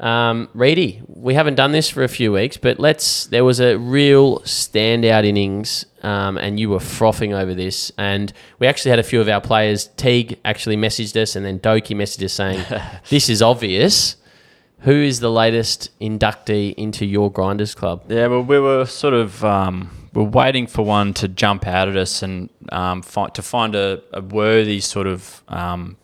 um, 0.00 0.48
Reedy, 0.54 1.02
we 1.06 1.34
haven't 1.34 1.56
done 1.56 1.72
this 1.72 1.90
for 1.90 2.02
a 2.02 2.08
few 2.08 2.32
weeks, 2.32 2.56
but 2.56 2.80
let's. 2.80 3.26
There 3.26 3.44
was 3.44 3.60
a 3.60 3.76
real 3.76 4.38
standout 4.40 5.26
innings, 5.26 5.84
um, 6.02 6.38
and 6.38 6.58
you 6.58 6.70
were 6.70 6.80
frothing 6.80 7.34
over 7.34 7.52
this. 7.52 7.92
And 7.98 8.32
we 8.58 8.66
actually 8.66 8.92
had 8.92 8.98
a 8.98 9.04
few 9.04 9.20
of 9.20 9.28
our 9.28 9.42
players. 9.42 9.88
Teague 9.98 10.38
actually 10.42 10.78
messaged 10.78 11.20
us, 11.20 11.36
and 11.36 11.44
then 11.44 11.60
Doki 11.60 11.94
messaged 11.94 12.24
us 12.24 12.32
saying, 12.32 12.64
"This 13.10 13.28
is 13.28 13.42
obvious." 13.42 14.16
Who 14.80 14.90
is 14.94 15.20
the 15.20 15.30
latest 15.30 15.90
inductee 16.00 16.74
into 16.74 17.06
your 17.06 17.30
Grinders 17.30 17.72
Club? 17.72 18.02
Yeah, 18.08 18.26
well, 18.26 18.42
we 18.42 18.58
were 18.58 18.84
sort 18.84 19.14
of 19.14 19.44
um, 19.44 20.01
we're 20.14 20.24
waiting 20.24 20.66
for 20.66 20.84
one 20.84 21.14
to 21.14 21.28
jump 21.28 21.66
out 21.66 21.88
at 21.88 21.96
us 21.96 22.22
and 22.22 22.50
um, 22.70 23.02
find, 23.02 23.34
to 23.34 23.42
find 23.42 23.74
a, 23.74 24.02
a 24.12 24.20
worthy 24.20 24.80
sort 24.80 25.06
of 25.06 25.42
um, 25.48 25.96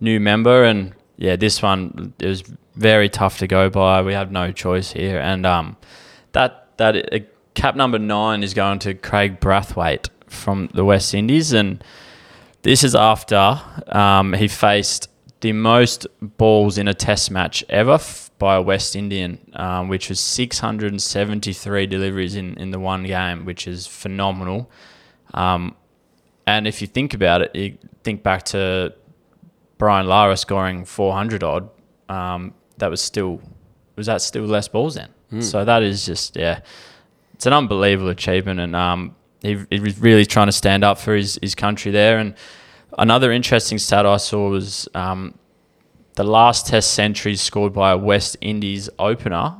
new 0.00 0.20
member, 0.20 0.64
and 0.64 0.94
yeah, 1.16 1.36
this 1.36 1.62
one 1.62 2.14
it 2.18 2.26
was 2.26 2.42
very 2.76 3.08
tough 3.08 3.38
to 3.38 3.46
go 3.46 3.68
by. 3.68 4.02
We 4.02 4.14
have 4.14 4.30
no 4.30 4.52
choice 4.52 4.92
here, 4.92 5.18
and 5.18 5.44
um, 5.46 5.76
that 6.32 6.76
that 6.78 7.12
uh, 7.12 7.18
cap 7.54 7.76
number 7.76 7.98
nine 7.98 8.42
is 8.42 8.54
going 8.54 8.78
to 8.80 8.94
Kraigg 8.94 9.40
Brathwaite 9.40 10.08
from 10.28 10.68
the 10.74 10.84
West 10.84 11.12
Indies, 11.12 11.52
and 11.52 11.82
This 12.62 12.84
is 12.84 12.94
after 12.94 13.60
um, 13.88 14.34
he 14.34 14.46
faced 14.46 15.08
the 15.40 15.52
most 15.52 16.06
balls 16.20 16.76
in 16.76 16.88
a 16.88 16.94
Test 16.94 17.30
match 17.30 17.64
ever 17.70 17.98
by 18.40 18.56
a 18.56 18.62
West 18.62 18.96
Indian, 18.96 19.38
um, 19.52 19.86
which 19.88 20.08
was 20.08 20.18
673 20.18 21.86
deliveries 21.86 22.34
in, 22.34 22.54
in 22.54 22.72
the 22.72 22.80
one 22.80 23.04
game, 23.04 23.44
which 23.44 23.68
is 23.68 23.86
phenomenal. 23.86 24.68
Um, 25.34 25.76
and 26.46 26.66
if 26.66 26.80
you 26.80 26.88
think 26.88 27.14
about 27.14 27.42
it, 27.42 27.54
you 27.54 27.78
think 28.02 28.24
back 28.24 28.42
to 28.46 28.94
Brian 29.78 30.06
Lara 30.08 30.36
scoring 30.36 30.84
400 30.84 31.44
odd. 31.44 31.70
Um, 32.08 32.54
that 32.78 32.90
was 32.90 33.00
still 33.00 33.40
was 33.94 34.06
that 34.06 34.22
still 34.22 34.44
less 34.44 34.66
balls 34.66 34.94
then? 34.94 35.10
So 35.42 35.64
that 35.64 35.82
is 35.82 36.06
just 36.06 36.34
yeah, 36.34 36.60
it's 37.34 37.46
an 37.46 37.52
unbelievable 37.52 38.08
achievement, 38.10 38.58
and 38.58 38.74
um, 38.74 39.14
he, 39.42 39.64
he 39.70 39.78
was 39.78 39.98
really 40.00 40.26
trying 40.26 40.48
to 40.48 40.52
stand 40.52 40.82
up 40.82 40.98
for 40.98 41.14
his, 41.14 41.38
his 41.42 41.54
country 41.54 41.92
there. 41.92 42.18
And 42.18 42.34
another 42.98 43.30
interesting 43.30 43.78
stat 43.78 44.06
I 44.06 44.16
saw 44.16 44.48
was 44.50 44.88
um, 44.94 45.38
the 46.20 46.30
last 46.30 46.66
Test 46.66 46.92
centuries 46.92 47.40
scored 47.40 47.72
by 47.72 47.92
a 47.92 47.96
West 47.96 48.36
Indies 48.42 48.90
opener 48.98 49.54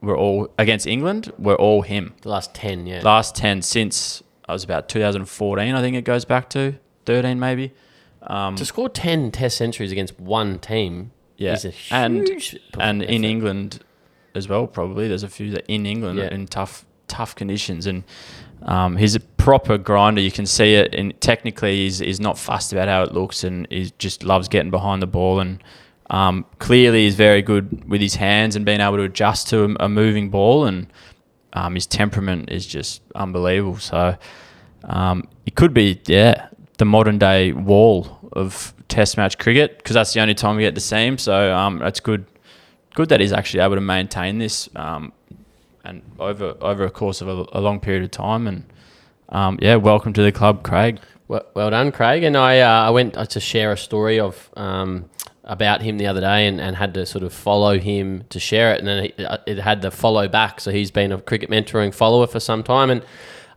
were 0.00 0.16
all 0.16 0.48
against 0.58 0.86
England 0.88 1.32
were 1.38 1.54
all 1.54 1.82
him. 1.82 2.14
The 2.22 2.30
last 2.30 2.52
10, 2.54 2.86
yeah. 2.86 3.00
Last 3.04 3.36
ten 3.36 3.62
since 3.62 4.22
I 4.48 4.52
was 4.52 4.64
about 4.64 4.88
2014, 4.88 5.74
I 5.74 5.80
think 5.80 5.94
it 5.96 6.02
goes 6.04 6.24
back 6.24 6.50
to 6.50 6.74
13 7.06 7.38
maybe. 7.38 7.72
Um, 8.22 8.56
to 8.56 8.64
score 8.66 8.88
10 8.88 9.30
test 9.30 9.56
centuries 9.56 9.92
against 9.92 10.18
one 10.18 10.58
team 10.58 11.12
Yeah, 11.36 11.52
is 11.52 11.64
a 11.66 11.72
and- 11.92 12.26
huge 12.26 12.58
and 12.78 13.02
in 13.02 13.22
effort. 13.24 13.30
England 13.30 13.84
as 14.34 14.48
well. 14.48 14.66
Probably 14.66 15.06
there's 15.06 15.22
a 15.22 15.28
few 15.28 15.50
that 15.52 15.64
in 15.68 15.86
England 15.86 16.18
Yeah. 16.18 16.34
in 16.34 16.46
tough 16.48 16.84
tough 17.06 17.34
conditions, 17.34 17.86
and 17.86 18.04
um, 18.62 18.96
he's 18.96 19.14
a 19.16 19.20
proper 19.20 19.76
grinder. 19.78 20.20
You 20.20 20.30
can 20.32 20.46
see 20.46 20.74
it, 20.74 20.94
and 20.94 21.18
technically 21.20 21.74
he's, 21.84 21.98
he's 21.98 22.20
not 22.20 22.38
fussed 22.38 22.72
about 22.72 22.86
how 22.88 23.02
it 23.02 23.12
looks, 23.12 23.42
and 23.44 23.66
he 23.70 23.92
just 23.98 24.22
loves 24.22 24.46
getting 24.48 24.70
behind 24.70 25.02
the 25.02 25.08
ball, 25.08 25.40
and 25.40 25.62
um, 26.10 26.44
clearly 26.58 27.04
he's 27.04 27.14
very 27.14 27.40
good 27.40 27.88
with 27.88 28.00
his 28.00 28.16
hands 28.16 28.56
and 28.56 28.66
being 28.66 28.80
able 28.80 28.96
to 28.96 29.04
adjust 29.04 29.48
to 29.48 29.76
a, 29.78 29.88
moving 29.88 30.28
ball, 30.28 30.64
and 30.64 30.88
um, 31.52 31.74
his 31.74 31.86
temperament 31.86 32.50
is 32.50 32.66
just 32.66 33.00
unbelievable. 33.14 33.78
So 33.78 34.16
um, 34.84 35.28
it 35.46 35.54
could 35.54 35.72
be 35.72 36.00
yeah 36.06 36.48
the 36.78 36.84
modern 36.84 37.18
day 37.18 37.52
wall 37.52 38.18
of 38.32 38.74
Test 38.88 39.16
match 39.16 39.38
cricket 39.38 39.78
because 39.78 39.94
that's 39.94 40.12
the 40.12 40.20
only 40.20 40.34
time 40.34 40.56
we 40.56 40.62
get 40.62 40.74
to 40.74 40.80
see 40.80 41.06
him. 41.06 41.16
So 41.16 41.54
um, 41.54 41.78
that's 41.78 42.00
good. 42.00 42.26
Good 42.94 43.08
that 43.10 43.20
he's 43.20 43.32
actually 43.32 43.62
able 43.62 43.76
to 43.76 43.80
maintain 43.80 44.38
this 44.38 44.68
um, 44.74 45.12
and 45.84 46.02
over 46.18 46.56
over 46.60 46.84
a 46.84 46.90
course 46.90 47.20
of 47.20 47.28
a, 47.28 47.46
a 47.52 47.60
long 47.60 47.78
period 47.78 48.02
of 48.02 48.10
time. 48.10 48.48
And 48.48 48.64
um, 49.28 49.60
yeah, 49.62 49.76
welcome 49.76 50.12
to 50.14 50.22
the 50.22 50.32
club, 50.32 50.64
Craig. 50.64 50.98
Well, 51.28 51.46
well 51.54 51.70
done, 51.70 51.92
Craig. 51.92 52.24
And 52.24 52.36
I, 52.36 52.58
uh, 52.58 52.88
I 52.88 52.90
went 52.90 53.14
to 53.14 53.38
share 53.38 53.70
a 53.70 53.76
story 53.76 54.18
of 54.18 54.50
um, 54.56 55.08
about 55.50 55.82
him 55.82 55.98
the 55.98 56.06
other 56.06 56.20
day, 56.20 56.46
and, 56.46 56.60
and 56.60 56.76
had 56.76 56.94
to 56.94 57.04
sort 57.04 57.24
of 57.24 57.34
follow 57.34 57.78
him 57.78 58.24
to 58.30 58.38
share 58.38 58.72
it, 58.72 58.78
and 58.78 58.88
then 58.88 59.04
it, 59.04 59.42
it 59.46 59.58
had 59.58 59.82
the 59.82 59.90
follow 59.90 60.28
back. 60.28 60.60
So 60.60 60.70
he's 60.70 60.90
been 60.90 61.12
a 61.12 61.20
cricket 61.20 61.50
mentoring 61.50 61.92
follower 61.92 62.26
for 62.26 62.40
some 62.40 62.62
time, 62.62 62.88
and 62.88 63.04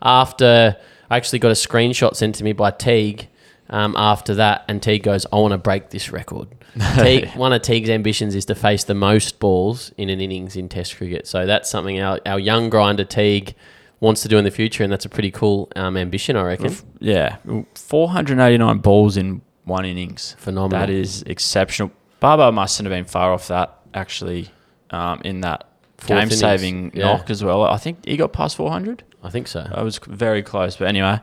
after 0.02 0.76
I 1.10 1.18
actually 1.18 1.40
got 1.40 1.50
a 1.50 1.56
screenshot 1.56 2.16
sent 2.16 2.36
to 2.36 2.44
me 2.44 2.54
by 2.54 2.72
Teague. 2.72 3.30
Um, 3.70 3.96
after 3.98 4.36
that, 4.36 4.66
and 4.68 4.84
Teague 4.84 5.04
goes, 5.04 5.26
"I 5.32 5.38
want 5.38 5.54
to 5.54 5.58
break 5.58 5.92
this 5.92 6.12
record." 6.12 6.50
Teague, 6.96 7.30
one 7.30 7.54
of 7.54 7.62
Teague's 7.62 7.90
ambitions 7.90 8.36
is 8.36 8.46
to 8.46 8.56
face 8.56 8.84
the 8.84 8.94
most 8.94 9.40
balls 9.40 9.92
in 9.96 10.10
an 10.10 10.20
innings 10.20 10.56
in 10.56 10.68
Test 10.68 10.98
cricket. 10.98 11.28
So 11.28 11.46
that's 11.46 11.70
something 11.70 12.00
our, 12.00 12.20
our 12.26 12.40
young 12.40 12.70
grinder 12.70 13.06
Teague 13.06 13.56
wants 14.00 14.22
to 14.24 14.28
do 14.28 14.38
in 14.38 14.44
the 14.44 14.52
future, 14.52 14.84
and 14.84 14.92
that's 14.92 15.06
a 15.06 15.10
pretty 15.10 15.32
cool 15.32 15.72
um, 15.76 15.96
ambition, 15.96 16.36
I 16.36 16.44
reckon. 16.44 16.76
Yeah, 17.00 17.38
489 17.76 18.80
balls 18.80 19.16
in 19.16 19.42
one 19.66 19.86
innings. 19.86 20.36
Phenomenal. 20.40 20.80
That 20.80 20.90
is 20.90 21.24
exceptional. 21.24 21.92
Babar 22.20 22.52
mustn't 22.52 22.86
have 22.86 22.92
been 22.92 23.06
far 23.06 23.34
off 23.34 23.48
that 23.50 23.80
actually 23.94 24.50
um, 24.90 25.22
in 25.24 25.42
that 25.42 25.70
Fourth 25.98 26.20
game 26.20 26.30
saving 26.30 26.92
yeah. 26.94 27.06
knock 27.06 27.30
as 27.30 27.44
well. 27.44 27.64
I 27.64 27.78
think 27.78 28.06
he 28.06 28.18
got 28.18 28.34
past 28.34 28.58
400. 28.58 29.04
I 29.24 29.30
think 29.30 29.48
so. 29.48 29.66
I 29.72 29.84
was 29.84 30.00
very 30.00 30.44
close, 30.44 30.76
but 30.76 30.88
anyway, 30.88 31.22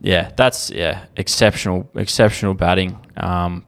yeah, 0.00 0.30
that's 0.36 0.70
yeah 0.70 1.04
exceptional, 1.16 1.90
exceptional 1.94 2.54
batting, 2.54 2.98
um, 3.18 3.66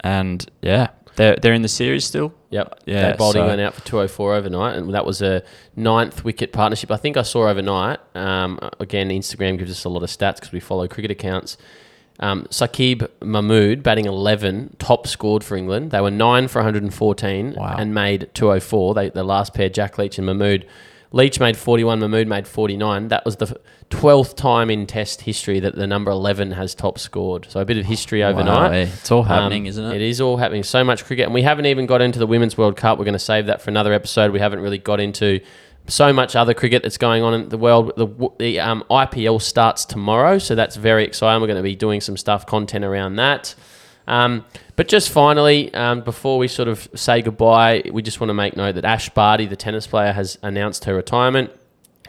and 0.00 0.50
yeah, 0.62 0.88
they're 1.16 1.36
they're 1.36 1.52
in 1.52 1.62
the 1.62 1.68
series 1.68 2.04
still. 2.06 2.32
Yep. 2.50 2.80
Yeah, 2.86 3.10
Dave 3.10 3.18
Balding 3.18 3.42
so- 3.42 3.46
went 3.46 3.60
out 3.60 3.74
for 3.74 3.84
204 3.84 4.34
overnight, 4.34 4.76
and 4.76 4.94
that 4.94 5.04
was 5.04 5.20
a 5.20 5.42
ninth 5.76 6.24
wicket 6.24 6.52
partnership. 6.52 6.90
I 6.90 6.96
think 6.96 7.18
I 7.18 7.22
saw 7.22 7.48
overnight. 7.48 7.98
Um, 8.14 8.58
again, 8.80 9.10
Instagram 9.10 9.58
gives 9.58 9.70
us 9.70 9.84
a 9.84 9.90
lot 9.90 10.02
of 10.02 10.08
stats 10.08 10.36
because 10.36 10.52
we 10.52 10.60
follow 10.60 10.88
cricket 10.88 11.10
accounts. 11.10 11.58
Um, 12.20 12.44
Saqib 12.50 13.06
Mahmood 13.22 13.82
batting 13.82 14.06
11, 14.06 14.76
top 14.78 15.06
scored 15.06 15.44
for 15.44 15.56
England. 15.56 15.92
They 15.92 16.00
were 16.00 16.10
9 16.10 16.48
for 16.48 16.58
114 16.60 17.54
Wow. 17.56 17.76
and 17.78 17.94
made 17.94 18.28
204. 18.34 18.94
They, 18.94 19.10
the 19.10 19.22
last 19.22 19.54
pair, 19.54 19.68
Jack 19.68 19.98
Leach 19.98 20.18
and 20.18 20.26
Mahmood. 20.26 20.66
Leach 21.12 21.40
made 21.40 21.56
41, 21.56 22.00
Mahmood 22.00 22.26
made 22.28 22.46
49. 22.46 23.08
That 23.08 23.24
was 23.24 23.36
the 23.36 23.58
12th 23.90 24.34
time 24.36 24.68
in 24.68 24.84
Test 24.86 25.22
history 25.22 25.58
that 25.60 25.74
the 25.74 25.86
number 25.86 26.10
11 26.10 26.50
has 26.52 26.74
top 26.74 26.98
scored. 26.98 27.46
So 27.48 27.60
a 27.60 27.64
bit 27.64 27.78
of 27.78 27.86
history 27.86 28.22
overnight. 28.22 28.70
Wow, 28.70 28.76
eh, 28.76 28.88
it's 28.92 29.10
all 29.10 29.22
happening, 29.22 29.62
Um, 29.62 29.68
isn't 29.68 29.84
it? 29.86 29.94
It 29.96 30.02
is 30.02 30.20
all 30.20 30.36
happening. 30.36 30.64
So 30.64 30.84
much 30.84 31.04
cricket, 31.06 31.24
and 31.24 31.32
we 31.32 31.42
haven't 31.42 31.64
even 31.66 31.86
got 31.86 32.02
into 32.02 32.18
the 32.18 32.26
Women's 32.26 32.58
World 32.58 32.76
Cup. 32.76 32.98
We're 32.98 33.04
going 33.06 33.12
to 33.14 33.18
save 33.18 33.46
that 33.46 33.62
for 33.62 33.70
another 33.70 33.92
episode. 33.94 34.32
We 34.32 34.40
haven't 34.40 34.60
really 34.60 34.76
got 34.78 35.00
into 35.00 35.40
so 35.88 36.12
much 36.12 36.36
other 36.36 36.54
cricket 36.54 36.82
that's 36.82 36.98
going 36.98 37.22
on 37.22 37.34
in 37.34 37.48
the 37.48 37.58
world. 37.58 37.92
The, 37.96 38.06
the 38.38 38.60
um, 38.60 38.84
IPL 38.90 39.40
starts 39.42 39.84
tomorrow, 39.84 40.38
so 40.38 40.54
that's 40.54 40.76
very 40.76 41.04
exciting. 41.04 41.40
We're 41.40 41.48
going 41.48 41.56
to 41.56 41.62
be 41.62 41.76
doing 41.76 42.00
some 42.00 42.16
stuff, 42.16 42.46
content 42.46 42.84
around 42.84 43.16
that. 43.16 43.54
Um, 44.06 44.44
but 44.76 44.88
just 44.88 45.10
finally, 45.10 45.72
um, 45.74 46.00
before 46.02 46.38
we 46.38 46.48
sort 46.48 46.68
of 46.68 46.88
say 46.94 47.20
goodbye, 47.20 47.82
we 47.92 48.02
just 48.02 48.20
want 48.20 48.30
to 48.30 48.34
make 48.34 48.56
note 48.56 48.76
that 48.76 48.84
Ash 48.84 49.08
Barty, 49.10 49.46
the 49.46 49.56
tennis 49.56 49.86
player, 49.86 50.12
has 50.12 50.38
announced 50.42 50.84
her 50.84 50.94
retirement 50.94 51.50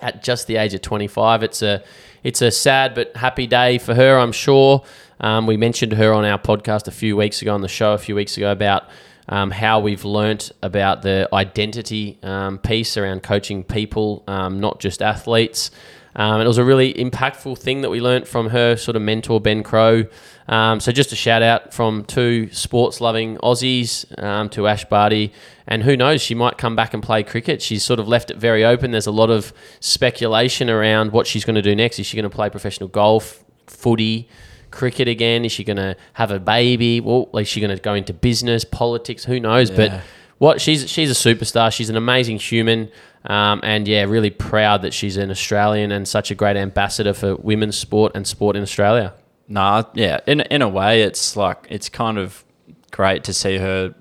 at 0.01 0.23
just 0.23 0.47
the 0.47 0.57
age 0.57 0.73
of 0.73 0.81
25. 0.81 1.43
It's 1.43 1.61
a 1.61 1.83
it's 2.23 2.41
a 2.41 2.51
sad 2.51 2.95
but 2.95 3.15
happy 3.15 3.47
day 3.47 3.77
for 3.77 3.95
her, 3.95 4.17
I'm 4.17 4.31
sure. 4.31 4.83
Um, 5.21 5.47
we 5.47 5.57
mentioned 5.57 5.93
her 5.93 6.13
on 6.13 6.25
our 6.25 6.39
podcast 6.39 6.87
a 6.87 6.91
few 6.91 7.17
weeks 7.17 7.41
ago 7.41 7.53
on 7.53 7.61
the 7.61 7.67
show 7.67 7.93
a 7.93 7.97
few 7.97 8.15
weeks 8.15 8.37
ago 8.37 8.51
about 8.51 8.89
um, 9.29 9.51
how 9.51 9.79
we've 9.79 10.03
learnt 10.03 10.51
about 10.61 11.03
the 11.03 11.29
identity 11.31 12.17
um, 12.23 12.57
piece 12.57 12.97
around 12.97 13.23
coaching 13.23 13.63
people, 13.63 14.23
um, 14.27 14.59
not 14.59 14.79
just 14.79 15.01
athletes. 15.01 15.71
Um, 16.15 16.41
it 16.41 16.47
was 16.47 16.57
a 16.57 16.63
really 16.63 16.93
impactful 16.93 17.57
thing 17.59 17.81
that 17.81 17.89
we 17.89 18.01
learnt 18.01 18.27
from 18.27 18.49
her 18.49 18.75
sort 18.75 18.95
of 18.95 19.03
mentor, 19.03 19.39
Ben 19.39 19.63
Crowe. 19.63 20.05
Um, 20.47 20.79
so 20.79 20.91
just 20.91 21.11
a 21.11 21.15
shout 21.15 21.43
out 21.43 21.73
from 21.73 22.03
two 22.03 22.51
sports 22.51 22.99
loving 22.99 23.37
Aussies 23.37 24.05
um, 24.21 24.49
to 24.49 24.67
Ash 24.67 24.83
Barty. 24.85 25.31
And 25.67 25.83
who 25.83 25.95
knows, 25.95 26.21
she 26.21 26.33
might 26.33 26.57
come 26.57 26.75
back 26.75 26.95
and 26.95 27.03
play 27.03 27.21
cricket. 27.21 27.61
She's 27.61 27.85
sort 27.85 27.99
of 27.99 28.07
left 28.07 28.31
it 28.31 28.37
very 28.37 28.65
open. 28.65 28.89
There's 28.89 29.05
a 29.05 29.11
lot 29.11 29.29
of 29.29 29.53
speculation 29.79 30.69
around 30.69 31.11
what 31.11 31.27
she's 31.27 31.45
going 31.45 31.55
to 31.55 31.61
do 31.61 31.75
next. 31.75 31.99
Is 31.99 32.07
she 32.07 32.17
going 32.17 32.29
to 32.29 32.35
play 32.35 32.49
professional 32.49 32.89
golf, 32.89 33.43
footy, 33.67 34.27
cricket 34.71 35.07
again? 35.07 35.45
Is 35.45 35.51
she 35.51 35.63
going 35.63 35.77
to 35.77 35.95
have 36.13 36.31
a 36.31 36.39
baby? 36.39 36.99
Well, 36.99 37.29
is 37.35 37.47
she 37.47 37.59
going 37.59 37.75
to 37.75 37.81
go 37.81 37.93
into 37.93 38.13
business, 38.13 38.63
politics? 38.63 39.25
Who 39.25 39.39
knows? 39.39 39.69
Yeah. 39.69 39.75
But 39.75 40.01
what 40.39 40.61
she's 40.61 40.89
she's 40.89 41.11
a 41.11 41.13
superstar. 41.13 41.71
She's 41.71 41.89
an 41.89 41.97
amazing 41.97 42.39
human, 42.39 42.91
um, 43.25 43.59
and 43.63 43.87
yeah, 43.87 44.03
really 44.03 44.29
proud 44.29 44.81
that 44.81 44.93
she's 44.93 45.17
an 45.17 45.29
Australian 45.29 45.91
and 45.91 46.07
such 46.07 46.31
a 46.31 46.35
great 46.35 46.57
ambassador 46.57 47.13
for 47.13 47.35
women's 47.35 47.77
sport 47.77 48.13
and 48.15 48.25
sport 48.25 48.55
in 48.55 48.63
Australia. 48.63 49.13
Nah, 49.47 49.83
yeah. 49.93 50.19
In 50.25 50.41
in 50.41 50.61
a 50.61 50.69
way, 50.69 51.03
it's 51.03 51.35
like 51.35 51.67
it's 51.69 51.89
kind 51.89 52.17
of 52.17 52.43
great 52.91 53.23
to 53.25 53.33
see 53.33 53.57
her 53.57 53.93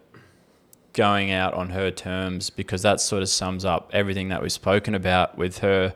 going 0.93 1.31
out 1.31 1.55
on 1.55 1.71
her 1.71 1.91
terms 1.91 2.51
because 2.51 2.83
that 2.83 3.01
sort 3.01 3.23
of 3.23 3.29
sums 3.29 3.65
up 3.65 3.91
everything 3.93 4.29
that 4.29 4.43
we've 4.43 4.51
spoken 4.51 4.95
about 4.95 5.37
with 5.39 5.59
her 5.59 5.95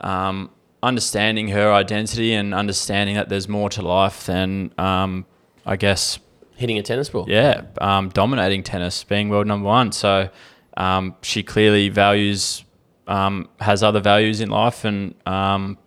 um, 0.00 0.50
understanding 0.82 1.48
her 1.48 1.72
identity 1.72 2.32
and 2.34 2.54
understanding 2.54 3.16
that 3.16 3.28
there's 3.28 3.48
more 3.48 3.68
to 3.70 3.82
life 3.82 4.26
than 4.26 4.72
um, 4.78 5.26
I 5.66 5.76
guess 5.76 6.18
Hitting 6.56 6.78
a 6.78 6.82
tennis 6.82 7.08
ball. 7.10 7.24
yeah, 7.28 7.62
um, 7.80 8.08
dominating 8.08 8.62
tennis, 8.64 9.04
being 9.04 9.28
world 9.28 9.46
number 9.46 9.66
one. 9.66 9.92
So 9.92 10.28
um, 10.76 11.14
she 11.22 11.42
clearly 11.44 11.88
values, 11.88 12.64
um, 13.06 13.48
has 13.60 13.82
other 13.84 14.00
values 14.00 14.40
in 14.40 14.50
life, 14.50 14.84
and 14.84 15.14
um, 15.24 15.78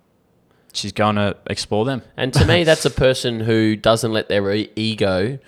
she's 0.71 0.93
going 0.93 1.15
to 1.15 1.35
explore 1.47 1.83
them. 1.83 2.03
And 2.15 2.33
to 2.35 2.45
me, 2.45 2.63
that's 2.69 2.85
a 2.85 2.89
person 2.89 3.41
who 3.41 3.75
doesn't 3.75 4.13
let 4.13 4.29
their 4.29 4.49
e- 4.53 4.71
ego 4.77 5.39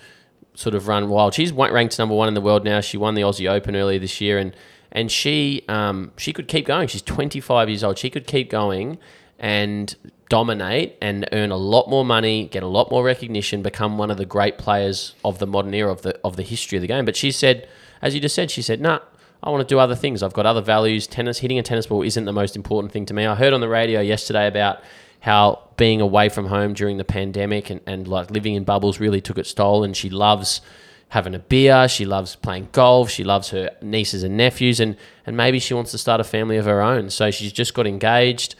sort 0.54 0.74
of 0.74 0.88
run 0.88 1.08
wild. 1.08 1.32
She's 1.32 1.52
ranked 1.52 1.98
number 1.98 2.14
one 2.14 2.28
in 2.28 2.34
the 2.34 2.42
world 2.42 2.62
now. 2.64 2.80
She 2.82 2.98
won 2.98 3.14
the 3.14 3.22
Aussie 3.22 3.50
Open 3.50 3.74
earlier 3.74 3.98
this 3.98 4.20
year, 4.20 4.36
and 4.38 4.54
and 4.92 5.10
she 5.10 5.64
um, 5.68 6.12
she 6.18 6.34
could 6.34 6.48
keep 6.48 6.66
going. 6.66 6.88
She's 6.88 7.02
25 7.02 7.70
years 7.70 7.82
old. 7.82 7.98
She 7.98 8.10
could 8.10 8.26
keep 8.26 8.50
going 8.50 8.98
and 9.38 9.94
dominate 10.28 10.96
and 11.00 11.28
earn 11.32 11.50
a 11.50 11.56
lot 11.56 11.88
more 11.88 12.04
money, 12.04 12.46
get 12.48 12.62
a 12.62 12.66
lot 12.66 12.90
more 12.90 13.04
recognition, 13.04 13.62
become 13.62 13.98
one 13.98 14.10
of 14.10 14.16
the 14.16 14.24
great 14.24 14.58
players 14.58 15.14
of 15.24 15.38
the 15.38 15.46
modern 15.46 15.74
era 15.74 15.92
of 15.92 16.02
the 16.02 16.18
of 16.24 16.36
the 16.36 16.42
history 16.42 16.76
of 16.76 16.82
the 16.82 16.88
game. 16.88 17.04
But 17.04 17.16
she 17.16 17.30
said, 17.30 17.68
as 18.00 18.14
you 18.14 18.20
just 18.20 18.34
said, 18.34 18.50
she 18.50 18.62
said, 18.62 18.80
"Nah." 18.80 19.00
I 19.42 19.50
want 19.50 19.68
to 19.68 19.70
do 19.70 19.78
other 19.78 19.94
things. 19.94 20.22
I've 20.22 20.32
got 20.32 20.46
other 20.46 20.62
values. 20.62 21.06
Tennis, 21.06 21.38
hitting 21.40 21.58
a 21.58 21.62
tennis 21.62 21.86
ball 21.86 22.02
isn't 22.02 22.24
the 22.24 22.32
most 22.32 22.56
important 22.56 22.94
thing 22.94 23.04
to 23.04 23.12
me. 23.12 23.26
I 23.26 23.34
heard 23.34 23.52
on 23.52 23.60
the 23.60 23.68
radio 23.68 24.00
yesterday 24.00 24.46
about 24.46 24.82
how 25.20 25.68
being 25.76 26.00
away 26.00 26.30
from 26.30 26.46
home 26.46 26.72
during 26.72 26.96
the 26.96 27.04
pandemic 27.04 27.68
and, 27.68 27.82
and 27.86 28.08
like 28.08 28.30
living 28.30 28.54
in 28.54 28.64
bubbles 28.64 29.00
really 29.00 29.20
took 29.20 29.36
its 29.36 29.52
toll. 29.52 29.84
And 29.84 29.94
she 29.94 30.08
loves 30.08 30.62
having 31.10 31.34
a 31.34 31.38
beer. 31.38 31.88
She 31.88 32.06
loves 32.06 32.36
playing 32.36 32.68
golf. 32.72 33.10
She 33.10 33.22
loves 33.22 33.50
her 33.50 33.70
nieces 33.82 34.22
and 34.22 34.36
nephews, 34.36 34.80
and 34.80 34.96
and 35.26 35.36
maybe 35.36 35.58
she 35.58 35.74
wants 35.74 35.90
to 35.90 35.98
start 35.98 36.20
a 36.20 36.24
family 36.24 36.56
of 36.56 36.64
her 36.64 36.80
own. 36.80 37.10
So 37.10 37.30
she's 37.30 37.52
just 37.52 37.74
got 37.74 37.86
engaged. 37.86 38.54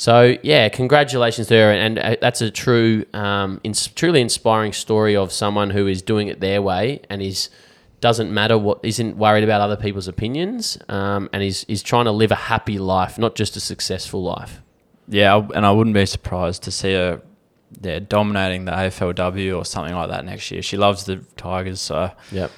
So 0.00 0.38
yeah, 0.42 0.70
congratulations 0.70 1.48
to 1.48 1.54
her, 1.56 1.70
and, 1.70 1.98
and 1.98 2.16
that's 2.22 2.40
a 2.40 2.50
true, 2.50 3.04
um, 3.12 3.60
ins- 3.62 3.88
truly 3.88 4.22
inspiring 4.22 4.72
story 4.72 5.14
of 5.14 5.30
someone 5.30 5.68
who 5.68 5.86
is 5.86 6.00
doing 6.00 6.28
it 6.28 6.40
their 6.40 6.62
way 6.62 7.02
and 7.10 7.20
is 7.20 7.50
doesn't 8.00 8.32
matter 8.32 8.56
what 8.56 8.80
isn't 8.82 9.18
worried 9.18 9.44
about 9.44 9.60
other 9.60 9.76
people's 9.76 10.08
opinions, 10.08 10.78
um, 10.88 11.28
and 11.34 11.42
is 11.42 11.64
is 11.68 11.82
trying 11.82 12.06
to 12.06 12.12
live 12.12 12.32
a 12.32 12.34
happy 12.48 12.78
life, 12.78 13.18
not 13.18 13.34
just 13.34 13.56
a 13.56 13.60
successful 13.60 14.22
life. 14.22 14.62
Yeah, 15.06 15.46
and 15.54 15.66
I 15.66 15.70
wouldn't 15.70 15.92
be 15.92 16.06
surprised 16.06 16.62
to 16.62 16.70
see 16.70 16.94
her 16.94 17.20
yeah, 17.82 17.98
dominating 17.98 18.64
the 18.64 18.72
AFLW 18.72 19.54
or 19.54 19.66
something 19.66 19.94
like 19.94 20.08
that 20.08 20.24
next 20.24 20.50
year. 20.50 20.62
She 20.62 20.78
loves 20.78 21.04
the 21.04 21.16
Tigers, 21.36 21.78
so 21.78 22.10
Yep. 22.32 22.50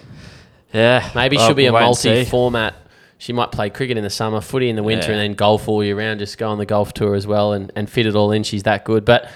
yeah. 0.73 1.11
Maybe 1.17 1.39
she'll 1.39 1.55
be 1.55 1.67
a 1.67 1.73
multi-format. 1.73 2.77
She 3.23 3.33
might 3.33 3.53
play 3.53 3.71
cricket 3.71 3.97
in 3.97 4.03
the 4.03 4.11
summer, 4.11 4.41
footy 4.41 4.69
in 4.69 4.75
the 4.75 4.83
winter, 4.83 5.13
Yeah. 5.13 5.13
and 5.13 5.21
then 5.21 5.35
golf 5.35 5.69
all 5.69 5.85
year 5.85 5.97
round. 5.97 6.19
Just 6.19 6.39
go 6.39 6.49
on 6.51 6.59
the 6.59 6.67
golf 6.67 6.93
tour 6.93 7.15
as 7.15 7.25
well 7.25 7.53
and, 7.53 7.71
and 7.77 7.89
fit 7.89 8.05
it 8.05 8.17
all 8.17 8.33
in. 8.33 8.43
She's 8.43 8.65
that 8.65 8.85
good. 8.85 9.05
But 9.05 9.31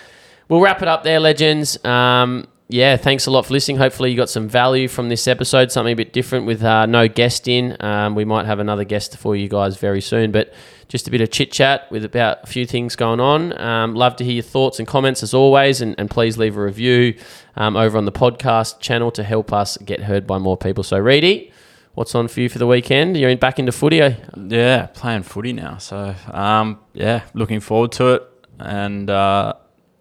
we'll 0.49 0.61
wrap 0.61 0.83
it 0.83 0.89
up 0.89 1.05
there, 1.05 1.21
legends. 1.21 1.79
Um, 1.85 2.49
yeah, 2.69 2.97
thanks 2.97 3.27
a 3.27 3.31
lot 3.31 3.47
for 3.47 3.53
listening. 3.53 3.77
Hopefully, 3.77 4.11
you 4.11 4.17
got 4.17 4.29
some 4.29 4.49
value 4.49 4.89
from 4.89 5.09
this 5.09 5.29
episode. 5.29 5.71
Something 5.71 5.93
a 5.93 5.95
bit 5.97 6.13
different 6.13 6.47
with 6.47 6.65
uh, 6.65 6.87
no 6.87 7.07
guest 7.07 7.47
in. 7.47 7.77
Um, 7.79 8.17
we 8.17 8.25
might 8.25 8.45
have 8.47 8.59
another 8.59 8.83
guest 8.83 9.17
for 9.19 9.37
you 9.37 9.49
guys 9.49 9.77
very 9.77 10.01
soon, 10.01 10.33
but 10.33 10.53
just 10.89 11.07
a 11.07 11.13
bit 11.13 11.21
of 11.21 11.31
chit 11.31 11.53
chat 11.53 11.89
with 11.93 12.05
about 12.05 12.39
a 12.43 12.47
few 12.49 12.67
things 12.67 12.97
going 12.97 13.21
on. 13.21 13.57
Um, 13.57 13.95
love 13.95 14.17
to 14.17 14.25
hear 14.25 14.33
your 14.35 14.43
thoughts 14.43 14.81
and 14.81 14.89
comments 14.89 15.23
as 15.23 15.33
always, 15.33 15.81
and, 15.81 15.95
and 15.97 16.11
please 16.11 16.37
leave 16.39 16.57
a 16.57 16.61
review 16.61 17.15
um, 17.55 17.77
over 17.77 17.97
on 17.97 18.05
the 18.05 18.11
podcast 18.11 18.81
channel 18.81 19.13
to 19.13 19.23
help 19.23 19.53
us 19.53 19.77
get 19.79 20.01
heard 20.03 20.27
by 20.27 20.39
more 20.39 20.57
people. 20.57 20.83
So, 20.83 20.99
Reedy, 20.99 21.53
what's 21.97 22.15
on 22.15 22.29
for 22.29 22.41
you 22.41 22.49
for 22.49 22.59
the 22.59 22.67
weekend? 22.67 23.17
You're 23.17 23.37
back 23.37 23.59
into 23.59 23.73
footy. 23.73 24.01
eh? 24.01 24.15
Yeah, 24.37 24.87
playing 24.87 25.25
footy 25.25 25.53
now. 25.53 25.79
So 25.79 26.15
um, 26.31 26.79
yeah, 26.95 27.23
looking 27.35 27.59
forward 27.61 27.91
to 27.93 28.15
it, 28.15 28.23
and 28.61 29.11
uh, 29.11 29.55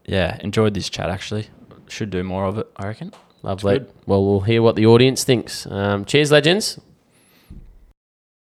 yeah, 0.06 0.38
enjoyed 0.42 0.74
this 0.76 0.90
chat 0.90 1.10
actually. 1.10 1.48
Should 1.88 2.10
do 2.12 2.24
more 2.24 2.46
of 2.46 2.58
it, 2.60 2.68
I 2.78 2.88
reckon. 2.88 3.12
Lovely. 3.42 3.86
Well, 4.08 4.26
we'll 4.26 4.42
hear 4.42 4.62
what 4.62 4.76
the 4.76 4.86
audience 4.88 5.24
thinks. 5.24 5.68
Um, 5.68 6.04
cheers, 6.06 6.32
legends. 6.32 6.80